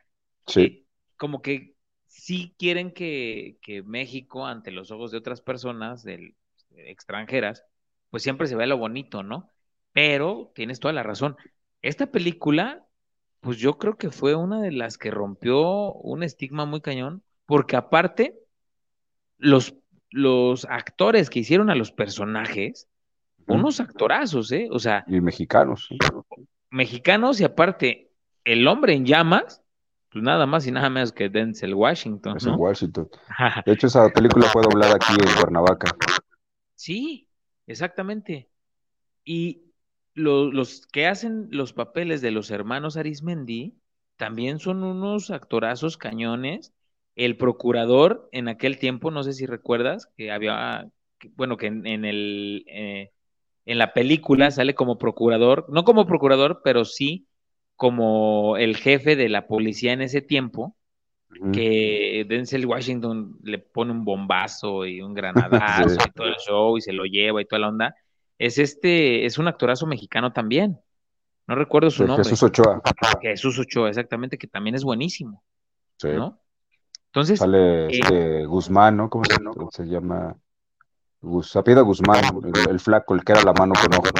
Sí. 0.47 0.61
Eh, 0.61 0.85
como 1.15 1.41
que 1.41 1.77
sí 2.07 2.53
quieren 2.59 2.91
que, 2.91 3.57
México, 3.85 4.45
ante 4.45 4.71
los 4.71 4.91
ojos 4.91 5.11
de 5.11 5.17
otras 5.17 5.39
personas 5.39 6.03
del, 6.03 6.35
extranjeras, 6.75 7.63
pues 8.09 8.21
siempre 8.21 8.47
se 8.47 8.57
vea 8.57 8.67
lo 8.67 8.77
bonito, 8.77 9.23
¿no? 9.23 9.49
Pero 9.93 10.51
tienes 10.55 10.81
toda 10.81 10.93
la 10.93 11.03
razón. 11.03 11.37
Esta 11.81 12.07
película, 12.07 12.85
pues 13.39 13.59
yo 13.59 13.77
creo 13.77 13.97
que 13.97 14.11
fue 14.11 14.35
una 14.35 14.59
de 14.61 14.73
las 14.73 14.97
que 14.97 15.09
rompió 15.09 15.93
un 15.93 16.21
estigma 16.21 16.65
muy 16.65 16.81
cañón, 16.81 17.23
porque 17.45 17.77
aparte, 17.77 18.37
los, 19.37 19.73
los 20.09 20.65
actores 20.65 21.29
que 21.29 21.39
hicieron 21.39 21.69
a 21.69 21.75
los 21.75 21.93
personajes, 21.93 22.89
unos 23.47 23.79
actorazos, 23.79 24.51
¿eh? 24.51 24.67
O 24.69 24.79
sea. 24.79 25.05
Y 25.07 25.21
mexicanos. 25.21 25.87
¿sí? 25.87 25.97
Mexicanos 26.77 27.41
y 27.41 27.43
aparte, 27.43 28.11
el 28.45 28.67
hombre 28.67 28.93
en 28.93 29.05
llamas, 29.05 29.63
pues 30.11 30.23
nada 30.23 30.45
más 30.45 30.65
y 30.67 30.71
nada 30.71 30.89
menos 30.89 31.11
que 31.11 31.27
Denzel 31.27 31.73
Washington. 31.73 32.33
Denzel 32.33 32.53
Washington. 32.53 33.09
De 33.65 33.73
hecho, 33.73 33.87
esa 33.87 34.07
película 34.09 34.47
fue 34.47 34.61
doblada 34.61 34.95
aquí 34.95 35.13
en 35.13 35.35
Cuernavaca. 35.39 35.93
Sí, 36.75 37.27
exactamente. 37.65 38.49
Y 39.25 39.63
los 40.13 40.87
que 40.87 41.07
hacen 41.07 41.47
los 41.51 41.73
papeles 41.73 42.21
de 42.21 42.31
los 42.31 42.49
hermanos 42.49 42.95
Arismendi 42.95 43.75
también 44.15 44.59
son 44.59 44.83
unos 44.83 45.29
actorazos 45.31 45.97
cañones. 45.97 46.73
El 47.15 47.37
procurador 47.37 48.29
en 48.31 48.47
aquel 48.47 48.77
tiempo, 48.77 49.11
no 49.11 49.23
sé 49.23 49.33
si 49.33 49.45
recuerdas, 49.45 50.07
que 50.15 50.31
había, 50.31 50.89
bueno, 51.35 51.57
que 51.57 51.67
en, 51.67 52.05
el, 52.05 52.63
eh, 52.67 53.11
en 53.67 53.77
la 53.77 53.91
película 53.91 54.49
sale 54.49 54.75
como 54.75 54.97
procurador, 54.97 55.65
no 55.67 55.83
como 55.83 56.07
procurador, 56.07 56.61
pero 56.63 56.85
sí 56.85 57.27
como 57.75 58.55
el 58.55 58.77
jefe 58.77 59.17
de 59.17 59.27
la 59.27 59.45
policía 59.45 59.91
en 59.91 60.01
ese 60.01 60.21
tiempo, 60.21 60.75
que 61.53 62.25
Denzel 62.27 62.65
Washington 62.65 63.37
le 63.43 63.59
pone 63.59 63.91
un 63.91 64.05
bombazo 64.05 64.85
y 64.85 65.01
un 65.01 65.13
granadazo 65.13 65.95
y 65.95 66.11
todo 66.11 66.27
el 66.27 66.37
show 66.37 66.77
y 66.77 66.81
se 66.81 66.93
lo 66.93 67.03
lleva 67.03 67.41
y 67.41 67.45
toda 67.45 67.59
la 67.59 67.67
onda. 67.67 67.95
Es 68.39 68.57
este, 68.57 69.25
es 69.25 69.37
un 69.37 69.49
actorazo 69.49 69.85
mexicano 69.85 70.31
también. 70.31 70.79
No 71.45 71.55
recuerdo 71.55 71.91
su 71.91 72.07
nombre. 72.07 72.23
Jesús 72.23 72.43
Ochoa. 72.43 72.81
Jesús 73.21 73.59
Ochoa, 73.59 73.89
exactamente, 73.89 74.37
que 74.37 74.47
también 74.47 74.75
es 74.75 74.83
buenísimo. 74.83 75.43
Sí. 75.97 76.07
¿no? 76.07 76.39
Entonces. 77.07 77.39
Sale 77.39 77.87
eh, 77.87 77.89
este 77.91 78.45
Guzmán, 78.45 78.95
¿no? 78.95 79.09
¿Cómo 79.09 79.25
se 79.71 79.85
llama? 79.85 80.37
Sapida 81.43 81.81
Guzmán, 81.81 82.23
el, 82.69 82.79
flaco, 82.79 83.15
el 83.15 83.23
que 83.23 83.33
era 83.33 83.43
la 83.43 83.53
mano 83.53 83.73
con 83.75 83.93
ojos. 83.95 84.11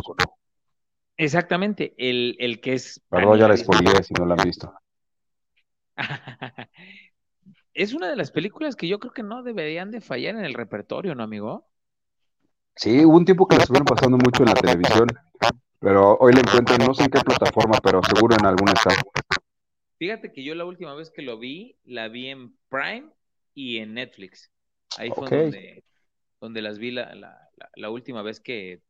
Exactamente, 1.17 1.93
el, 1.97 2.35
el 2.39 2.61
que 2.61 2.73
es. 2.73 3.01
Perdón, 3.09 3.39
ya 3.39 3.47
la 3.47 3.55
expolié 3.55 4.03
si 4.03 4.13
no 4.13 4.25
la 4.25 4.35
han 4.35 4.43
visto. 4.43 4.73
es 7.73 7.93
una 7.93 8.09
de 8.09 8.15
las 8.15 8.31
películas 8.31 8.75
que 8.75 8.87
yo 8.87 8.99
creo 8.99 9.13
que 9.13 9.23
no 9.23 9.43
deberían 9.43 9.91
de 9.91 10.01
fallar 10.01 10.35
en 10.35 10.45
el 10.45 10.53
repertorio, 10.53 11.15
¿no, 11.15 11.23
amigo? 11.23 11.67
Sí, 12.75 13.03
hubo 13.03 13.17
un 13.17 13.25
tiempo 13.25 13.47
que 13.47 13.55
la 13.55 13.63
estuvieron 13.63 13.85
pasando 13.85 14.17
mucho 14.17 14.43
en 14.43 14.49
la 14.49 14.53
televisión, 14.53 15.07
pero 15.79 16.15
hoy 16.19 16.33
la 16.33 16.41
encuentro, 16.41 16.77
no 16.77 16.93
sé 16.93 17.05
en 17.05 17.09
qué 17.09 17.19
plataforma, 17.21 17.79
pero 17.83 18.01
seguro 18.03 18.35
en 18.39 18.45
alguna 18.45 18.73
está. 18.73 18.91
Fíjate 19.97 20.31
que 20.31 20.43
yo 20.43 20.53
la 20.53 20.65
última 20.65 20.93
vez 20.93 21.09
que 21.09 21.23
lo 21.23 21.39
vi, 21.39 21.75
la 21.83 22.07
vi 22.07 22.27
en 22.27 22.55
Prime 22.69 23.09
y 23.55 23.77
en 23.77 23.95
Netflix. 23.95 24.51
Ahí 24.97 25.09
fue 25.09 25.27
donde 25.27 25.83
donde 26.39 26.61
las 26.61 26.79
vi 26.79 26.91
la, 26.91 27.13
la, 27.75 27.89
última 27.89 28.21
vez 28.21 28.39
que, 28.39 28.81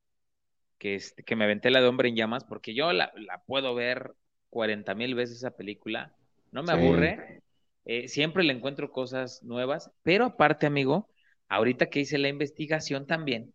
que, 0.78 0.96
este, 0.96 1.24
que 1.24 1.36
me 1.36 1.46
aventé 1.46 1.70
la 1.70 1.82
de 1.82 1.88
Hombre 1.88 2.10
en 2.10 2.16
Llamas, 2.16 2.44
porque 2.44 2.74
yo 2.74 2.92
la, 2.94 3.12
puedo 3.46 3.74
ver 3.76 4.14
40 4.50 4.96
mil 4.96 5.16
veces 5.16 5.38
esa 5.38 5.52
película, 5.52 6.14
no 6.52 6.64
me 6.64 6.74
aburre, 6.74 7.42
eh, 7.86 8.08
siempre 8.08 8.44
le 8.44 8.54
encuentro 8.54 8.92
cosas 8.92 9.44
nuevas, 9.44 9.92
pero 10.04 10.26
aparte, 10.26 10.66
amigo, 10.66 11.10
ahorita 11.48 11.88
que 11.88 12.02
hice 12.02 12.18
la 12.18 12.30
investigación 12.30 13.06
también, 13.06 13.54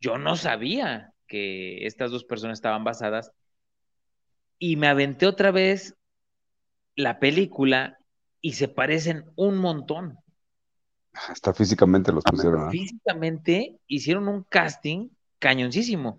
yo 0.00 0.18
no 0.18 0.36
sabía 0.36 1.12
que 1.26 1.86
estas 1.86 2.10
dos 2.10 2.24
personas 2.24 2.58
estaban 2.58 2.84
basadas 2.84 3.32
y 4.58 4.76
me 4.76 4.86
aventé 4.86 5.26
otra 5.26 5.50
vez 5.50 5.94
la 6.96 7.18
película 7.18 7.98
y 8.40 8.52
se 8.52 8.68
parecen 8.68 9.24
un 9.36 9.56
montón. 9.58 10.18
Hasta 11.14 11.54
físicamente 11.54 12.12
los 12.12 12.24
pusieron. 12.24 12.70
Físicamente 12.70 13.78
hicieron 13.86 14.28
un 14.28 14.42
casting 14.42 15.08
cañoncísimo. 15.38 16.16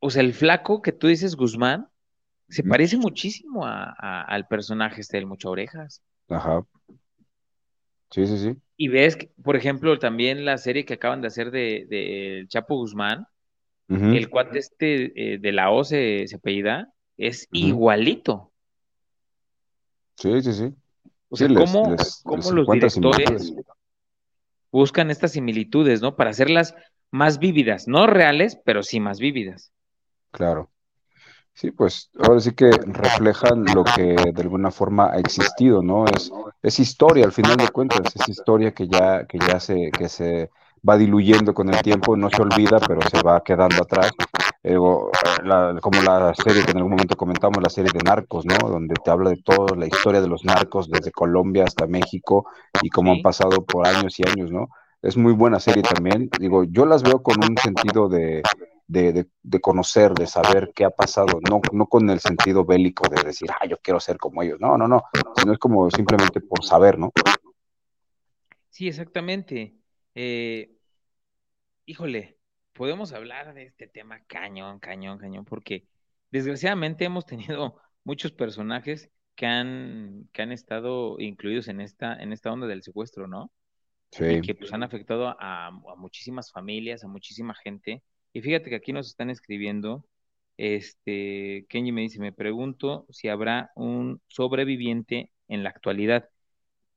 O 0.00 0.10
sea, 0.10 0.22
el 0.22 0.32
flaco 0.32 0.82
que 0.82 0.92
tú 0.92 1.06
dices, 1.06 1.36
Guzmán, 1.36 1.88
se 2.48 2.62
parece 2.62 2.96
muchísimo 2.96 3.66
a, 3.66 4.22
al 4.22 4.46
personaje 4.46 5.00
este 5.00 5.16
del 5.16 5.26
Mucha 5.26 5.48
Orejas. 5.48 6.02
Ajá. 6.28 6.64
Sí, 8.10 8.26
sí, 8.26 8.38
sí. 8.38 8.56
Y 8.76 8.88
ves, 8.88 9.18
por 9.42 9.56
ejemplo, 9.56 9.98
también 9.98 10.44
la 10.44 10.58
serie 10.58 10.84
que 10.84 10.94
acaban 10.94 11.20
de 11.20 11.26
hacer 11.28 11.50
de, 11.50 11.86
de 11.88 12.44
Chapo 12.48 12.76
Guzmán, 12.76 13.26
el 13.88 14.28
cuate 14.28 14.58
este 14.58 15.34
eh, 15.34 15.38
de 15.38 15.52
la 15.52 15.70
O 15.70 15.84
se, 15.84 16.26
se 16.26 16.36
apellida, 16.36 16.92
es 17.16 17.48
igualito. 17.52 18.52
Sí, 20.16 20.42
sí, 20.42 20.52
sí. 20.52 20.74
O 21.28 21.36
sea, 21.36 21.48
¿cómo, 21.48 22.52
los 22.52 22.68
directores 22.68 23.54
buscan 24.70 25.10
estas 25.10 25.32
similitudes, 25.32 26.02
¿no? 26.02 26.16
Para 26.16 26.30
hacerlas 26.30 26.74
más 27.10 27.38
vívidas, 27.38 27.88
no 27.88 28.06
reales, 28.06 28.58
pero 28.64 28.82
sí 28.82 29.00
más 29.00 29.18
vívidas. 29.18 29.72
Claro. 30.30 30.70
Sí, 31.52 31.70
pues 31.70 32.10
ahora 32.18 32.40
sí 32.40 32.52
que 32.52 32.70
reflejan 32.70 33.64
lo 33.74 33.82
que 33.82 34.14
de 34.32 34.42
alguna 34.42 34.70
forma 34.70 35.10
ha 35.10 35.18
existido, 35.18 35.82
¿no? 35.82 36.04
Es, 36.04 36.30
es 36.62 36.78
historia, 36.78 37.24
al 37.24 37.32
final 37.32 37.56
de 37.56 37.68
cuentas, 37.68 38.14
es 38.14 38.28
historia 38.28 38.74
que 38.74 38.86
ya, 38.86 39.24
que 39.26 39.38
ya 39.38 39.58
se, 39.58 39.90
que 39.90 40.10
se 40.10 40.50
va 40.86 40.98
diluyendo 40.98 41.54
con 41.54 41.72
el 41.72 41.80
tiempo, 41.80 42.14
no 42.14 42.28
se 42.28 42.42
olvida, 42.42 42.78
pero 42.86 43.00
se 43.10 43.22
va 43.22 43.42
quedando 43.42 43.82
atrás. 43.82 44.10
Eh, 44.68 44.74
como 44.74 46.02
la 46.02 46.34
serie 46.34 46.64
que 46.64 46.72
en 46.72 46.78
algún 46.78 46.90
momento 46.90 47.16
comentamos, 47.16 47.62
la 47.62 47.70
serie 47.70 47.92
de 47.94 48.02
Narcos, 48.02 48.44
¿no? 48.44 48.56
Donde 48.68 48.96
te 48.96 49.12
habla 49.12 49.30
de 49.30 49.36
toda 49.36 49.76
la 49.76 49.86
historia 49.86 50.20
de 50.20 50.26
los 50.26 50.44
narcos, 50.44 50.90
desde 50.90 51.12
Colombia 51.12 51.62
hasta 51.62 51.86
México, 51.86 52.50
y 52.82 52.88
cómo 52.88 53.12
han 53.12 53.22
pasado 53.22 53.64
por 53.64 53.86
años 53.86 54.18
y 54.18 54.28
años, 54.28 54.50
¿no? 54.50 54.70
Es 55.02 55.16
muy 55.16 55.34
buena 55.34 55.60
serie 55.60 55.84
también. 55.84 56.28
Digo, 56.40 56.64
yo 56.64 56.84
las 56.84 57.04
veo 57.04 57.22
con 57.22 57.36
un 57.48 57.56
sentido 57.56 58.08
de, 58.08 58.42
de, 58.88 59.28
de, 59.40 59.60
conocer, 59.60 60.14
de 60.14 60.26
saber 60.26 60.72
qué 60.74 60.84
ha 60.84 60.90
pasado, 60.90 61.38
no, 61.48 61.60
no 61.70 61.86
con 61.86 62.10
el 62.10 62.18
sentido 62.18 62.64
bélico 62.64 63.08
de 63.08 63.22
decir, 63.22 63.48
ah, 63.52 63.66
yo 63.66 63.76
quiero 63.80 64.00
ser 64.00 64.16
como 64.16 64.42
ellos, 64.42 64.58
no, 64.58 64.76
no, 64.76 64.88
no, 64.88 65.04
sino 65.36 65.52
es 65.52 65.60
como 65.60 65.88
simplemente 65.92 66.40
por 66.40 66.64
saber, 66.64 66.98
¿no? 66.98 67.12
Sí, 68.70 68.88
exactamente. 68.88 69.76
Eh, 70.12 70.72
híjole, 71.84 72.35
podemos 72.76 73.12
hablar 73.12 73.54
de 73.54 73.64
este 73.64 73.86
tema 73.86 74.20
cañón, 74.26 74.78
cañón, 74.78 75.18
cañón, 75.18 75.44
porque 75.44 75.86
desgraciadamente 76.30 77.04
hemos 77.04 77.26
tenido 77.26 77.80
muchos 78.04 78.32
personajes 78.32 79.10
que 79.34 79.46
han, 79.46 80.28
que 80.32 80.42
han 80.42 80.52
estado 80.52 81.16
incluidos 81.18 81.68
en 81.68 81.80
esta, 81.80 82.14
en 82.22 82.32
esta 82.32 82.52
onda 82.52 82.66
del 82.66 82.82
secuestro, 82.82 83.26
¿no? 83.26 83.50
Sí. 84.12 84.24
Y 84.24 84.40
que 84.40 84.54
pues 84.54 84.72
han 84.72 84.82
afectado 84.82 85.28
a, 85.28 85.66
a 85.66 85.70
muchísimas 85.96 86.52
familias, 86.52 87.04
a 87.04 87.08
muchísima 87.08 87.54
gente 87.54 88.02
y 88.36 88.42
fíjate 88.42 88.68
que 88.68 88.76
aquí 88.76 88.92
nos 88.92 89.06
están 89.06 89.30
escribiendo, 89.30 90.04
este, 90.58 91.64
Kenji 91.70 91.90
me 91.90 92.02
dice, 92.02 92.20
me 92.20 92.34
pregunto 92.34 93.06
si 93.08 93.28
habrá 93.28 93.70
un 93.74 94.20
sobreviviente 94.26 95.32
en 95.48 95.62
la 95.62 95.70
actualidad. 95.70 96.28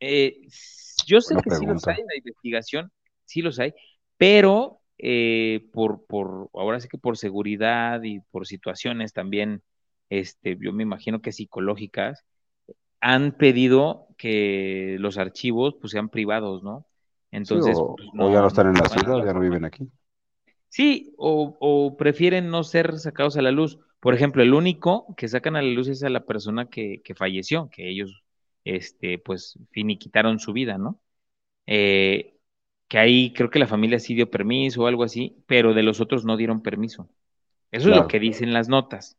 Eh, 0.02 0.42
yo 1.06 1.22
sé 1.22 1.36
que 1.42 1.52
sí 1.52 1.66
los 1.66 1.88
hay 1.88 2.02
en 2.02 2.08
la 2.08 2.18
investigación, 2.18 2.92
sí 3.24 3.42
los 3.42 3.58
hay, 3.58 3.74
pero 4.18 4.82
eh, 5.02 5.70
por, 5.72 6.06
por, 6.06 6.50
ahora 6.54 6.80
sí 6.82 6.90
que 6.90 6.98
por 6.98 7.18
seguridad 7.18 8.04
y 8.04 8.20
por 8.20 8.46
situaciones 8.46 9.14
también, 9.14 9.64
este, 10.10 10.58
yo 10.60 10.74
me 10.74 10.84
imagino 10.84 11.22
que 11.22 11.32
psicológicas, 11.32 12.26
han 13.00 13.32
pedido 13.32 14.08
que 14.18 14.98
los 15.00 15.18
archivos 15.18 15.76
pues 15.80 15.92
sean 15.92 16.10
privados, 16.10 16.64
¿no? 16.64 16.86
Entonces, 17.32 17.78
pues, 17.78 18.10
o, 18.18 18.32
ya 18.32 18.42
no 18.42 18.48
están 18.48 18.68
en 18.68 18.74
la 18.74 18.90
ciudad, 18.90 19.26
ya 19.26 19.34
no 19.34 19.40
viven 19.40 19.64
aquí. 19.64 19.90
Sí, 20.68 21.14
o, 21.18 21.96
prefieren 21.98 22.50
no 22.50 22.64
ser 22.64 23.00
sacados 23.00 23.38
a 23.38 23.42
la 23.42 23.52
luz. 23.52 23.80
Por 24.02 24.14
ejemplo, 24.14 24.44
el 24.44 24.54
único 24.54 25.14
que 25.16 25.28
sacan 25.28 25.56
a 25.56 25.62
la 25.62 25.70
luz 25.70 25.88
es 25.88 26.04
a 26.04 26.10
la 26.10 26.26
persona 26.26 26.68
que, 26.70 27.02
falleció, 27.16 27.70
que 27.70 27.90
ellos, 27.90 28.24
este, 28.66 29.18
pues, 29.18 29.58
finiquitaron 29.72 30.40
su 30.40 30.52
vida, 30.52 30.78
¿no? 30.78 31.00
Eh, 31.68 32.39
que 32.90 32.98
ahí 32.98 33.32
creo 33.34 33.50
que 33.50 33.60
la 33.60 33.68
familia 33.68 34.00
sí 34.00 34.16
dio 34.16 34.30
permiso 34.30 34.82
o 34.82 34.88
algo 34.88 35.04
así, 35.04 35.38
pero 35.46 35.74
de 35.74 35.84
los 35.84 36.02
otros 36.02 36.26
no 36.26 36.36
dieron 36.36 36.62
permiso. 36.62 37.08
Eso 37.72 37.92
es 37.92 37.96
lo 37.96 38.08
que 38.08 38.20
dicen 38.20 38.52
las 38.52 38.68
notas. 38.68 39.18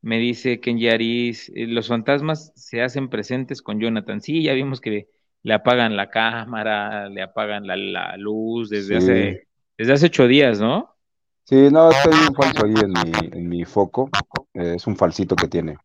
Me 0.00 0.18
dice 0.18 0.60
Ken 0.60 0.78
Yaris, 0.78 1.52
eh, 1.54 1.66
los 1.66 1.88
fantasmas 1.88 2.52
se 2.56 2.82
hacen 2.82 3.08
presentes 3.08 3.60
con 3.60 3.80
Jonathan. 3.80 4.22
Sí, 4.22 4.42
ya 4.42 4.54
vimos 4.54 4.80
que 4.80 5.08
le 5.42 5.54
apagan 5.54 5.94
la 5.94 6.08
cámara, 6.08 7.10
le 7.10 7.22
apagan 7.22 7.66
la, 7.66 8.16
luz 8.16 8.70
desde 8.70 8.96
hace 8.96 9.48
desde 9.76 9.92
hace 9.92 10.06
ocho 10.06 10.26
días, 10.26 10.58
¿no? 10.58 10.96
Sí, 11.44 11.68
no, 11.70 11.90
estoy 11.90 12.14
un 12.28 12.34
falso 12.34 12.64
ahí 12.64 12.74
en 12.82 12.92
mi, 12.92 13.38
en 13.38 13.48
mi 13.48 13.64
foco. 13.66 14.08
es 14.54 14.86
un 14.86 14.96
falsito 14.96 15.36
que 15.36 15.48
tiene. 15.48 15.76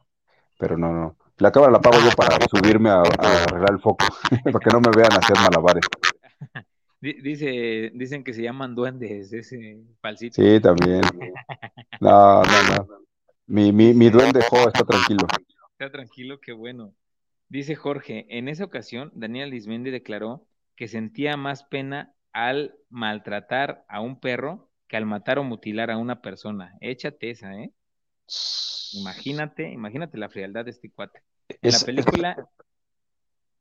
Pero 0.57 0.77
no, 0.77 0.93
no. 0.93 1.17
La 1.37 1.51
cámara 1.51 1.73
la 1.73 1.77
apago 1.79 1.97
yo 1.99 2.11
para 2.15 2.37
subirme 2.47 2.89
a, 2.89 3.01
arreglar 3.01 3.71
el 3.71 3.79
foco, 3.79 4.05
para 4.45 4.59
que 4.59 4.69
no 4.71 4.79
me 4.79 4.91
vean 4.95 5.11
hacer 5.11 5.35
malabares. 5.37 5.85
Dice, 7.01 7.91
dicen 7.95 8.23
que 8.23 8.31
se 8.31 8.43
llaman 8.43 8.75
duendes, 8.75 9.33
ese 9.33 9.81
falsito. 10.01 10.39
Sí, 10.39 10.59
también. 10.59 11.01
No, 11.99 12.43
no, 12.43 12.75
no. 12.75 12.87
Mi, 13.47 13.71
mi, 13.71 13.93
mi 13.93 14.09
duende 14.09 14.41
Jo 14.49 14.67
está 14.67 14.83
tranquilo. 14.83 15.25
Está 15.71 15.91
tranquilo, 15.91 16.39
qué 16.39 16.53
bueno. 16.53 16.93
Dice 17.49 17.75
Jorge, 17.75 18.27
en 18.29 18.47
esa 18.47 18.63
ocasión, 18.63 19.11
Daniel 19.15 19.49
Lismendi 19.49 19.89
declaró 19.89 20.45
que 20.75 20.87
sentía 20.87 21.37
más 21.37 21.63
pena 21.63 22.13
al 22.33 22.75
maltratar 22.89 23.83
a 23.89 23.99
un 23.99 24.19
perro 24.19 24.69
que 24.87 24.95
al 24.95 25.05
matar 25.05 25.39
o 25.39 25.43
mutilar 25.43 25.89
a 25.89 25.97
una 25.97 26.21
persona. 26.21 26.77
Échate 26.81 27.31
esa, 27.31 27.55
¿eh? 27.55 27.73
Imagínate, 28.93 29.71
imagínate 29.71 30.17
la 30.17 30.29
frialdad 30.29 30.65
de 30.65 30.71
este 30.71 30.91
cuate. 30.91 31.21
En 31.49 31.71
la 31.71 31.79
película. 31.79 32.49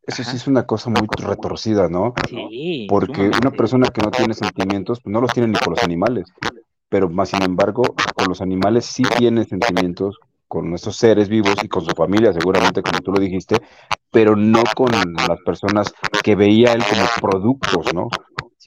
Eso 0.03 0.24
sí 0.24 0.36
es 0.36 0.46
una 0.46 0.66
cosa 0.66 0.90
muy 0.90 1.07
retorcida, 1.16 1.88
¿no? 1.88 2.14
Sí. 2.28 2.86
Porque 2.88 3.28
una 3.28 3.51
persona 3.51 3.88
que 3.88 4.01
no 4.01 4.11
tiene 4.11 4.34
sentimientos, 4.34 5.01
pues 5.01 5.12
no 5.12 5.20
los 5.20 5.32
tiene 5.32 5.48
ni 5.48 5.59
con 5.59 5.74
los 5.74 5.82
animales. 5.84 6.26
Pero 6.88 7.09
más 7.09 7.28
sin 7.28 7.42
embargo, 7.42 7.82
con 8.14 8.28
los 8.28 8.40
animales 8.40 8.86
sí 8.86 9.03
tiene 9.16 9.44
sentimientos, 9.44 10.18
con 10.48 10.68
nuestros 10.68 10.96
seres 10.96 11.28
vivos 11.28 11.55
y 11.62 11.68
con 11.68 11.84
su 11.84 11.92
familia, 11.92 12.32
seguramente, 12.32 12.82
como 12.82 12.98
tú 12.98 13.12
lo 13.12 13.20
dijiste, 13.20 13.57
pero 14.11 14.34
no 14.34 14.64
con 14.74 14.90
las 14.90 15.40
personas 15.44 15.92
que 16.24 16.34
veía 16.34 16.72
él 16.72 16.82
como 16.82 17.30
productos, 17.30 17.94
¿no? 17.94 18.09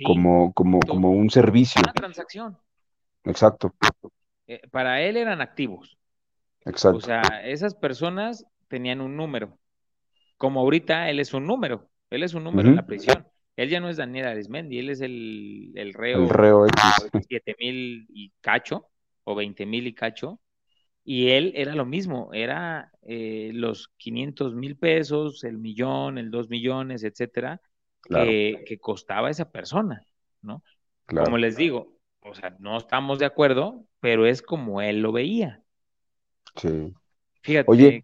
como, 0.06 0.54
como, 0.54 0.80
como 0.80 1.12
un 1.12 1.30
servicio. 1.30 1.82
Una 1.84 1.94
transacción. 1.94 2.58
Exacto. 3.26 3.74
Eh, 4.48 4.62
para 4.72 5.02
él 5.02 5.18
eran 5.18 5.42
activos. 5.42 5.98
Exacto. 6.66 6.98
O 6.98 7.02
sea, 7.02 7.22
esas 7.44 7.76
personas 7.76 8.46
tenían 8.68 9.02
un 9.02 9.16
número. 9.18 9.58
Como 10.44 10.60
ahorita 10.60 11.10
él 11.10 11.22
es 11.22 11.34
un 11.34 11.48
número. 11.48 11.90
Él 12.10 12.22
es 12.22 12.34
un 12.34 12.44
número 12.44 12.68
en 12.68 12.76
la 12.76 12.86
prisión. 12.86 13.26
Él 13.56 13.70
ya 13.70 13.80
no 13.80 13.88
es 13.88 13.96
Daniel 13.96 14.28
Arismendi, 14.28 14.78
él 14.78 14.90
es 14.90 15.00
el, 15.00 15.72
el 15.74 15.94
reo. 15.94 16.22
El 16.22 16.28
reo 16.28 16.66
X. 16.66 16.84
Siete 17.30 17.56
mil 17.58 18.06
y 18.10 18.34
cacho, 18.42 18.90
o 19.24 19.36
veinte 19.36 19.66
mil 19.66 19.88
y 19.88 19.94
cacho. 19.94 20.42
Y 21.06 21.30
él 21.30 21.54
era 21.56 21.76
lo 21.76 21.86
mismo, 21.86 22.32
era 22.34 22.92
eh, 23.04 23.52
los 23.54 23.94
500 23.96 24.54
mil 24.54 24.76
pesos, 24.76 25.46
el 25.46 25.60
millón, 25.60 26.18
el 26.18 26.30
dos 26.30 26.50
millones, 26.50 27.06
etcétera, 27.06 27.62
que, 28.02 28.78
costaba 28.82 29.30
esa 29.30 29.50
persona, 29.50 30.06
¿no? 30.42 30.62
Como 31.08 31.38
les 31.38 31.56
digo, 31.56 31.96
o 32.20 32.36
sea, 32.36 32.54
no 32.60 32.76
estamos 32.76 33.18
de 33.18 33.28
acuerdo, 33.28 33.86
pero 34.02 34.26
es 34.26 34.42
como 34.42 34.82
él 34.82 35.00
lo 35.00 35.14
veía. 35.14 35.64
Sí. 36.58 36.94
Fíjate, 37.44 37.70
Oye, 37.70 38.02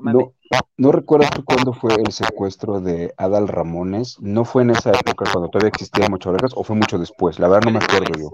no, 0.00 0.34
no, 0.78 0.92
recuerdas 0.92 1.30
tú 1.30 1.44
cuándo 1.44 1.74
fue 1.74 1.94
el 1.94 2.10
secuestro 2.10 2.80
de 2.80 3.12
Adal 3.18 3.46
Ramones? 3.46 4.18
¿No 4.18 4.46
fue 4.46 4.62
en 4.62 4.70
esa 4.70 4.90
época 4.90 5.30
cuando 5.30 5.50
todavía 5.50 5.68
existían 5.68 6.10
mucho 6.10 6.32
o 6.54 6.64
fue 6.64 6.74
mucho 6.74 6.98
después? 6.98 7.38
La 7.38 7.48
verdad 7.48 7.70
no 7.70 7.78
me 7.78 7.84
acuerdo 7.84 8.18
yo. 8.18 8.30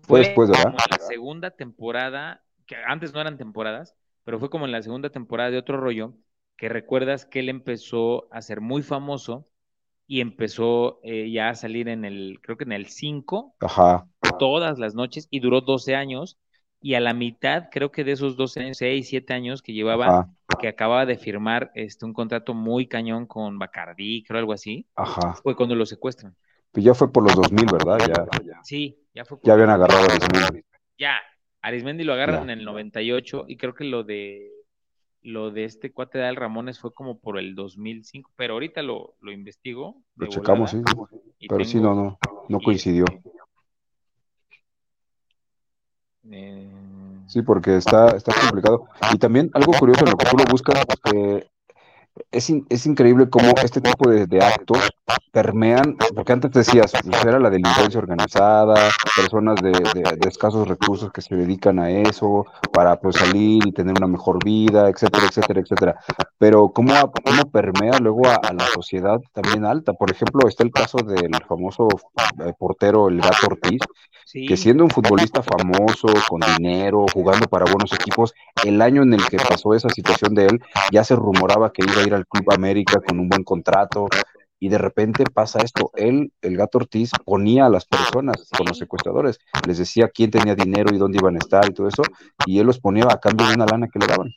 Fue, 0.00 0.20
después, 0.20 0.48
¿verdad? 0.48 0.72
Como 0.72 0.78
la 0.90 0.98
segunda 0.98 1.50
temporada, 1.50 2.42
que 2.64 2.76
antes 2.86 3.12
no 3.12 3.20
eran 3.20 3.36
temporadas, 3.36 3.94
pero 4.24 4.38
fue 4.38 4.48
como 4.48 4.64
en 4.64 4.72
la 4.72 4.80
segunda 4.80 5.10
temporada 5.10 5.50
de 5.50 5.58
otro 5.58 5.76
rollo, 5.76 6.14
que 6.56 6.70
recuerdas 6.70 7.26
que 7.26 7.40
él 7.40 7.50
empezó 7.50 8.32
a 8.32 8.40
ser 8.40 8.62
muy 8.62 8.82
famoso 8.82 9.46
y 10.06 10.22
empezó 10.22 11.00
eh, 11.02 11.30
ya 11.30 11.50
a 11.50 11.54
salir 11.54 11.88
en 11.88 12.06
el, 12.06 12.38
creo 12.40 12.56
que 12.56 12.64
en 12.64 12.72
el 12.72 12.86
5, 12.86 13.56
todas 14.38 14.78
las 14.78 14.94
noches 14.94 15.28
y 15.30 15.40
duró 15.40 15.60
12 15.60 15.94
años 15.96 16.38
y 16.86 16.94
a 16.94 17.00
la 17.00 17.14
mitad, 17.14 17.64
creo 17.72 17.90
que 17.90 18.04
de 18.04 18.12
esos 18.12 18.36
12 18.36 18.60
años, 18.60 18.76
6, 18.76 19.08
7 19.08 19.34
años 19.34 19.60
que 19.60 19.72
llevaba, 19.72 20.30
que 20.60 20.68
acababa 20.68 21.04
de 21.04 21.18
firmar 21.18 21.72
este, 21.74 22.04
un 22.04 22.12
contrato 22.12 22.54
muy 22.54 22.86
cañón 22.86 23.26
con 23.26 23.58
Bacardi, 23.58 24.22
creo 24.22 24.38
algo 24.38 24.52
así, 24.52 24.86
fue 25.42 25.56
cuando 25.56 25.74
lo 25.74 25.84
secuestran. 25.84 26.36
Pues 26.70 26.84
ya 26.84 26.94
fue 26.94 27.10
por 27.10 27.24
los 27.24 27.34
2000, 27.34 27.66
¿verdad? 27.72 27.98
Ya, 28.06 28.60
Sí, 28.62 29.00
ya 29.12 29.24
fue. 29.24 29.38
ya 29.42 29.54
habían 29.54 29.70
agarrado 29.70 30.00
a 30.00 30.04
Arismendi. 30.04 30.64
Ya, 30.96 31.16
Arismendi 31.60 32.04
lo 32.04 32.12
agarran 32.12 32.50
en 32.50 32.60
el 32.60 32.64
98 32.64 33.46
y 33.48 33.56
creo 33.56 33.74
que 33.74 33.82
lo 33.82 34.04
de 34.04 34.52
lo 35.22 35.50
de 35.50 35.64
este 35.64 35.92
cuate 35.92 36.18
de 36.18 36.26
Al 36.26 36.36
Ramones 36.36 36.78
fue 36.78 36.94
como 36.94 37.18
por 37.18 37.36
el 37.36 37.56
2005, 37.56 38.30
pero 38.36 38.54
ahorita 38.54 38.82
lo, 38.82 39.16
lo 39.20 39.32
investigo. 39.32 40.04
Lo 40.14 40.28
checamos, 40.28 40.70
sí. 40.70 40.82
Pero 41.48 41.64
sí, 41.64 41.80
no, 41.80 41.96
no, 41.96 42.18
no 42.48 42.60
coincidió. 42.60 43.06
Eh, 46.30 46.68
sí, 47.26 47.42
porque 47.42 47.76
está, 47.76 48.08
está 48.08 48.32
complicado. 48.32 48.86
Y 49.12 49.18
también 49.18 49.50
algo 49.54 49.72
curioso 49.72 50.04
en 50.04 50.10
lo 50.10 50.16
que 50.16 50.26
tú 50.26 50.36
lo 50.36 50.44
buscas, 50.44 50.84
eh, 51.14 51.46
es, 52.30 52.52
es 52.68 52.86
increíble 52.86 53.28
cómo 53.28 53.52
este 53.62 53.80
tipo 53.80 54.08
de, 54.08 54.42
actos 54.42 54.78
permean, 55.32 55.96
porque 56.14 56.32
antes 56.32 56.50
decías, 56.50 56.92
pues, 57.04 57.24
era 57.24 57.38
la 57.38 57.50
delincuencia 57.50 58.00
organizada, 58.00 58.74
personas 59.14 59.56
de, 59.62 59.72
escasos 60.26 60.66
recursos 60.66 61.12
que 61.12 61.20
se 61.20 61.36
dedican 61.36 61.78
a 61.78 61.90
eso 61.90 62.46
para 62.72 62.98
pues, 62.98 63.16
salir 63.16 63.66
y 63.66 63.72
tener 63.72 63.94
una 63.98 64.06
mejor 64.06 64.42
vida, 64.42 64.88
etcétera, 64.88 65.26
etcétera, 65.26 65.60
etcétera. 65.60 66.00
Pero 66.38 66.70
cómo, 66.70 66.92
cómo 67.24 67.50
permea 67.50 67.98
luego 67.98 68.26
a, 68.26 68.52
la 68.52 68.66
sociedad 68.74 69.20
también 69.32 69.64
alta. 69.64 69.92
Por 69.92 70.10
ejemplo, 70.10 70.48
está 70.48 70.64
el 70.64 70.72
caso 70.72 70.98
del 70.98 71.30
famoso 71.46 71.88
eh, 72.44 72.52
portero, 72.58 73.08
el 73.08 73.20
Gato 73.20 73.46
Ortiz, 73.50 73.80
que 74.32 74.56
siendo 74.56 74.84
un 74.84 74.90
futbolista 74.90 75.42
famoso, 75.42 76.08
con 76.28 76.40
dinero, 76.56 77.06
jugando 77.12 77.46
para 77.46 77.64
buenos 77.64 77.92
equipos, 77.92 78.34
el 78.64 78.82
año 78.82 79.02
en 79.02 79.14
el 79.14 79.26
que 79.26 79.36
pasó 79.36 79.74
esa 79.74 79.88
situación 79.88 80.34
de 80.34 80.46
él, 80.46 80.60
ya 80.90 81.04
se 81.04 81.14
rumoraba 81.14 81.72
que 81.72 81.84
iba 81.84 82.02
a 82.02 82.06
ir 82.06 82.14
al 82.14 82.26
Club 82.26 82.52
América 82.52 83.00
con 83.00 83.20
un 83.20 83.28
buen 83.28 83.44
contrato, 83.44 84.08
y 84.58 84.68
de 84.68 84.78
repente 84.78 85.24
pasa 85.32 85.60
esto. 85.60 85.90
Él, 85.94 86.32
el 86.40 86.56
gato 86.56 86.78
Ortiz, 86.78 87.10
ponía 87.24 87.66
a 87.66 87.70
las 87.70 87.84
personas 87.84 88.48
con 88.56 88.66
los 88.66 88.78
secuestradores, 88.78 89.38
les 89.66 89.78
decía 89.78 90.08
quién 90.08 90.30
tenía 90.30 90.54
dinero 90.54 90.94
y 90.94 90.98
dónde 90.98 91.18
iban 91.18 91.36
a 91.36 91.38
estar 91.38 91.64
y 91.68 91.74
todo 91.74 91.88
eso, 91.88 92.02
y 92.46 92.58
él 92.58 92.66
los 92.66 92.80
ponía 92.80 93.04
a 93.04 93.20
cambio 93.20 93.46
de 93.46 93.54
una 93.54 93.66
lana 93.66 93.88
que 93.88 93.98
le 93.98 94.06
daban. 94.06 94.32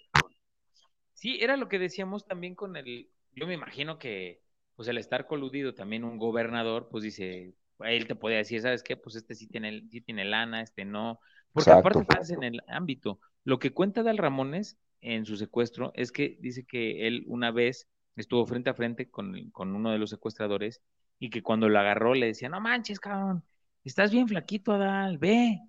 Sí, 1.14 1.38
era 1.42 1.58
lo 1.58 1.68
que 1.68 1.80
decíamos 1.80 2.26
también 2.26 2.56
con 2.56 2.76
el, 2.76 3.10
yo 3.36 3.48
me 3.48 3.54
imagino 3.54 3.98
que, 3.98 4.42
pues 4.76 4.88
el 4.88 4.98
estar 4.98 5.28
coludido 5.28 5.74
también 5.74 6.04
un 6.04 6.18
gobernador, 6.18 6.88
pues 6.90 7.04
dice, 7.04 7.54
él 7.86 8.08
te 8.08 8.16
podía 8.16 8.38
decir, 8.38 8.62
¿sabes 8.62 8.84
qué? 8.84 8.98
Pues 8.98 9.16
este 9.16 9.36
sí 9.36 9.48
tiene, 9.48 9.84
sí 9.90 10.02
tiene 10.02 10.26
lana, 10.26 10.62
este 10.62 10.86
no. 10.86 11.20
Porque 11.52 11.74
aparte 11.74 12.04
estás 12.04 12.30
en 12.32 12.44
el 12.44 12.62
ámbito. 12.68 13.20
Lo 13.44 13.60
que 13.60 13.72
cuenta 13.72 14.04
Dal 14.04 14.18
Ramones 14.18 14.78
en 15.02 15.26
su 15.26 15.38
secuestro 15.38 15.92
es 15.96 16.12
que 16.12 16.38
dice 16.42 16.66
que 16.66 17.08
él 17.08 17.24
una 17.28 17.52
vez 17.52 17.88
estuvo 18.16 18.46
frente 18.46 18.70
a 18.70 18.74
frente 18.74 19.10
con, 19.10 19.50
con 19.52 19.76
uno 19.76 19.92
de 19.92 19.98
los 19.98 20.10
secuestradores 20.10 20.82
y 21.20 21.30
que 21.30 21.42
cuando 21.42 21.70
lo 21.70 21.80
agarró 21.80 22.14
le 22.16 22.28
decía, 22.28 22.50
no 22.50 22.60
manches, 22.62 23.00
cabrón, 23.00 23.44
estás 23.84 24.12
bien 24.12 24.28
flaquito, 24.28 24.74
Adal, 24.74 25.18
ve, 25.18 25.62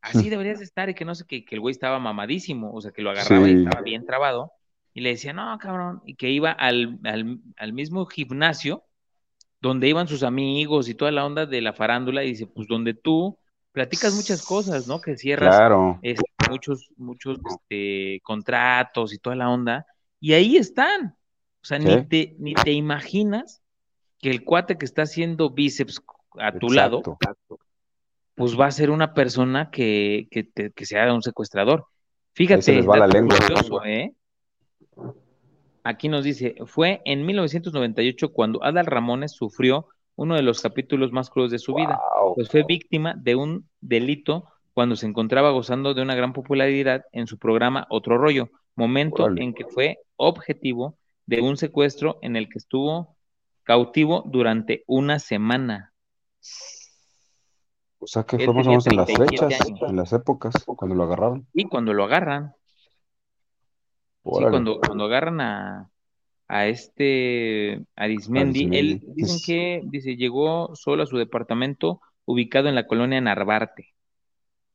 así 0.00 0.30
deberías 0.30 0.60
estar 0.60 0.88
y 0.90 0.94
que 0.94 1.04
no 1.04 1.14
sé, 1.14 1.26
que, 1.26 1.44
que 1.44 1.54
el 1.54 1.60
güey 1.60 1.72
estaba 1.72 1.98
mamadísimo, 1.98 2.72
o 2.72 2.80
sea, 2.80 2.92
que 2.92 3.02
lo 3.02 3.10
agarraba 3.10 3.48
y 3.48 3.54
estaba 3.54 3.82
bien 3.82 4.04
trabado 4.04 4.52
y 4.94 5.00
le 5.00 5.10
decía, 5.10 5.32
no, 5.32 5.56
cabrón, 5.58 6.02
y 6.04 6.16
que 6.16 6.30
iba 6.30 6.50
al, 6.52 6.98
al, 7.04 7.40
al 7.56 7.72
mismo 7.72 8.04
gimnasio 8.06 8.84
donde 9.62 9.88
iban 9.88 10.08
sus 10.08 10.24
amigos 10.24 10.88
y 10.88 10.94
toda 10.94 11.12
la 11.12 11.24
onda 11.24 11.46
de 11.46 11.60
la 11.62 11.72
farándula, 11.72 12.24
y 12.24 12.30
dice, 12.30 12.46
pues 12.48 12.66
donde 12.66 12.94
tú 12.94 13.38
platicas 13.70 14.12
muchas 14.14 14.44
cosas, 14.44 14.88
¿no? 14.88 15.00
Que 15.00 15.16
cierras 15.16 15.72
este, 16.02 16.24
muchos, 16.50 16.90
muchos 16.96 17.38
este, 17.48 18.20
contratos 18.24 19.14
y 19.14 19.18
toda 19.18 19.36
la 19.36 19.48
onda, 19.48 19.86
y 20.20 20.32
ahí 20.32 20.56
están. 20.56 21.16
O 21.62 21.64
sea, 21.64 21.78
ni, 21.78 22.04
te, 22.06 22.34
ni 22.40 22.54
te 22.54 22.72
imaginas 22.72 23.62
que 24.18 24.30
el 24.30 24.42
cuate 24.42 24.76
que 24.76 24.84
está 24.84 25.02
haciendo 25.02 25.50
bíceps 25.50 26.02
a 26.38 26.52
tu 26.58 26.68
lado, 26.68 27.00
pues 28.34 28.58
va 28.58 28.66
a 28.66 28.72
ser 28.72 28.90
una 28.90 29.14
persona 29.14 29.70
que, 29.70 30.26
que, 30.32 30.72
que 30.72 30.86
sea 30.86 31.14
un 31.14 31.22
secuestrador. 31.22 31.86
Fíjate, 32.34 32.62
se 32.62 32.82
va 32.82 32.96
la 32.96 33.06
lengua. 33.06 33.36
¿eh? 33.84 34.12
Aquí 35.84 36.08
nos 36.08 36.24
dice, 36.24 36.54
fue 36.66 37.02
en 37.04 37.26
1998 37.26 38.32
cuando 38.32 38.62
Adal 38.62 38.86
Ramones 38.86 39.32
sufrió 39.32 39.88
uno 40.14 40.36
de 40.36 40.42
los 40.42 40.60
capítulos 40.60 41.12
más 41.12 41.30
crudos 41.30 41.50
de 41.50 41.58
su 41.58 41.74
vida, 41.74 42.00
pues 42.34 42.50
fue 42.50 42.62
víctima 42.62 43.14
de 43.16 43.34
un 43.34 43.68
delito 43.80 44.46
cuando 44.74 44.96
se 44.96 45.06
encontraba 45.06 45.50
gozando 45.50 45.94
de 45.94 46.02
una 46.02 46.14
gran 46.14 46.32
popularidad 46.32 47.04
en 47.12 47.26
su 47.26 47.38
programa 47.38 47.86
Otro 47.90 48.18
Rollo, 48.18 48.50
momento 48.76 49.28
en 49.36 49.54
que 49.54 49.64
fue 49.64 49.98
objetivo 50.16 50.96
de 51.26 51.40
un 51.40 51.56
secuestro 51.56 52.18
en 52.22 52.36
el 52.36 52.48
que 52.48 52.58
estuvo 52.58 53.16
cautivo 53.64 54.22
durante 54.26 54.84
una 54.86 55.18
semana. 55.18 55.92
O 57.98 58.06
sea 58.06 58.24
que 58.24 58.38
fue 58.38 58.52
más 58.52 58.66
o 58.66 58.70
menos 58.70 58.86
en 58.86 58.96
las 58.96 59.12
fechas, 59.12 59.60
en 59.88 59.96
las 59.96 60.12
épocas, 60.12 60.54
cuando 60.64 60.94
lo 60.94 61.04
agarraron. 61.04 61.46
Y 61.52 61.64
cuando 61.64 61.92
lo 61.94 62.04
agarran. 62.04 62.54
Sí, 64.24 64.44
cuando, 64.48 64.80
cuando 64.80 65.04
agarran 65.04 65.40
a, 65.40 65.90
a 66.48 66.66
este 66.66 67.84
Arismendi, 67.96 68.68
él 68.72 69.00
dicen 69.14 69.38
que 69.46 69.80
dice 69.84 70.16
llegó 70.16 70.74
solo 70.74 71.02
a 71.02 71.06
su 71.06 71.16
departamento 71.18 72.00
ubicado 72.24 72.68
en 72.68 72.74
la 72.74 72.86
colonia 72.86 73.20
Narvarte 73.20 73.88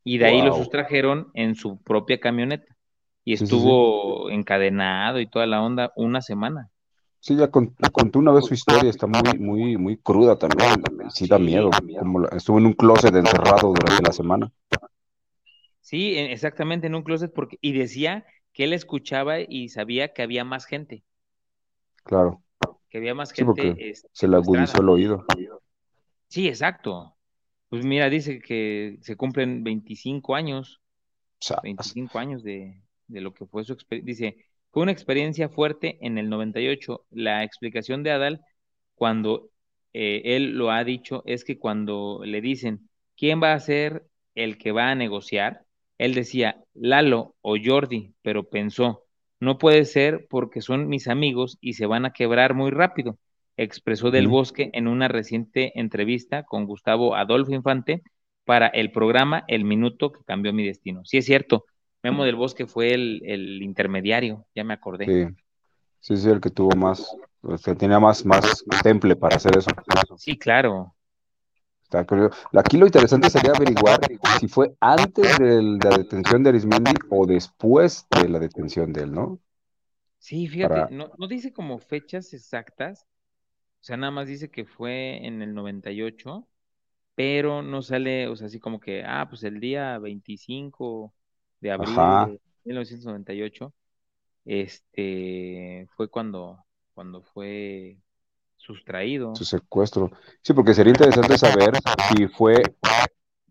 y 0.04 0.18
de 0.18 0.26
ahí 0.26 0.42
lo 0.42 0.54
sustrajeron 0.54 1.30
en 1.34 1.56
su 1.56 1.82
propia 1.82 2.20
camioneta 2.20 2.76
y 3.24 3.34
estuvo 3.34 4.30
encadenado 4.30 5.20
y 5.20 5.28
toda 5.28 5.46
la 5.46 5.62
onda 5.62 5.92
una 5.96 6.22
semana. 6.22 6.70
Sí, 7.20 7.36
ya 7.36 7.50
contó 7.50 8.20
una 8.20 8.32
vez 8.32 8.46
su 8.46 8.54
historia, 8.54 8.90
está 8.90 9.06
muy, 9.06 9.38
muy, 9.38 9.78
muy 9.78 9.98
cruda 9.98 10.38
también, 10.38 10.82
sí 11.10 11.28
da 11.28 11.38
miedo, 11.38 11.70
como 12.00 12.26
estuvo 12.30 12.58
en 12.58 12.68
un 12.68 12.74
closet 12.74 13.14
encerrado 13.14 13.74
durante 13.74 14.04
la 14.04 14.14
semana. 14.14 14.52
Sí, 15.82 16.18
exactamente, 16.18 16.88
en 16.88 16.96
un 16.96 17.04
closet, 17.04 17.34
porque, 17.34 17.58
y 17.62 17.74
decía 17.74 18.26
que 18.58 18.64
él 18.64 18.74
escuchaba 18.74 19.40
y 19.40 19.70
sabía 19.70 20.14
que 20.14 20.24
había 20.24 20.44
más 20.44 20.66
gente. 20.66 21.04
Claro. 22.04 22.42
Que 22.90 22.98
había 22.98 23.14
más 23.14 23.32
gente. 23.32 23.76
Este, 23.78 24.10
se 24.12 24.28
le 24.28 24.36
agudizó 24.36 24.82
el 24.82 24.90
oído. 24.90 25.28
Sí, 26.28 26.48
exacto. 26.48 27.16
Pues 27.70 27.86
mira, 27.86 28.10
dice 28.10 28.40
que 28.40 28.98
se 29.02 29.16
cumplen 29.16 29.64
25 29.64 30.34
años. 30.34 30.82
25 31.62 32.18
años 32.18 32.42
de, 32.42 32.82
de 33.06 33.22
lo 33.22 33.32
que 33.32 33.46
fue 33.46 33.64
su 33.64 33.74
experiencia. 33.74 34.32
Dice, 34.32 34.46
fue 34.72 34.82
una 34.82 34.92
experiencia 34.92 35.50
fuerte 35.50 36.00
en 36.02 36.18
el 36.18 36.28
98. 36.28 37.06
La 37.12 37.44
explicación 37.44 38.02
de 38.02 38.10
Adal, 38.10 38.42
cuando 38.96 39.52
eh, 39.94 40.24
él 40.36 40.58
lo 40.58 40.72
ha 40.72 40.84
dicho, 40.84 41.22
es 41.28 41.44
que 41.44 41.60
cuando 41.60 42.22
le 42.26 42.42
dicen, 42.42 42.90
¿quién 43.16 43.40
va 43.40 43.54
a 43.54 43.60
ser 43.60 44.08
el 44.34 44.58
que 44.58 44.72
va 44.72 44.90
a 44.90 44.96
negociar? 44.96 45.67
Él 45.98 46.14
decía 46.14 46.64
Lalo 46.74 47.36
o 47.42 47.56
Jordi, 47.64 48.14
pero 48.22 48.44
pensó, 48.50 49.04
no 49.40 49.58
puede 49.58 49.86
ser 49.86 50.28
porque 50.30 50.62
son 50.62 50.88
mis 50.88 51.08
amigos 51.08 51.58
y 51.62 51.74
se 51.74 51.86
van 51.86 52.06
a 52.06 52.14
quebrar 52.14 52.54
muy 52.54 52.72
rápido, 52.72 53.18
expresó 53.56 54.12
Del 54.12 54.28
Bosque 54.28 54.70
en 54.74 54.88
una 54.88 55.08
reciente 55.08 55.80
entrevista 55.80 56.44
con 56.44 56.66
Gustavo 56.66 57.16
Adolfo 57.16 57.54
Infante 57.54 58.04
para 58.46 58.68
el 58.68 58.92
programa 58.92 59.44
El 59.48 59.66
Minuto 59.66 60.12
que 60.12 60.24
cambió 60.24 60.54
mi 60.54 60.66
destino. 60.66 61.02
Sí 61.06 61.18
es 61.18 61.26
cierto, 61.26 61.66
Memo 62.04 62.24
del 62.24 62.36
Bosque 62.36 62.68
fue 62.68 62.94
el, 62.94 63.62
intermediario, 63.62 64.46
ya 64.56 64.64
me 64.64 64.74
acordé. 64.74 65.06
Sí. 65.06 65.36
Sí, 66.00 66.16
sí, 66.16 66.30
el 66.30 66.40
que 66.40 66.52
tuvo 66.52 66.76
más, 66.76 67.18
el 67.44 67.60
que 67.60 67.76
tenía 67.76 68.00
más, 68.00 68.24
más 68.24 68.64
temple 68.82 69.16
para 69.16 69.36
hacer 69.36 69.58
eso. 69.58 69.70
Sí, 70.16 70.38
claro. 70.38 70.96
Aquí 72.54 72.78
lo 72.78 72.86
interesante 72.86 73.30
sería 73.30 73.52
averiguar 73.52 74.00
si 74.40 74.48
fue 74.48 74.76
antes 74.82 75.38
de 75.38 75.62
la 75.62 75.98
detención 75.98 76.44
de 76.44 76.50
Arismendi 76.50 76.92
o 77.10 77.26
después 77.26 78.06
de 78.10 78.28
la 78.28 78.40
detención 78.40 78.92
de 78.92 79.04
él, 79.04 79.14
¿no? 79.14 79.40
Sí, 80.20 80.48
fíjate, 80.48 80.94
no, 80.94 81.10
dice 81.28 81.54
como 81.54 81.80
fechas 81.80 82.34
exactas, 82.34 83.06
o 83.80 83.84
sea, 83.84 83.96
nada 83.96 84.12
más 84.12 84.28
dice 84.28 84.50
que 84.50 84.66
fue 84.66 85.26
en 85.26 85.42
el 85.42 85.54
98, 85.54 86.46
pero 87.16 87.62
no 87.62 87.82
sale, 87.82 88.28
o 88.28 88.36
sea, 88.36 88.48
así 88.48 88.60
como 88.60 88.80
que, 88.80 89.04
ah, 89.06 89.28
pues 89.30 89.44
el 89.44 89.60
día 89.60 89.98
25 90.00 91.14
de 91.62 91.72
abril 91.72 91.96
de 91.96 92.42
1998, 92.66 93.74
este, 94.44 95.88
fue 95.96 96.10
cuando, 96.10 96.66
cuando 96.94 97.22
fue 97.22 97.98
sustraído. 98.68 99.34
Su 99.34 99.46
secuestro. 99.46 100.12
Sí, 100.42 100.54
porque 100.54 100.74
sería 100.74 100.92
interesante 100.92 101.38
saber 101.38 101.72
si 102.10 102.28
fue 102.28 102.62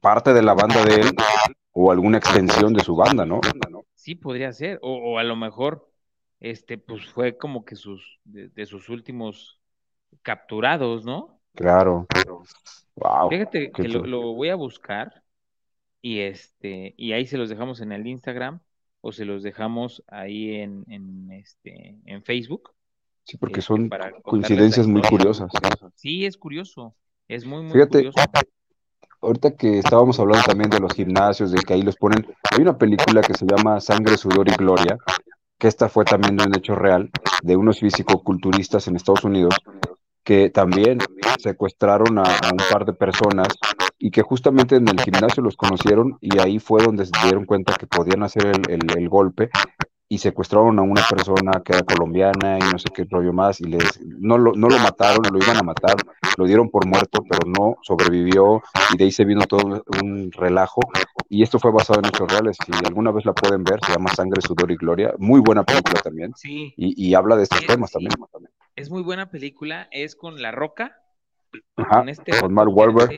parte 0.00 0.34
de 0.34 0.42
la 0.42 0.52
banda 0.52 0.84
de 0.84 0.94
él 0.96 1.10
o 1.72 1.90
alguna 1.90 2.18
extensión 2.18 2.74
de 2.74 2.84
su 2.84 2.94
banda, 2.94 3.24
¿no? 3.24 3.40
Sí, 3.94 4.14
podría 4.14 4.52
ser. 4.52 4.78
O, 4.82 5.18
a 5.18 5.24
lo 5.24 5.34
mejor, 5.34 5.90
este, 6.38 6.76
pues 6.76 7.06
fue 7.06 7.38
como 7.38 7.64
que 7.64 7.76
sus, 7.76 8.20
de, 8.24 8.66
sus 8.66 8.90
últimos 8.90 9.58
capturados, 10.22 11.04
¿no? 11.04 11.40
Claro. 11.54 12.06
Wow. 12.96 13.30
Fíjate 13.30 13.72
que 13.72 13.88
lo, 13.88 14.34
voy 14.34 14.50
a 14.50 14.54
buscar 14.54 15.22
y 16.02 16.20
este, 16.20 16.94
y 16.98 17.12
ahí 17.12 17.26
se 17.26 17.38
los 17.38 17.48
dejamos 17.48 17.80
en 17.80 17.92
el 17.92 18.06
Instagram 18.06 18.60
o 19.00 19.12
se 19.12 19.24
los 19.24 19.42
dejamos 19.42 20.04
ahí 20.08 20.56
en, 20.56 20.84
en 20.88 21.32
este, 21.32 21.96
en 22.04 22.22
Facebook 22.22 22.75
Sí, 23.26 23.36
porque 23.38 23.58
este, 23.58 23.74
son 23.74 23.90
coincidencias 24.22 24.86
muy 24.86 25.02
curiosas. 25.02 25.50
Sí, 25.96 26.24
es 26.24 26.36
curioso. 26.36 26.94
Es 27.26 27.44
muy, 27.44 27.62
muy 27.64 27.72
Fíjate, 27.72 28.08
ahorita 29.20 29.56
que 29.56 29.80
estábamos 29.80 30.20
hablando 30.20 30.44
también 30.46 30.70
de 30.70 30.78
los 30.78 30.94
gimnasios, 30.94 31.50
de 31.50 31.58
que 31.58 31.74
ahí 31.74 31.82
los 31.82 31.96
ponen, 31.96 32.24
hay 32.52 32.62
una 32.62 32.78
película 32.78 33.22
que 33.22 33.34
se 33.34 33.44
llama 33.44 33.80
Sangre, 33.80 34.16
Sudor 34.16 34.48
y 34.48 34.52
Gloria, 34.52 34.96
que 35.58 35.66
esta 35.66 35.88
fue 35.88 36.04
también 36.04 36.36
de 36.36 36.44
un 36.44 36.56
hecho 36.56 36.76
real, 36.76 37.10
de 37.42 37.56
unos 37.56 37.80
físico-culturistas 37.80 38.86
en 38.86 38.94
Estados 38.94 39.24
Unidos, 39.24 39.56
que 40.22 40.50
también 40.50 40.98
secuestraron 41.40 42.18
a, 42.18 42.22
un 42.22 42.58
par 42.70 42.84
de 42.84 42.92
personas 42.92 43.48
y 43.98 44.12
que 44.12 44.22
justamente 44.22 44.76
en 44.76 44.86
el 44.86 45.00
gimnasio 45.00 45.42
los 45.42 45.56
conocieron 45.56 46.16
y 46.20 46.38
ahí 46.38 46.60
fue 46.60 46.84
donde 46.84 47.06
se 47.06 47.12
dieron 47.24 47.44
cuenta 47.44 47.74
que 47.74 47.88
podían 47.88 48.22
hacer 48.22 48.52
el 48.68 49.08
golpe 49.08 49.50
y 50.08 50.18
secuestraron 50.18 50.78
a 50.78 50.82
una 50.82 51.02
persona 51.08 51.62
que 51.64 51.72
era 51.72 51.82
colombiana 51.82 52.58
y 52.58 52.72
no 52.72 52.78
sé 52.78 52.88
qué 52.94 53.04
rollo 53.10 53.32
más 53.32 53.60
y 53.60 53.64
les 53.64 54.00
no 54.04 54.38
lo, 54.38 54.52
no 54.52 54.68
lo 54.68 54.78
mataron, 54.78 55.22
lo 55.32 55.38
iban 55.42 55.56
a 55.56 55.62
matar, 55.62 55.96
lo 56.36 56.46
dieron 56.46 56.70
por 56.70 56.86
muerto, 56.86 57.24
pero 57.28 57.48
no 57.48 57.76
sobrevivió 57.82 58.62
y 58.92 58.98
de 58.98 59.04
ahí 59.04 59.12
se 59.12 59.24
vino 59.24 59.46
todo 59.46 59.82
un 60.02 60.30
relajo 60.32 60.80
y 61.28 61.42
esto 61.42 61.58
fue 61.58 61.72
basado 61.72 62.00
en 62.00 62.06
hechos 62.06 62.30
reales. 62.30 62.56
Si 62.64 62.72
alguna 62.86 63.10
vez 63.10 63.24
la 63.24 63.32
pueden 63.32 63.64
ver, 63.64 63.80
se 63.84 63.92
llama 63.92 64.10
Sangre, 64.14 64.40
Sudor 64.42 64.70
y 64.70 64.76
Gloria, 64.76 65.12
muy 65.18 65.40
buena 65.40 65.64
película 65.64 66.00
también. 66.00 66.32
Sí. 66.36 66.72
Y, 66.76 67.14
habla 67.14 67.36
de 67.36 67.44
estos 67.44 67.64
temas 67.66 67.90
también. 67.90 68.12
Es 68.76 68.90
muy 68.90 69.02
buena 69.02 69.30
película, 69.30 69.88
es 69.90 70.14
con 70.14 70.40
La 70.40 70.52
Roca, 70.52 71.02
Ajá, 71.76 71.98
con, 71.98 72.08
este, 72.08 72.38
con 72.38 72.52
Mark 72.52 72.70
Wahlberg. 72.72 73.16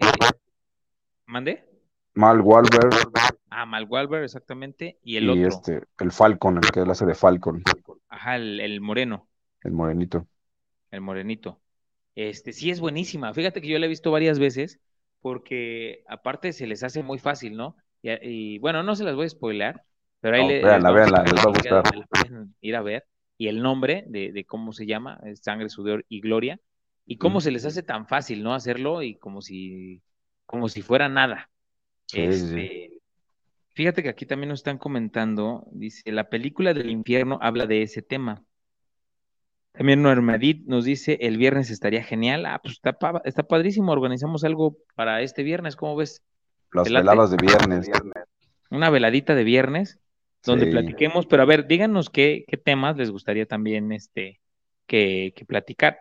¿Mande? 1.27 1.68
Mal 2.19 2.41
Wahlberg. 2.41 2.91
Ah, 3.49 3.65
Mal 3.65 3.87
Wahlberg, 3.89 4.25
exactamente. 4.25 4.99
Y 5.05 5.19
el 5.19 5.31
otro. 5.31 5.47
este, 5.47 5.83
el 6.01 6.11
Falcon, 6.11 6.57
el 6.57 6.69
que 6.73 6.81
él 6.81 6.91
hace 6.91 7.07
de 7.07 7.15
Falcon. 7.15 7.63
Ajá, 8.09 8.35
el, 8.35 8.81
moreno. 8.81 9.29
El 9.63 9.71
morenito. 9.71 10.27
El 10.91 11.01
morenito. 11.01 11.61
Este, 12.17 12.53
sí 12.53 12.71
es 12.71 12.81
buenísima. 12.81 13.33
Fíjate 13.35 13.61
que 13.61 13.69
yo 13.69 13.79
la 13.79 13.87
he 13.87 13.89
visto 13.89 14.11
varias 14.11 14.41
veces 14.41 14.81
porque 15.21 16.03
aparte 16.09 16.53
se 16.53 16.67
les 16.67 16.83
hace 16.83 17.05
muy 17.05 17.21
fácil, 17.21 17.57
¿no? 17.57 17.77
Y, 18.03 18.59
bueno, 18.59 18.83
no 18.83 18.97
se 18.97 19.05
las 19.05 19.15
voy 19.15 19.27
a 19.27 19.31
spoiler, 19.31 19.81
pero 20.19 20.39
ahí 20.39 20.49
les, 20.49 20.65
véanla, 20.65 20.91
véanla, 20.91 21.23
les 21.23 21.37
va 21.37 21.43
a 21.43 21.53
gustar. 21.53 21.85
Ir 22.61 22.75
a 22.75 22.83
ver. 22.83 23.07
Y 23.37 23.47
el 23.47 23.63
nombre 23.63 24.05
de, 24.09 24.33
de 24.33 24.45
cómo 24.45 24.73
se 24.73 24.87
llama, 24.87 25.21
es 25.25 25.39
Sangre, 25.39 25.69
Sudor 25.69 26.05
y 26.09 26.21
Gloria. 26.21 26.59
Y 27.07 27.17
cómo 27.17 27.41
se 27.41 27.53
les 27.53 27.65
hace 27.65 27.85
tan 27.85 28.09
fácil, 28.09 28.43
¿no? 28.43 28.55
Hacerlo 28.55 29.03
y 29.03 29.15
como 29.15 29.41
si, 29.41 30.03
como 30.47 30.69
si 30.69 30.83
fuera 30.83 31.09
nada. 31.09 31.49
Este, 32.13 32.93
fíjate 33.75 34.03
que 34.03 34.09
aquí 34.09 34.27
también 34.27 34.49
nos 34.49 34.61
están 34.61 34.79
comentando, 34.79 35.67
dice, 35.73 36.11
la 36.11 36.29
película 36.29 36.75
del 36.75 36.91
infierno 36.91 37.39
habla 37.43 37.67
de 37.67 37.83
ese 37.83 38.03
tema. 38.03 38.43
También 39.73 40.03
Normadit 40.03 40.67
nos 40.67 40.85
dice, 40.85 41.19
el 41.21 41.37
viernes 41.37 41.71
estaría 41.71 42.03
genial. 42.03 42.47
Ah, 42.47 42.61
pues 42.63 42.75
está, 42.75 42.97
está 43.25 43.43
padrísimo, 43.45 43.93
organizamos 43.93 44.43
algo 44.43 44.77
para 44.95 45.23
este 45.23 45.43
viernes, 45.43 45.77
¿cómo 45.77 45.97
ves? 45.97 46.25
Las 46.73 46.91
veladas 46.91 47.31
de 47.31 47.37
viernes. 47.37 47.89
Una 48.71 48.91
veladita 48.91 49.35
de 49.35 49.45
viernes, 49.45 49.99
donde 50.45 50.67
platiquemos, 50.67 51.27
pero 51.27 51.43
a 51.43 51.47
ver, 51.47 51.67
díganos 51.67 52.11
qué, 52.11 52.45
qué 52.49 52.57
temas 52.57 52.97
les 52.97 53.11
gustaría 53.11 53.47
también 53.47 53.93
este, 53.93 54.41
que, 54.87 55.33
que 55.37 55.45
platicar. 55.45 56.01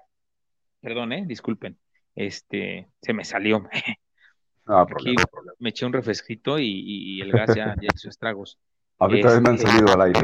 Perdón, 0.82 1.14
eh, 1.14 1.26
disculpen. 1.28 1.78
Este, 2.16 2.88
se 3.02 3.14
me 3.14 3.24
salió. 3.24 3.68
Aquí 4.68 5.16
me 5.60 5.70
eché 5.70 5.86
un 5.86 5.94
refresquito 5.94 6.60
y, 6.60 7.22
el 7.22 7.32
gas 7.32 7.56
ya, 7.56 7.76
hizo 7.82 8.10
estragos. 8.10 8.60
A 9.00 9.08
mí 9.08 9.22
también 9.22 9.44
me 9.44 9.50
han 9.50 9.56
este, 9.56 9.68
salido 9.68 9.94
al 9.94 10.02
aire. 10.02 10.20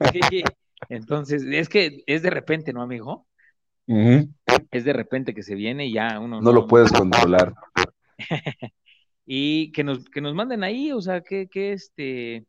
Entonces, 0.88 1.44
es 1.44 1.68
que 1.68 2.02
es 2.06 2.22
de 2.22 2.30
repente, 2.30 2.72
¿no, 2.72 2.82
amigo? 2.82 3.26
Es 4.70 4.84
de 4.84 4.92
repente 4.92 5.34
que 5.34 5.42
se 5.42 5.54
viene 5.54 5.86
y 5.86 5.94
ya 5.94 6.18
uno. 6.18 6.40
No, 6.40 6.52
lo 6.52 6.66
puedes 6.66 6.92
controlar. 6.92 7.54
y 9.26 9.72
que 9.72 9.84
nos, 9.84 10.08
que 10.08 10.20
nos 10.20 10.34
manden 10.34 10.64
ahí, 10.64 10.92
o 10.92 11.00
sea, 11.00 11.22
que, 11.22 11.48
que 11.48 11.72
este. 11.72 12.46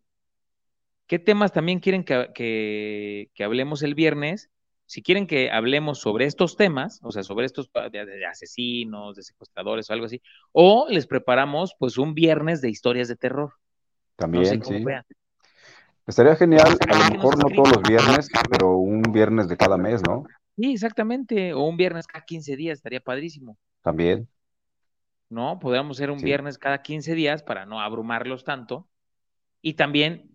¿Qué 1.05 1.19
temas 1.19 1.51
también 1.51 1.79
quieren 1.79 2.03
que, 2.03 2.29
que, 2.33 3.29
que 3.33 3.43
hablemos 3.43 3.83
el 3.83 3.93
viernes? 3.93 4.49
Si 4.93 5.01
quieren 5.01 5.25
que 5.25 5.49
hablemos 5.49 5.99
sobre 5.99 6.25
estos 6.25 6.55
temas, 6.55 6.99
o 7.01 7.11
sea, 7.11 7.23
sobre 7.23 7.47
estos 7.47 7.67
de, 7.91 8.25
asesinos, 8.27 9.15
de 9.15 9.23
secuestradores 9.23 9.89
o 9.89 9.93
algo 9.93 10.05
así, 10.05 10.21
o 10.51 10.85
les 10.87 11.07
preparamos 11.07 11.75
pues 11.79 11.97
un 11.97 12.13
viernes 12.13 12.61
de 12.61 12.69
historias 12.69 13.07
de 13.07 13.15
terror. 13.15 13.53
También, 14.15 14.63
sí. 14.63 14.85
Estaría 16.05 16.35
genial, 16.35 16.77
a 16.87 17.09
lo 17.09 17.15
mejor 17.15 17.39
no 17.39 17.49
todos 17.55 17.75
los 17.75 17.81
viernes, 17.81 18.29
pero 18.51 18.77
un 18.77 19.01
viernes 19.01 19.47
de 19.47 19.57
cada 19.57 19.79
mes, 19.79 20.03
¿no? 20.03 20.25
Sí, 20.57 20.73
exactamente, 20.73 21.55
o 21.55 21.63
un 21.63 21.75
viernes 21.75 22.05
cada 22.05 22.23
15 22.23 22.55
días, 22.55 22.77
estaría 22.77 22.99
padrísimo. 22.99 23.57
También. 23.81 24.29
¿No? 25.27 25.57
Podríamos 25.57 25.97
hacer 25.97 26.11
un 26.11 26.21
viernes 26.21 26.59
cada 26.59 26.83
15 26.83 27.15
días 27.15 27.41
para 27.41 27.65
no 27.65 27.81
abrumarlos 27.81 28.43
tanto. 28.43 28.87
Y 29.59 29.73
también 29.73 30.29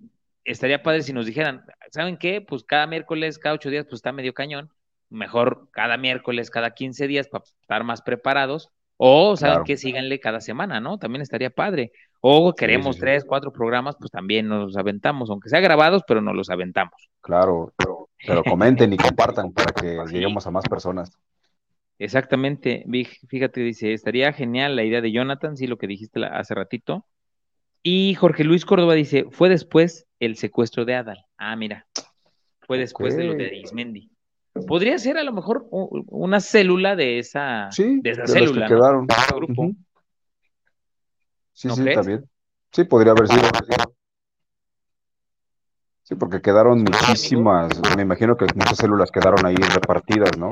estaría 0.50 0.82
padre 0.82 1.02
si 1.02 1.12
nos 1.12 1.26
dijeran, 1.26 1.64
¿saben 1.90 2.16
qué? 2.16 2.40
Pues 2.40 2.64
cada 2.64 2.86
miércoles, 2.86 3.38
cada 3.38 3.54
ocho 3.54 3.70
días, 3.70 3.84
pues 3.84 3.98
está 3.98 4.12
medio 4.12 4.34
cañón. 4.34 4.70
Mejor 5.10 5.68
cada 5.70 5.96
miércoles, 5.96 6.50
cada 6.50 6.72
quince 6.72 7.06
días 7.06 7.28
para 7.28 7.44
estar 7.44 7.84
más 7.84 8.02
preparados. 8.02 8.70
O, 8.96 9.36
¿saben 9.36 9.62
qué? 9.64 9.76
Síganle 9.76 10.18
cada 10.18 10.40
semana, 10.40 10.80
¿no? 10.80 10.98
También 10.98 11.22
estaría 11.22 11.50
padre. 11.50 11.92
O 12.20 12.52
queremos 12.54 12.98
tres, 12.98 13.24
cuatro 13.24 13.52
programas, 13.52 13.96
pues 13.96 14.10
también 14.10 14.48
nos 14.48 14.64
los 14.64 14.76
aventamos, 14.76 15.30
aunque 15.30 15.48
sea 15.48 15.60
grabados, 15.60 16.02
pero 16.06 16.20
nos 16.20 16.34
los 16.34 16.50
aventamos. 16.50 17.08
Claro, 17.20 17.72
pero, 17.76 18.08
pero 18.26 18.42
comenten 18.42 18.92
y 18.92 18.96
compartan 18.96 19.52
para 19.52 19.72
que 19.72 19.98
lleguemos 20.10 20.46
a 20.46 20.50
más 20.50 20.64
personas. 20.68 21.16
Exactamente, 22.00 22.84
fíjate, 23.28 23.60
dice, 23.60 23.92
estaría 23.92 24.32
genial 24.32 24.76
la 24.76 24.84
idea 24.84 25.00
de 25.00 25.10
Jonathan, 25.10 25.56
sí, 25.56 25.66
lo 25.66 25.78
que 25.78 25.88
dijiste 25.88 26.24
hace 26.24 26.54
ratito, 26.54 27.04
y 27.82 28.14
Jorge 28.14 28.44
Luis 28.44 28.64
Córdoba 28.64 28.94
dice, 28.94 29.26
fue 29.30 29.48
después 29.48 30.06
el 30.20 30.36
secuestro 30.36 30.84
de 30.84 30.94
Adal. 30.94 31.24
Ah, 31.36 31.56
mira, 31.56 31.86
fue 32.60 32.78
después 32.78 33.16
de 33.16 33.24
lo 33.24 33.34
de 33.34 33.56
Ismendi. 33.56 34.10
Podría 34.66 34.98
ser 34.98 35.18
a 35.18 35.24
lo 35.24 35.32
mejor 35.32 35.66
una 35.70 36.40
célula 36.40 36.96
de 36.96 37.18
esa, 37.18 37.68
de 37.76 38.10
esa 38.10 38.26
célula. 38.26 38.66
que 38.66 38.74
quedaron. 38.74 39.06
Grupo. 39.34 39.72
Sí, 41.52 41.68
sí, 41.70 41.82
bien. 41.82 42.28
Sí, 42.72 42.84
podría 42.84 43.12
haber 43.12 43.28
sido. 43.28 43.42
Sí, 46.02 46.14
porque 46.14 46.40
quedaron 46.40 46.82
muchísimas, 46.82 47.68
me 47.94 48.02
imagino 48.02 48.36
que 48.36 48.46
muchas 48.54 48.78
células 48.78 49.10
quedaron 49.10 49.44
ahí 49.44 49.56
repartidas, 49.56 50.38
¿no? 50.38 50.48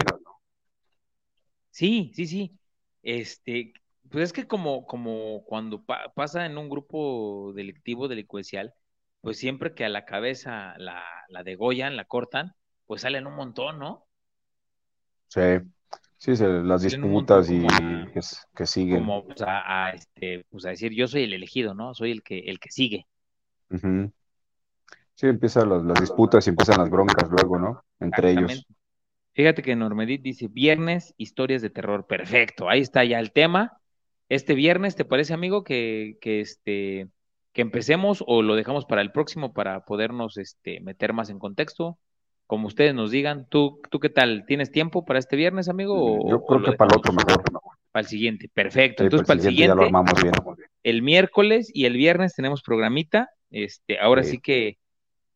Sí, 1.71 2.13
sí, 2.15 2.27
sí. 2.27 2.59
Este, 3.03 3.73
pues 4.11 4.25
es 4.25 4.33
que 4.33 4.47
como, 4.47 4.87
como 4.87 5.45
cuando 5.45 5.85
pasa 6.15 6.47
en 6.47 6.59
un 6.59 6.69
grupo 6.69 7.53
delictivo, 7.55 8.09
delincuencial, 8.09 8.75
pues 9.21 9.39
siempre 9.39 9.75
que 9.75 9.85
a 9.85 9.89
la 9.89 10.05
cabeza 10.05 10.75
la, 10.79 11.03
la 11.29 11.43
degollan, 11.43 11.97
la 11.97 12.05
cortan, 12.05 12.55
pues 12.87 13.03
salen 13.03 13.27
un 13.27 13.35
montón, 13.35 13.79
¿no? 13.79 14.07
Sí, 15.29 15.41
sí, 16.19 16.33
las 16.39 16.83
disputas 16.83 17.51
y 17.51 17.67
que, 18.55 18.67
siguen. 18.67 18.99
Como 18.99 19.27
pues, 19.27 19.43
a, 19.47 19.91
este, 19.91 20.47
pues 20.51 20.65
a 20.67 20.71
decir, 20.71 20.93
yo 20.93 21.09
soy 21.09 21.25
el 21.25 21.35
elegido, 21.35 21.75
¿no? 21.75 21.95
Soy 21.95 22.13
el 22.13 22.23
que, 22.23 22.39
el 22.39 22.59
que 22.61 22.71
sigue. 22.71 23.07
Sí, 23.71 25.27
empiezan 25.27 25.71
las, 25.71 25.83
las, 25.83 26.01
disputas 26.01 26.47
y 26.47 26.51
empiezan 26.51 26.79
las 26.79 26.91
broncas 26.91 27.29
luego, 27.31 27.59
¿no? 27.59 27.83
Entre 28.01 28.31
ellos. 28.31 28.67
Fíjate 29.33 29.63
que 29.63 29.77
Normedit 29.77 30.23
dice, 30.23 30.49
viernes, 30.49 31.15
historias 31.19 31.61
de 31.61 31.71
terror. 31.71 32.07
Perfecto, 32.07 32.69
ahí 32.69 32.81
está 32.81 33.05
ya 33.05 33.19
el 33.19 33.33
tema 33.33 33.81
este 34.29 34.55
viernes, 34.55 34.97
¿te 34.97 35.05
parece, 35.05 35.35
amigo, 35.35 35.65
que, 35.65 36.17
que, 36.21 36.41
este, 36.41 37.09
que 37.53 37.63
empecemos 37.63 38.25
o 38.27 38.43
lo 38.43 38.55
dejamos 38.55 38.85
para 38.85 39.03
el 39.03 39.13
próximo 39.13 39.53
para 39.53 39.85
podernos 39.85 40.37
este, 40.37 40.81
meter 40.81 41.13
más 41.13 41.31
en 41.31 41.39
contexto? 41.39 41.99
Como 42.47 42.69
ustedes 42.69 42.95
nos 42.95 43.11
digan, 43.11 43.47
¿tú, 43.49 43.81
tú 43.91 43.99
qué 43.99 44.09
tal? 44.09 44.45
¿Tienes 44.47 44.71
tiempo 44.71 45.05
para 45.05 45.19
este 45.19 45.37
viernes, 45.37 45.69
amigo? 45.69 46.29
Yo 46.29 46.45
creo 46.45 46.63
que 46.63 46.73
para 46.73 46.95
el 46.95 46.99
otro 46.99 47.13
mejor. 47.13 47.43
Para 47.91 48.03
el 48.03 48.07
siguiente, 48.07 48.49
perfecto. 48.53 49.03
Entonces, 49.03 49.27
para 49.27 49.41
el 49.41 49.47
siguiente, 49.47 49.69
ya 49.69 49.75
lo 49.75 49.83
armamos 49.83 50.23
bien. 50.23 50.35
el 50.83 51.03
miércoles 51.03 51.71
y 51.73 51.87
el 51.87 51.95
viernes 51.95 52.35
tenemos 52.35 52.63
programita. 52.63 53.31
Este, 53.51 53.99
ahora 53.99 54.23
sí, 54.23 54.39
que, 54.39 54.79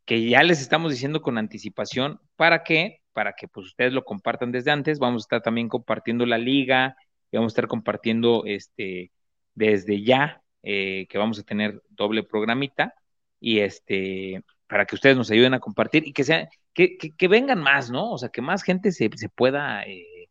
que 0.04 0.28
ya 0.28 0.42
les 0.42 0.60
estamos 0.60 0.92
diciendo 0.92 1.20
con 1.20 1.38
anticipación 1.38 2.20
para 2.36 2.62
que, 2.62 3.00
para 3.12 3.32
que 3.32 3.48
pues 3.48 3.66
ustedes 3.66 3.92
lo 3.92 4.04
compartan 4.04 4.52
desde 4.52 4.70
antes. 4.70 4.98
Vamos 4.98 5.22
a 5.22 5.24
estar 5.24 5.42
también 5.42 5.68
compartiendo 5.68 6.26
la 6.26 6.38
liga, 6.38 6.96
y 7.30 7.36
vamos 7.36 7.52
a 7.52 7.54
estar 7.54 7.68
compartiendo 7.68 8.44
este, 8.46 9.10
desde 9.54 10.02
ya 10.02 10.42
eh, 10.62 11.06
que 11.08 11.18
vamos 11.18 11.38
a 11.38 11.42
tener 11.42 11.82
doble 11.88 12.22
programita 12.22 12.94
y 13.40 13.60
este, 13.60 14.42
para 14.66 14.84
que 14.86 14.94
ustedes 14.94 15.16
nos 15.16 15.30
ayuden 15.30 15.54
a 15.54 15.60
compartir 15.60 16.06
y 16.06 16.12
que, 16.12 16.24
sea, 16.24 16.48
que, 16.74 16.96
que, 16.98 17.28
vengan 17.28 17.60
más, 17.60 17.90
¿no? 17.90 18.10
O 18.10 18.18
sea, 18.18 18.28
que 18.28 18.42
más 18.42 18.62
gente 18.62 18.92
se, 18.92 19.10
se 19.16 19.28
pueda 19.28 19.82
eh, 19.84 20.28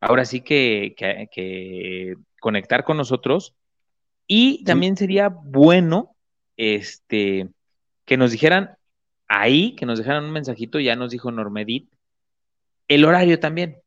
ahora 0.00 0.24
sí 0.24 0.40
que, 0.40 0.94
que, 0.96 2.16
conectar 2.40 2.84
con 2.84 2.96
nosotros. 2.96 3.54
Y 4.26 4.64
también 4.64 4.96
sería 4.96 5.28
bueno 5.28 6.16
este, 6.56 7.48
que 8.04 8.16
nos 8.16 8.32
dijeran 8.32 8.76
ahí, 9.28 9.74
que 9.76 9.86
nos 9.86 9.98
dejaran 9.98 10.24
un 10.24 10.32
mensajito, 10.32 10.80
ya 10.80 10.96
nos 10.96 11.10
dijo 11.10 11.30
Normedit, 11.30 11.90
el 12.88 13.04
horario 13.04 13.38
también. 13.38 13.82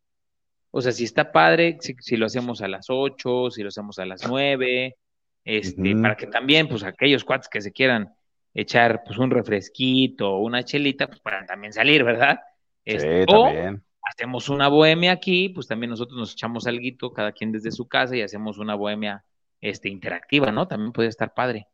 O 0.72 0.82
sea, 0.82 0.92
si 0.92 1.04
está 1.04 1.32
padre, 1.32 1.78
si, 1.80 2.16
lo 2.16 2.28
hacemos 2.28 2.62
a 2.62 2.68
las 2.68 2.88
8, 2.90 3.52
si 3.52 3.64
lo 3.64 3.70
hacemos 3.70 3.98
a 4.00 4.06
las 4.06 4.28
9, 4.28 4.96
este, 5.44 5.96
para 5.96 6.16
que 6.16 6.28
también, 6.28 6.68
pues, 6.68 6.84
aquellos 6.84 7.24
cuates 7.24 7.50
que 7.50 7.62
se 7.62 7.72
quieran 7.72 8.14
echar, 8.54 9.04
pues, 9.04 9.18
un 9.18 9.32
refresquito 9.32 10.32
o 10.32 10.40
una 10.40 10.64
chelita, 10.64 11.08
pues, 11.08 11.20
para 11.22 11.46
también 11.46 11.74
salir, 11.74 12.04
¿verdad? 12.04 12.40
Este, 12.86 13.22
sí, 13.22 13.26
también. 13.26 13.84
hacemos 14.04 14.50
una 14.50 14.68
bohemia 14.68 15.12
aquí, 15.12 15.50
pues, 15.50 15.68
también 15.68 15.90
nosotros 15.90 16.20
nos 16.20 16.34
echamos 16.34 16.68
algo, 16.68 17.14
cada 17.14 17.32
quien 17.32 17.52
desde 17.52 17.72
su 17.72 17.88
casa, 17.88 18.16
y 18.16 18.22
hacemos 18.22 18.60
una 18.60 18.76
bohemia, 18.76 19.24
este, 19.62 19.90
interactiva, 19.90 20.52
¿no? 20.52 20.68
También 20.68 20.92
puede 20.92 21.10
estar 21.10 21.34
padre. 21.34 21.68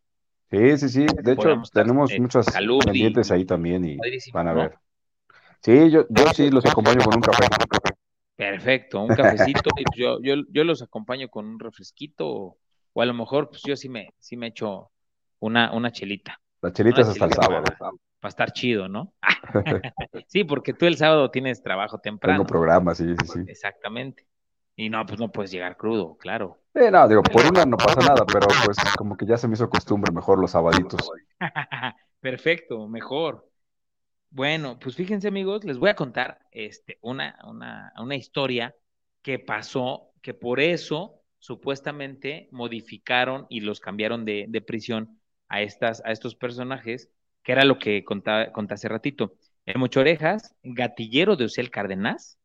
Sí, 0.50 0.78
sí, 0.78 0.90
sí. 0.90 1.06
De 1.24 1.34
hecho, 1.34 1.62
tenemos 1.74 2.12
eh, 2.12 2.20
muchas 2.20 2.46
pendientes 2.86 3.32
ahí 3.32 3.46
también 3.46 3.84
y 3.84 3.98
van 4.32 4.48
a 4.48 4.54
ver. 4.54 4.76
Sí, 5.62 5.90
yo, 5.90 6.06
yo 6.10 6.28
sí 6.34 6.52
los 6.52 6.66
acompaño 6.66 7.04
con 7.04 7.16
un 7.16 7.22
café. 7.22 7.46
Perfecto, 8.36 9.02
un 9.02 9.16
cafecito. 9.16 9.70
y 9.78 10.00
yo, 10.00 10.20
yo, 10.22 10.36
yo 10.50 10.64
los 10.64 10.82
acompaño 10.82 11.30
con 11.30 11.46
un 11.46 11.60
refresquito 11.60 12.28
o, 12.28 12.58
o, 12.94 13.02
a 13.02 13.06
lo 13.06 13.14
mejor 13.14 13.50
pues 13.50 13.62
yo 13.66 13.76
sí 13.76 13.90
me, 13.90 14.14
sí 14.20 14.36
me 14.36 14.48
echo 14.48 14.92
una, 15.40 15.74
una 15.74 15.92
chelita. 15.92 16.40
La 16.62 16.72
chelita 16.74 17.02
es 17.02 17.10
hasta 17.10 17.26
el 17.26 17.34
sábado. 17.34 17.64
Para, 18.20 18.30
estar 18.30 18.52
chido, 18.52 18.90
¿no? 18.90 19.14
sí, 20.28 20.44
porque 20.44 20.74
tú 20.74 20.88
el 20.88 20.98
sábado 20.98 21.30
tienes 21.30 21.62
trabajo 21.62 22.00
temprano. 22.00 22.40
Tengo 22.40 22.48
programa, 22.48 22.96
sí, 22.96 23.16
sí, 23.22 23.28
sí. 23.28 23.40
Exactamente. 23.48 24.26
Y 24.76 24.90
no, 24.90 25.06
pues 25.06 25.20
no 25.20 25.32
puedes 25.32 25.52
llegar 25.52 25.78
crudo, 25.78 26.18
claro. 26.18 26.58
Eh, 26.74 26.92
no, 26.92 27.08
digo, 27.08 27.22
por 27.22 27.46
una 27.46 27.66
no 27.66 27.78
pasa 27.78 28.02
nada, 28.02 28.26
pero 28.26 28.48
pues 28.66 28.78
como 28.98 29.16
que 29.16 29.26
ya 29.26 29.38
se 29.38 29.48
me 29.48 29.54
hizo 29.54 29.70
costumbre 29.70 30.12
mejor 30.12 30.40
los 30.40 30.52
sabaditos. 30.52 31.10
Perfecto, 32.20 32.88
mejor. 32.88 33.48
Bueno, 34.36 34.78
pues 34.78 34.98
fíjense 34.98 35.30
amigos, 35.30 35.64
les 35.64 35.78
voy 35.78 35.90
a 35.90 35.96
contar 35.96 36.40
este, 36.52 36.98
una, 37.02 37.40
una, 37.48 37.94
una 37.98 38.16
historia 38.18 38.76
que 39.22 39.40
pasó, 39.40 40.12
que 40.22 40.34
por 40.34 40.60
eso 40.60 41.22
supuestamente 41.40 42.50
modificaron 42.52 43.48
y 43.50 43.62
los 43.62 43.80
cambiaron 43.80 44.26
de, 44.26 44.48
de 44.50 44.60
prisión 44.60 45.22
a, 45.48 45.62
estas, 45.62 46.04
a 46.04 46.12
estos 46.12 46.36
personajes, 46.36 47.10
que 47.44 47.54
era 47.54 47.64
lo 47.64 47.80
que 47.80 48.04
conté 48.04 48.52
hace 48.72 48.90
ratito. 48.90 49.38
El 49.66 49.80
Mucho 49.80 50.02
Orejas, 50.02 50.54
gatillero 50.64 51.38
de 51.38 51.46
Ociel 51.46 51.72
Cárdenas, 51.72 52.38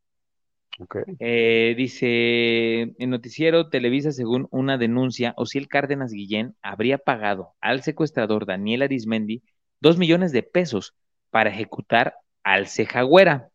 eh, 1.18 1.74
dice, 1.76 2.82
en 2.82 3.10
noticiero 3.10 3.68
Televisa, 3.68 4.12
según 4.12 4.46
una 4.52 4.78
denuncia, 4.78 5.34
Osiel 5.36 5.66
Cárdenas 5.66 6.12
Guillén 6.12 6.54
habría 6.62 6.98
pagado 6.98 7.54
al 7.60 7.82
secuestrador 7.82 8.46
Daniel 8.46 8.82
Arismendi 8.82 9.42
dos 9.80 9.98
millones 9.98 10.30
de 10.30 10.44
pesos 10.44 10.94
para 11.30 11.50
ejecutar 11.50 12.16
al 12.42 12.66
Cejagüera 12.66 13.50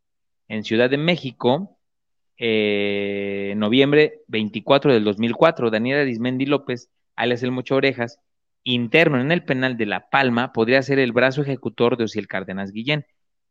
en 0.47 0.63
Ciudad 0.63 0.89
de 0.89 0.97
México, 0.97 1.78
eh, 2.38 3.53
noviembre 3.57 4.21
24 4.28 4.93
del 4.93 5.03
2004. 5.03 5.71
Daniel 5.71 5.99
Arismendi 5.99 6.45
López, 6.45 6.89
alias 7.15 7.43
el 7.43 7.51
Mucho 7.51 7.76
Orejas, 7.76 8.19
interno 8.63 9.21
en 9.21 9.32
el 9.32 9.43
penal 9.43 9.78
de 9.78 9.86
La 9.86 10.09
Palma, 10.09 10.53
podría 10.53 10.82
ser 10.82 10.99
el 10.99 11.11
brazo 11.11 11.41
ejecutor 11.41 11.97
de 11.97 12.05
Osiel 12.05 12.28
Cárdenas 12.28 12.71
Guillén. 12.71 13.05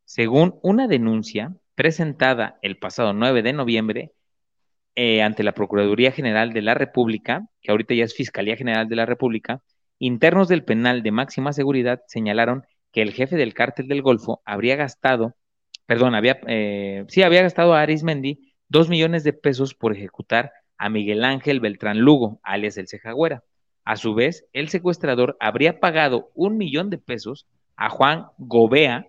Según 0.04 0.58
una 0.62 0.86
denuncia, 0.88 1.54
presentada 1.74 2.58
el 2.62 2.78
pasado 2.78 3.12
9 3.12 3.42
de 3.42 3.52
noviembre 3.52 4.12
eh, 4.96 5.22
ante 5.22 5.42
la 5.42 5.52
Procuraduría 5.52 6.12
General 6.12 6.52
de 6.52 6.62
la 6.62 6.74
República, 6.74 7.48
que 7.60 7.70
ahorita 7.70 7.94
ya 7.94 8.04
es 8.04 8.14
Fiscalía 8.14 8.56
General 8.56 8.88
de 8.88 8.96
la 8.96 9.06
República, 9.06 9.62
internos 9.98 10.48
del 10.48 10.64
penal 10.64 11.02
de 11.02 11.10
máxima 11.10 11.52
seguridad 11.52 12.02
señalaron 12.06 12.64
que 12.94 13.02
el 13.02 13.12
jefe 13.12 13.36
del 13.36 13.54
cártel 13.54 13.88
del 13.88 14.02
Golfo 14.02 14.40
habría 14.44 14.76
gastado, 14.76 15.34
perdón, 15.84 16.14
había, 16.14 16.38
eh, 16.46 17.04
sí, 17.08 17.24
había 17.24 17.42
gastado 17.42 17.74
a 17.74 17.80
Arismendi 17.80 18.54
dos 18.68 18.88
millones 18.88 19.24
de 19.24 19.32
pesos 19.32 19.74
por 19.74 19.92
ejecutar 19.96 20.52
a 20.78 20.88
Miguel 20.88 21.24
Ángel 21.24 21.58
Beltrán 21.58 21.98
Lugo, 21.98 22.38
alias 22.44 22.76
el 22.78 22.86
Cejagüera. 22.86 23.42
A 23.84 23.96
su 23.96 24.14
vez, 24.14 24.46
el 24.52 24.68
secuestrador 24.68 25.36
habría 25.40 25.80
pagado 25.80 26.30
un 26.34 26.56
millón 26.56 26.88
de 26.88 26.98
pesos 26.98 27.48
a 27.76 27.90
Juan 27.90 28.26
Gobea 28.38 29.08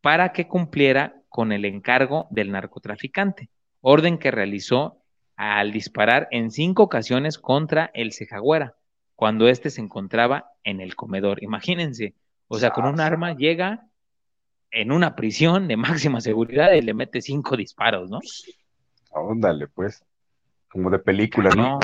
para 0.00 0.32
que 0.32 0.48
cumpliera 0.48 1.22
con 1.28 1.52
el 1.52 1.64
encargo 1.64 2.26
del 2.30 2.50
narcotraficante, 2.50 3.48
orden 3.80 4.18
que 4.18 4.32
realizó 4.32 5.04
al 5.36 5.70
disparar 5.70 6.26
en 6.32 6.50
cinco 6.50 6.82
ocasiones 6.82 7.38
contra 7.38 7.92
el 7.94 8.12
Cejagüera, 8.12 8.74
cuando 9.14 9.46
éste 9.48 9.70
se 9.70 9.80
encontraba 9.80 10.50
en 10.64 10.80
el 10.80 10.96
comedor. 10.96 11.42
Imagínense, 11.44 12.14
o 12.52 12.58
sea, 12.58 12.70
con 12.70 12.84
un 12.84 12.98
arma 12.98 13.36
llega 13.36 13.86
en 14.72 14.90
una 14.90 15.14
prisión 15.14 15.68
de 15.68 15.76
máxima 15.76 16.20
seguridad 16.20 16.72
y 16.72 16.80
le 16.80 16.94
mete 16.94 17.22
cinco 17.22 17.56
disparos, 17.56 18.10
¿no? 18.10 18.18
Óndale, 19.12 19.68
pues, 19.68 20.04
como 20.68 20.90
de 20.90 20.98
película, 20.98 21.50
¿no? 21.50 21.78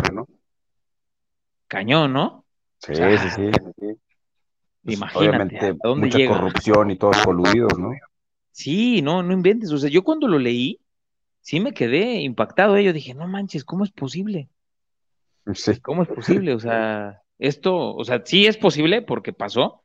Cañón, 1.69 2.13
¿no? 2.13 2.45
Sí, 2.81 2.95
sí, 2.95 3.31
sí, 3.31 3.51
pues, 3.77 3.97
Imagínate, 4.97 5.77
mucha 5.85 6.27
corrupción 6.27 6.91
y 6.91 6.97
todos 6.97 7.25
coludidos, 7.25 7.79
¿no? 7.79 7.93
Sí, 8.51 9.03
no, 9.03 9.23
no 9.23 9.33
inventes. 9.33 9.71
O 9.71 9.79
sea, 9.79 9.89
yo 9.89 10.03
cuando 10.03 10.27
lo 10.27 10.39
leí, 10.39 10.81
sí 11.43 11.61
me 11.61 11.75
quedé 11.75 12.23
impactado. 12.23 12.77
¿eh? 12.77 12.83
Yo 12.83 12.93
dije, 12.93 13.15
no 13.15 13.29
manches, 13.29 13.65
¿cómo 13.65 13.85
es 13.85 13.93
posible? 13.93 14.49
Sí. 15.55 15.79
¿Cómo 15.81 16.03
es 16.03 16.09
posible? 16.09 16.55
O 16.55 16.59
sea, 16.59 17.23
esto, 17.39 17.95
o 17.95 18.05
sea, 18.05 18.23
sí 18.25 18.47
es 18.47 18.57
posible 18.57 19.03
porque 19.03 19.33
pasó, 19.33 19.85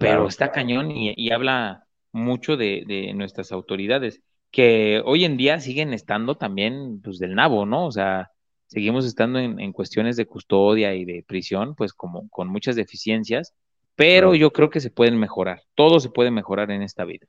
pero 0.00 0.26
está 0.26 0.50
cañón 0.50 0.90
y, 0.90 1.30
habla 1.30 1.84
mucho 2.10 2.56
de, 2.56 3.12
nuestras 3.14 3.52
autoridades, 3.52 4.22
que 4.50 5.02
hoy 5.04 5.24
en 5.24 5.36
día 5.36 5.60
siguen 5.60 5.92
estando 5.92 6.36
también, 6.36 7.00
pues, 7.02 7.18
del 7.18 7.34
nabo, 7.34 7.66
¿no? 7.66 7.86
O 7.86 7.92
sea, 7.92 8.30
seguimos 8.66 9.04
estando 9.04 9.38
en, 9.38 9.72
cuestiones 9.72 10.16
de 10.16 10.26
custodia 10.26 10.94
y 10.94 11.04
de 11.04 11.22
prisión, 11.26 11.74
pues, 11.74 11.92
como 11.92 12.28
con 12.30 12.48
muchas 12.48 12.76
deficiencias, 12.76 13.52
pero 13.94 14.34
yo 14.34 14.52
creo 14.52 14.70
que 14.70 14.80
se 14.80 14.90
pueden 14.90 15.18
mejorar. 15.18 15.62
Todo 15.74 16.00
se 16.00 16.08
puede 16.08 16.30
mejorar 16.30 16.70
en 16.70 16.82
esta 16.82 17.04
vida. 17.04 17.26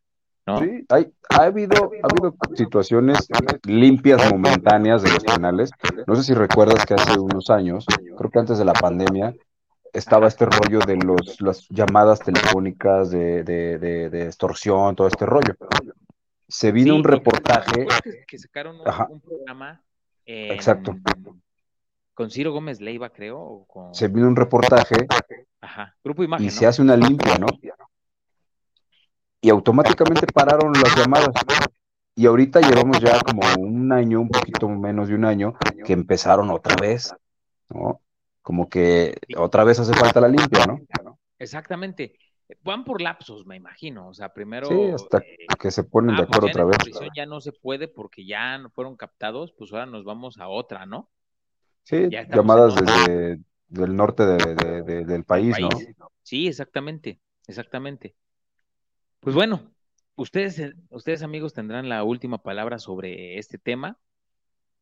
Sí, 0.60 0.86
hay, 0.90 1.08
ha, 1.30 1.44
habido, 1.44 1.92
ha 2.02 2.08
habido 2.10 2.36
situaciones 2.56 3.28
limpias 3.66 4.32
momentáneas 4.32 5.04
de 5.04 5.12
los 5.12 5.24
penales. 5.24 5.72
No 6.08 6.16
sé 6.16 6.24
si 6.24 6.34
recuerdas 6.34 6.86
que 6.86 6.94
hace 6.94 7.20
unos 7.20 7.50
años, 7.50 7.86
creo 8.18 8.32
que 8.32 8.40
antes 8.40 8.58
de 8.58 8.66
la 8.66 8.74
pandemia, 8.74 9.36
estaba 9.94 10.28
este 10.28 10.46
rollo 10.46 10.80
de 10.80 10.98
los, 10.98 11.42
las 11.42 11.68
llamadas 11.70 12.20
telefónicas 12.20 13.12
de, 13.12 13.44
de, 13.44 14.26
extorsión, 14.26 14.96
todo 14.96 15.08
este 15.08 15.26
rollo. 15.26 15.56
Se 16.48 16.72
vino 16.72 16.96
un 16.96 17.04
reportaje. 17.04 17.88
Que, 18.28 18.38
sacaron 18.38 18.78
un, 18.80 19.22
programa. 19.22 19.82
Exacto. 20.26 20.96
Con 22.14 22.30
Ciro 22.30 22.52
Gómez 22.52 22.82
Leiva, 22.82 23.10
creo. 23.10 23.66
Se 23.94 24.08
vino 24.08 24.28
un 24.28 24.36
reportaje. 24.36 25.08
Ajá. 25.62 25.96
Grupo 26.04 26.24
Imagen. 26.24 26.46
Y 26.46 26.50
se 26.50 26.66
hace 26.66 26.82
una 26.82 26.96
limpia, 26.96 27.38
¿no? 27.38 27.48
y 29.42 29.50
automáticamente 29.50 30.28
pararon 30.28 30.72
las 30.74 30.96
llamadas. 30.96 31.32
Y 32.16 32.28
ahorita 32.28 32.62
llevamos 32.62 33.00
ya 33.00 33.20
como 33.20 33.42
un 33.58 33.92
año, 33.92 34.22
un 34.22 34.30
poquito 34.30 34.70
menos 34.70 35.08
de 35.08 35.16
un 35.16 35.26
año, 35.26 35.56
que 35.84 35.94
empezaron 35.94 36.52
otra 36.52 36.76
vez, 36.76 37.14
¿no? 37.70 38.02
Como 38.42 38.70
que 38.70 39.16
otra 39.38 39.64
vez 39.64 39.80
hace 39.80 39.94
falta 39.94 40.22
la 40.22 40.28
limpia, 40.28 40.66
¿no? 40.66 41.20
Exactamente. 41.38 42.18
Van 42.64 42.84
por 42.84 43.02
lapsos, 43.02 43.46
me 43.46 43.56
imagino. 43.56 44.08
O 44.08 44.14
sea, 44.14 44.34
primero. 44.34 44.68
Sí, 44.68 44.92
hasta 44.94 45.20
eh, 45.20 45.48
que 45.60 45.72
se 45.72 45.84
ponen 45.84 46.16
de 46.16 46.24
ah, 46.24 46.26
pues 46.26 46.38
acuerdo 46.38 46.48
otra 46.48 46.66
vez. 46.66 46.78
prisión 46.78 47.10
ya 47.16 47.26
no 47.26 47.40
se 47.40 47.52
puede 47.52 47.88
porque 47.88 48.26
ya 48.26 48.58
no 48.58 48.70
fueron 48.70 48.96
captados, 48.98 49.54
pues 49.54 49.72
ahora 49.72 49.86
nos 49.86 50.04
vamos 50.04 50.38
a 50.38 50.48
otra, 50.48 50.86
¿no? 50.86 51.10
Sí, 51.84 52.10
llamadas 52.10 52.76
desde 52.76 53.40
el 53.72 53.96
norte 53.96 54.24
del 54.24 55.24
país, 55.24 55.56
¿no? 55.60 55.70
Sí, 56.24 56.48
exactamente, 56.48 57.20
exactamente. 57.48 58.16
Pues 59.20 59.36
bueno, 59.36 59.72
ustedes, 60.16 60.74
ustedes 60.90 61.24
amigos 61.24 61.54
tendrán 61.54 61.90
la 61.90 62.04
última 62.04 62.42
palabra 62.42 62.80
sobre 62.80 63.38
este 63.38 63.58
tema. 63.58 63.98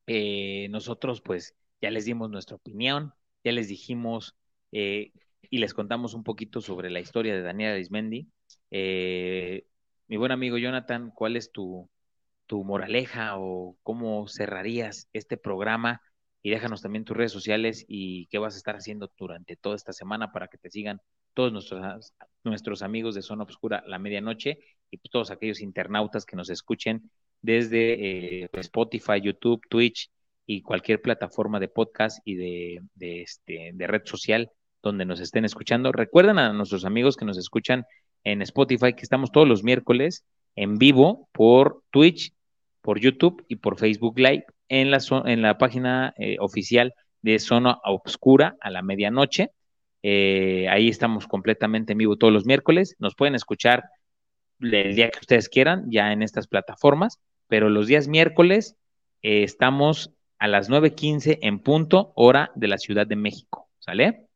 Eh, 0.07 0.67
nosotros 0.69 1.21
pues 1.21 1.55
ya 1.81 1.91
les 1.91 2.05
dimos 2.05 2.29
nuestra 2.29 2.55
opinión, 2.55 3.13
ya 3.43 3.51
les 3.51 3.67
dijimos 3.67 4.35
eh, 4.71 5.11
y 5.49 5.57
les 5.59 5.73
contamos 5.73 6.13
un 6.13 6.23
poquito 6.23 6.61
sobre 6.61 6.89
la 6.89 6.99
historia 6.99 7.33
de 7.33 7.41
Daniela 7.41 7.73
Arismendi. 7.73 8.27
mi 8.71 10.17
buen 10.17 10.31
amigo 10.31 10.57
Jonathan, 10.57 11.11
¿cuál 11.11 11.35
es 11.35 11.51
tu, 11.51 11.89
tu 12.47 12.63
moraleja 12.63 13.37
o 13.37 13.77
cómo 13.83 14.27
cerrarías 14.27 15.07
este 15.13 15.37
programa? 15.37 16.01
Y 16.41 16.51
déjanos 16.51 16.81
también 16.81 17.05
tus 17.05 17.17
redes 17.17 17.31
sociales 17.31 17.85
y 17.87 18.27
qué 18.27 18.37
vas 18.39 18.55
a 18.55 18.57
estar 18.57 18.75
haciendo 18.75 19.11
durante 19.17 19.55
toda 19.55 19.75
esta 19.75 19.93
semana 19.93 20.31
para 20.31 20.47
que 20.47 20.57
te 20.57 20.69
sigan 20.71 20.99
todos 21.33 21.51
nuestros, 21.51 22.13
nuestros 22.43 22.81
amigos 22.81 23.15
de 23.15 23.21
Zona 23.21 23.43
Obscura 23.43 23.83
la 23.85 23.99
medianoche 23.99 24.59
y 24.89 24.97
todos 24.97 25.31
aquellos 25.31 25.61
internautas 25.61 26.25
que 26.25 26.35
nos 26.35 26.49
escuchen 26.49 27.11
desde 27.41 28.43
eh, 28.43 28.49
Spotify, 28.53 29.21
YouTube, 29.21 29.61
Twitch 29.69 30.09
y 30.49 30.63
cualquier 30.63 30.99
plataforma 30.99 31.59
de 31.59 31.67
podcast 31.67 32.17
y 32.25 32.33
de, 32.33 32.81
este, 33.21 33.69
de 33.71 33.87
red 33.87 34.01
social 34.05 34.49
donde 34.81 35.05
nos 35.05 35.19
estén 35.19 35.45
escuchando. 35.45 35.91
Recuerden 35.91 36.39
a 36.39 36.51
nuestros 36.53 36.85
amigos 36.85 37.17
que 37.17 37.25
nos 37.25 37.37
escuchan 37.37 37.85
en 38.23 38.41
Spotify 38.41 38.93
que 38.93 39.03
estamos 39.03 39.31
todos 39.31 39.47
los 39.47 39.63
miércoles 39.63 40.25
en 40.55 40.79
vivo 40.79 41.29
por 41.33 41.83
Twitch, 41.91 42.33
por 42.81 42.99
YouTube 42.99 43.45
y 43.47 43.57
por 43.57 43.77
Facebook 43.77 44.17
Live 44.17 44.45
en 44.69 44.89
la, 44.89 44.97
en 45.25 45.43
la 45.43 45.59
página 45.59 46.15
eh, 46.17 46.37
oficial 46.39 46.95
de 47.21 47.37
Zona 47.37 47.77
Obscura 47.83 48.57
a 48.59 48.71
la 48.71 48.81
medianoche. 48.81 49.51
Eh, 50.01 50.67
ahí 50.67 50.89
estamos 50.89 51.27
completamente 51.27 51.91
en 51.91 51.99
vivo 51.99 52.17
todos 52.17 52.33
los 52.33 52.47
miércoles. 52.47 52.95
Nos 52.97 53.13
pueden 53.13 53.35
escuchar 53.35 53.83
el 54.61 54.95
día 54.95 55.11
que 55.11 55.19
ustedes 55.19 55.47
quieran, 55.47 55.85
ya 55.91 56.11
en 56.11 56.23
estas 56.23 56.47
plataformas, 56.47 57.19
pero 57.47 57.69
los 57.69 57.85
días 57.85 58.07
miércoles 58.07 58.77
eh, 59.21 59.43
estamos 59.43 60.11
a 60.39 60.47
las 60.47 60.69
9.15 60.69 61.39
en 61.41 61.59
punto, 61.59 62.13
hora 62.15 62.51
de 62.55 62.67
la 62.67 62.77
Ciudad 62.77 63.05
de 63.05 63.15
México. 63.15 63.69
¿Sale? 63.79 64.27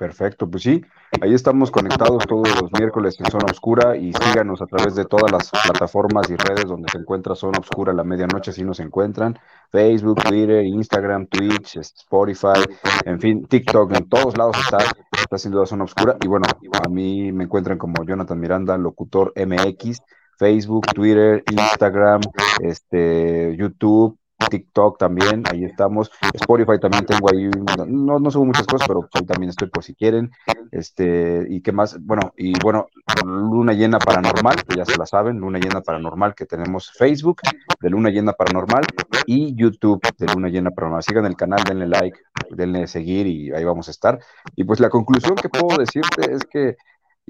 Perfecto, 0.00 0.50
pues 0.50 0.62
sí, 0.62 0.82
ahí 1.20 1.34
estamos 1.34 1.70
conectados 1.70 2.26
todos 2.26 2.48
los 2.58 2.72
miércoles 2.72 3.20
en 3.20 3.30
Zona 3.30 3.52
Oscura 3.52 3.98
y 3.98 4.14
síganos 4.14 4.62
a 4.62 4.66
través 4.66 4.94
de 4.94 5.04
todas 5.04 5.30
las 5.30 5.50
plataformas 5.50 6.30
y 6.30 6.36
redes 6.36 6.64
donde 6.64 6.88
se 6.90 6.96
encuentra 6.96 7.34
Zona 7.34 7.58
Oscura 7.58 7.92
a 7.92 7.94
la 7.94 8.02
medianoche, 8.02 8.50
si 8.50 8.64
nos 8.64 8.80
encuentran, 8.80 9.38
Facebook, 9.70 10.22
Twitter, 10.22 10.64
Instagram, 10.64 11.26
Twitch, 11.26 11.76
Spotify, 11.76 12.64
en 13.04 13.20
fin, 13.20 13.44
TikTok, 13.44 13.94
en 13.94 14.08
todos 14.08 14.38
lados 14.38 14.56
está, 14.58 14.78
está 15.20 15.36
sin 15.36 15.52
duda 15.52 15.66
Zona 15.66 15.84
Oscura 15.84 16.16
y 16.22 16.28
bueno, 16.28 16.46
a 16.82 16.88
mí 16.88 17.30
me 17.32 17.44
encuentran 17.44 17.76
como 17.76 18.02
Jonathan 18.02 18.40
Miranda, 18.40 18.78
locutor 18.78 19.34
MX, 19.36 20.00
Facebook, 20.38 20.86
Twitter, 20.94 21.44
Instagram, 21.50 22.22
este, 22.62 23.54
YouTube, 23.54 24.18
TikTok 24.48 24.98
también, 24.98 25.42
ahí 25.50 25.64
estamos. 25.64 26.10
Spotify 26.34 26.78
también 26.80 27.06
tengo 27.06 27.28
ahí, 27.30 27.50
no, 27.86 28.18
no 28.18 28.30
subo 28.30 28.44
muchas 28.44 28.66
cosas, 28.66 28.86
pero 28.86 29.08
ahí 29.14 29.24
también 29.26 29.50
estoy 29.50 29.68
por 29.68 29.84
si 29.84 29.94
quieren. 29.94 30.30
Este, 30.70 31.46
y 31.48 31.60
qué 31.60 31.72
más, 31.72 31.98
bueno, 32.00 32.32
y 32.36 32.58
bueno, 32.60 32.88
Luna 33.24 33.72
Llena 33.72 33.98
Paranormal, 33.98 34.64
que 34.64 34.76
ya 34.76 34.84
se 34.84 34.96
la 34.96 35.06
saben, 35.06 35.38
Luna 35.38 35.58
Llena 35.58 35.80
Paranormal, 35.80 36.34
que 36.34 36.46
tenemos 36.46 36.92
Facebook 36.92 37.40
de 37.80 37.90
Luna 37.90 38.10
Llena 38.10 38.32
Paranormal 38.32 38.84
y 39.26 39.54
YouTube 39.54 40.00
de 40.18 40.26
Luna 40.26 40.48
Llena 40.48 40.70
Paranormal. 40.70 41.02
Sigan 41.02 41.26
el 41.26 41.36
canal, 41.36 41.62
denle 41.64 41.86
like, 41.86 42.18
denle 42.50 42.86
seguir 42.86 43.26
y 43.26 43.52
ahí 43.52 43.64
vamos 43.64 43.88
a 43.88 43.90
estar. 43.90 44.18
Y 44.56 44.64
pues 44.64 44.80
la 44.80 44.90
conclusión 44.90 45.34
que 45.36 45.48
puedo 45.48 45.78
decirte 45.78 46.32
es 46.32 46.44
que 46.44 46.76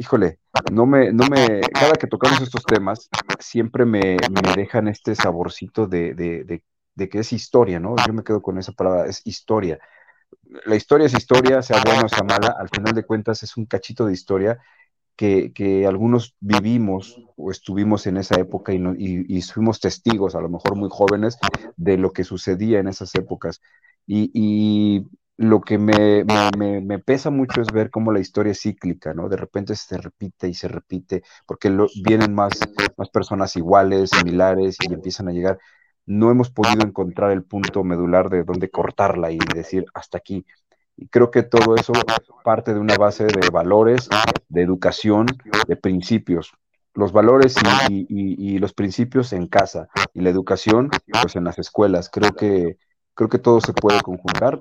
híjole, 0.01 0.39
no 0.73 0.87
me, 0.87 1.13
no 1.13 1.27
me, 1.27 1.61
cada 1.61 1.93
que 1.93 2.07
tocamos 2.07 2.41
estos 2.41 2.65
temas, 2.65 3.11
siempre 3.39 3.85
me, 3.85 4.17
me 4.31 4.53
dejan 4.57 4.89
este 4.89 5.15
saborcito 5.15 5.87
de, 5.87 6.15
de, 6.15 6.45
de, 6.45 6.63
de 7.01 7.09
que 7.09 7.21
es 7.21 7.33
historia, 7.33 7.81
¿no? 7.81 7.97
Yo 8.07 8.13
me 8.13 8.23
quedo 8.23 8.43
con 8.43 8.59
esa 8.59 8.73
palabra, 8.73 9.07
es 9.07 9.23
historia. 9.25 9.79
La 10.67 10.77
historia 10.77 11.07
es 11.07 11.15
historia, 11.15 11.63
sea 11.63 11.83
buena 11.83 12.05
o 12.05 12.09
sea 12.09 12.23
mala, 12.23 12.55
al 12.59 12.69
final 12.69 12.95
de 12.95 13.05
cuentas 13.05 13.43
es 13.43 13.57
un 13.57 13.65
cachito 13.65 14.05
de 14.05 14.13
historia 14.13 14.59
que, 15.17 15.53
que 15.55 15.87
algunos 15.87 16.37
vivimos 16.41 17.19
o 17.37 17.51
estuvimos 17.51 18.07
en 18.07 18.19
esa 18.19 18.39
época 18.39 18.75
y, 18.75 18.79
no, 18.79 18.95
y, 18.95 19.25
y, 19.29 19.41
fuimos 19.41 19.81
testigos, 19.81 20.35
a 20.35 20.43
lo 20.43 20.51
mejor 20.51 20.77
muy 20.77 20.91
jóvenes, 20.91 21.39
de 21.77 21.97
lo 21.97 22.13
que 22.13 22.23
sucedía 22.23 22.81
en 22.81 22.89
esas 22.89 23.15
épocas. 23.15 23.63
Y, 24.07 24.31
y 24.35 25.07
lo 25.39 25.63
que 25.63 25.79
me, 25.79 26.25
me, 26.59 26.83
me, 26.83 26.99
pesa 26.99 27.31
mucho 27.31 27.63
es 27.63 27.69
ver 27.73 27.89
cómo 27.91 28.13
la 28.13 28.21
historia 28.21 28.53
es 28.53 28.61
cíclica, 28.61 29.15
¿no? 29.15 29.31
De 29.31 29.39
repente 29.39 29.75
se 29.75 29.97
repite 29.97 30.49
y 30.49 30.55
se 30.55 30.69
repite, 30.69 31.23
porque 31.47 31.71
lo, 31.71 31.87
vienen 32.05 32.35
más, 32.35 32.53
más 32.99 33.09
personas 33.09 33.57
iguales, 33.57 34.11
similares, 34.11 34.77
y 34.87 34.93
empiezan 34.93 35.29
a 35.29 35.33
llegar 35.33 35.59
no 36.07 36.31
hemos 36.31 36.51
podido 36.51 36.83
encontrar 36.83 37.31
el 37.31 37.45
punto 37.45 37.85
medular 37.85 38.31
de 38.31 38.45
dónde 38.45 38.71
cortarla 38.71 39.31
y 39.31 39.39
decir 39.55 39.85
hasta 39.95 40.19
aquí. 40.19 40.45
Y 40.97 41.09
creo 41.09 41.31
que 41.31 41.43
todo 41.43 41.77
eso 41.77 41.93
parte 42.45 42.75
de 42.75 42.81
una 42.81 42.97
base 42.97 43.25
de 43.25 43.49
valores, 43.51 44.09
de 44.49 44.63
educación, 44.63 45.27
de 45.67 45.77
principios. 45.77 46.53
Los 46.95 47.13
valores 47.13 47.55
y, 47.89 48.01
y, 48.09 48.55
y, 48.55 48.59
los 48.59 48.75
principios 48.75 49.33
en 49.33 49.47
casa 49.47 49.89
y 50.13 50.21
la 50.21 50.31
educación, 50.31 50.91
pues 51.23 51.37
en 51.37 51.45
las 51.45 51.59
escuelas. 51.59 52.11
Creo 52.11 52.33
que, 52.33 52.77
creo 53.15 53.29
que 53.29 53.39
todo 53.39 53.61
se 53.61 53.73
puede 53.73 54.01
conjuntar. 54.03 54.61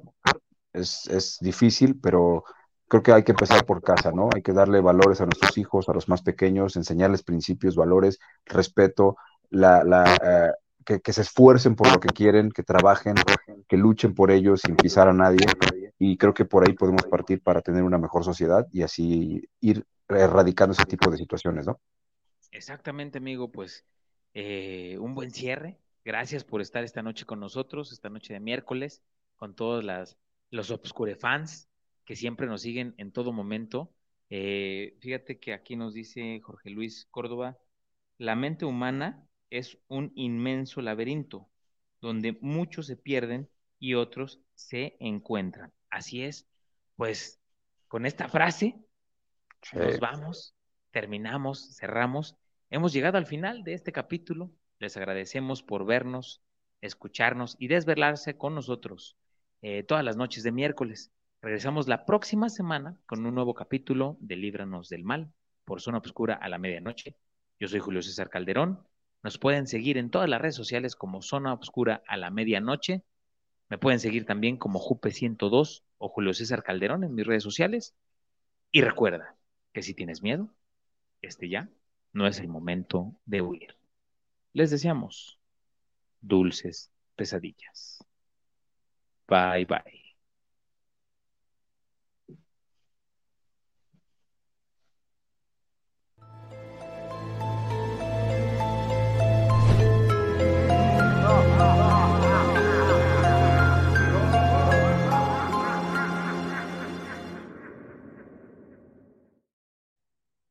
Es, 0.71 1.07
es 1.07 1.39
difícil, 1.41 1.99
pero 1.99 2.43
creo 2.87 3.03
que 3.03 3.11
hay 3.13 3.23
que 3.23 3.31
empezar 3.31 3.65
por 3.65 3.81
casa, 3.81 4.11
¿no? 4.11 4.29
Hay 4.33 4.41
que 4.41 4.53
darle 4.53 4.81
valores 4.81 5.21
a 5.21 5.25
nuestros 5.25 5.57
hijos, 5.57 5.89
a 5.89 5.93
los 5.93 6.09
más 6.09 6.21
pequeños, 6.21 6.75
enseñarles 6.75 7.23
principios, 7.23 7.75
valores, 7.75 8.19
respeto, 8.45 9.17
la, 9.49 9.83
la, 9.83 10.03
uh, 10.03 10.68
que, 10.97 11.13
se 11.13 11.21
esfuercen 11.21 11.75
por 11.75 11.91
lo 11.91 11.99
que 11.99 12.09
quieren, 12.09 12.51
que 12.51 12.63
trabajen, 12.63 13.15
que 13.67 13.77
luchen 13.77 14.15
por 14.15 14.31
ellos 14.31 14.61
sin 14.61 14.75
pisar 14.75 15.07
a 15.07 15.13
nadie. 15.13 15.45
Y 15.99 16.17
creo 16.17 16.33
que 16.33 16.45
por 16.45 16.67
ahí 16.67 16.73
podemos 16.73 17.03
partir 17.03 17.41
para 17.41 17.61
tener 17.61 17.83
una 17.83 17.97
mejor 17.97 18.23
sociedad 18.23 18.67
y 18.71 18.81
así 18.81 19.47
ir 19.59 19.85
erradicando 20.07 20.73
ese 20.73 20.85
tipo 20.85 21.11
de 21.11 21.17
situaciones, 21.17 21.67
¿no? 21.67 21.79
Exactamente, 22.51 23.19
amigo. 23.19 23.51
Pues 23.51 23.85
eh, 24.33 24.97
un 24.99 25.13
buen 25.13 25.31
cierre. 25.31 25.77
Gracias 26.03 26.43
por 26.43 26.61
estar 26.61 26.83
esta 26.83 27.03
noche 27.03 27.25
con 27.25 27.39
nosotros, 27.39 27.91
esta 27.91 28.09
noche 28.09 28.33
de 28.33 28.39
miércoles, 28.39 29.03
con 29.35 29.53
todos 29.53 29.83
las, 29.83 30.17
los 30.49 30.71
Obscure 30.71 31.15
fans 31.15 31.69
que 32.05 32.15
siempre 32.15 32.47
nos 32.47 32.61
siguen 32.61 32.95
en 32.97 33.11
todo 33.11 33.31
momento. 33.31 33.91
Eh, 34.31 34.95
fíjate 34.99 35.37
que 35.39 35.53
aquí 35.53 35.75
nos 35.75 35.93
dice 35.93 36.39
Jorge 36.39 36.71
Luis 36.71 37.07
Córdoba, 37.11 37.57
la 38.17 38.35
mente 38.35 38.65
humana 38.65 39.28
es 39.49 39.77
un 39.87 40.11
inmenso 40.15 40.81
laberinto 40.81 41.49
donde 42.01 42.37
muchos 42.41 42.87
se 42.87 42.95
pierden 42.95 43.49
y 43.79 43.95
otros 43.95 44.41
se 44.53 44.95
encuentran. 44.99 45.73
Así 45.89 46.23
es, 46.23 46.47
pues 46.95 47.39
con 47.87 48.05
esta 48.05 48.29
frase 48.29 48.75
sí. 49.61 49.77
nos 49.77 49.99
vamos, 49.99 50.55
terminamos, 50.91 51.75
cerramos. 51.75 52.37
Hemos 52.69 52.93
llegado 52.93 53.17
al 53.17 53.25
final 53.25 53.63
de 53.63 53.73
este 53.73 53.91
capítulo. 53.91 54.51
Les 54.79 54.95
agradecemos 54.95 55.63
por 55.63 55.85
vernos, 55.85 56.41
escucharnos 56.81 57.55
y 57.59 57.67
desvelarse 57.67 58.37
con 58.37 58.55
nosotros 58.55 59.17
eh, 59.61 59.83
todas 59.83 60.03
las 60.03 60.15
noches 60.15 60.43
de 60.43 60.51
miércoles. 60.51 61.11
Regresamos 61.41 61.87
la 61.87 62.05
próxima 62.05 62.49
semana 62.49 62.99
con 63.05 63.25
un 63.25 63.33
nuevo 63.33 63.53
capítulo 63.53 64.17
de 64.19 64.35
Líbranos 64.35 64.89
del 64.89 65.03
Mal 65.03 65.31
por 65.65 65.81
Zona 65.81 65.99
Oscura 65.99 66.35
a 66.35 66.49
la 66.49 66.57
medianoche. 66.57 67.15
Yo 67.59 67.67
soy 67.67 67.79
Julio 67.79 68.01
César 68.01 68.29
Calderón 68.29 68.85
nos 69.23 69.37
pueden 69.37 69.67
seguir 69.67 69.97
en 69.97 70.09
todas 70.09 70.29
las 70.29 70.41
redes 70.41 70.55
sociales 70.55 70.95
como 70.95 71.21
Zona 71.21 71.53
Obscura 71.53 72.03
a 72.07 72.17
la 72.17 72.29
medianoche. 72.29 73.03
Me 73.67 73.77
pueden 73.77 73.99
seguir 73.99 74.25
también 74.25 74.57
como 74.57 74.79
Jupe102 74.79 75.83
o 75.97 76.09
Julio 76.09 76.33
César 76.33 76.63
Calderón 76.63 77.03
en 77.03 77.13
mis 77.13 77.27
redes 77.27 77.43
sociales. 77.43 77.95
Y 78.71 78.81
recuerda 78.81 79.35
que 79.73 79.83
si 79.83 79.93
tienes 79.93 80.21
miedo, 80.21 80.53
este 81.21 81.49
ya 81.49 81.69
no 82.13 82.27
es 82.27 82.39
el 82.39 82.47
momento 82.47 83.13
de 83.25 83.41
huir. 83.41 83.75
Les 84.53 84.71
deseamos 84.71 85.39
dulces 86.21 86.91
pesadillas. 87.15 88.03
Bye 89.27 89.65
bye. 89.65 90.08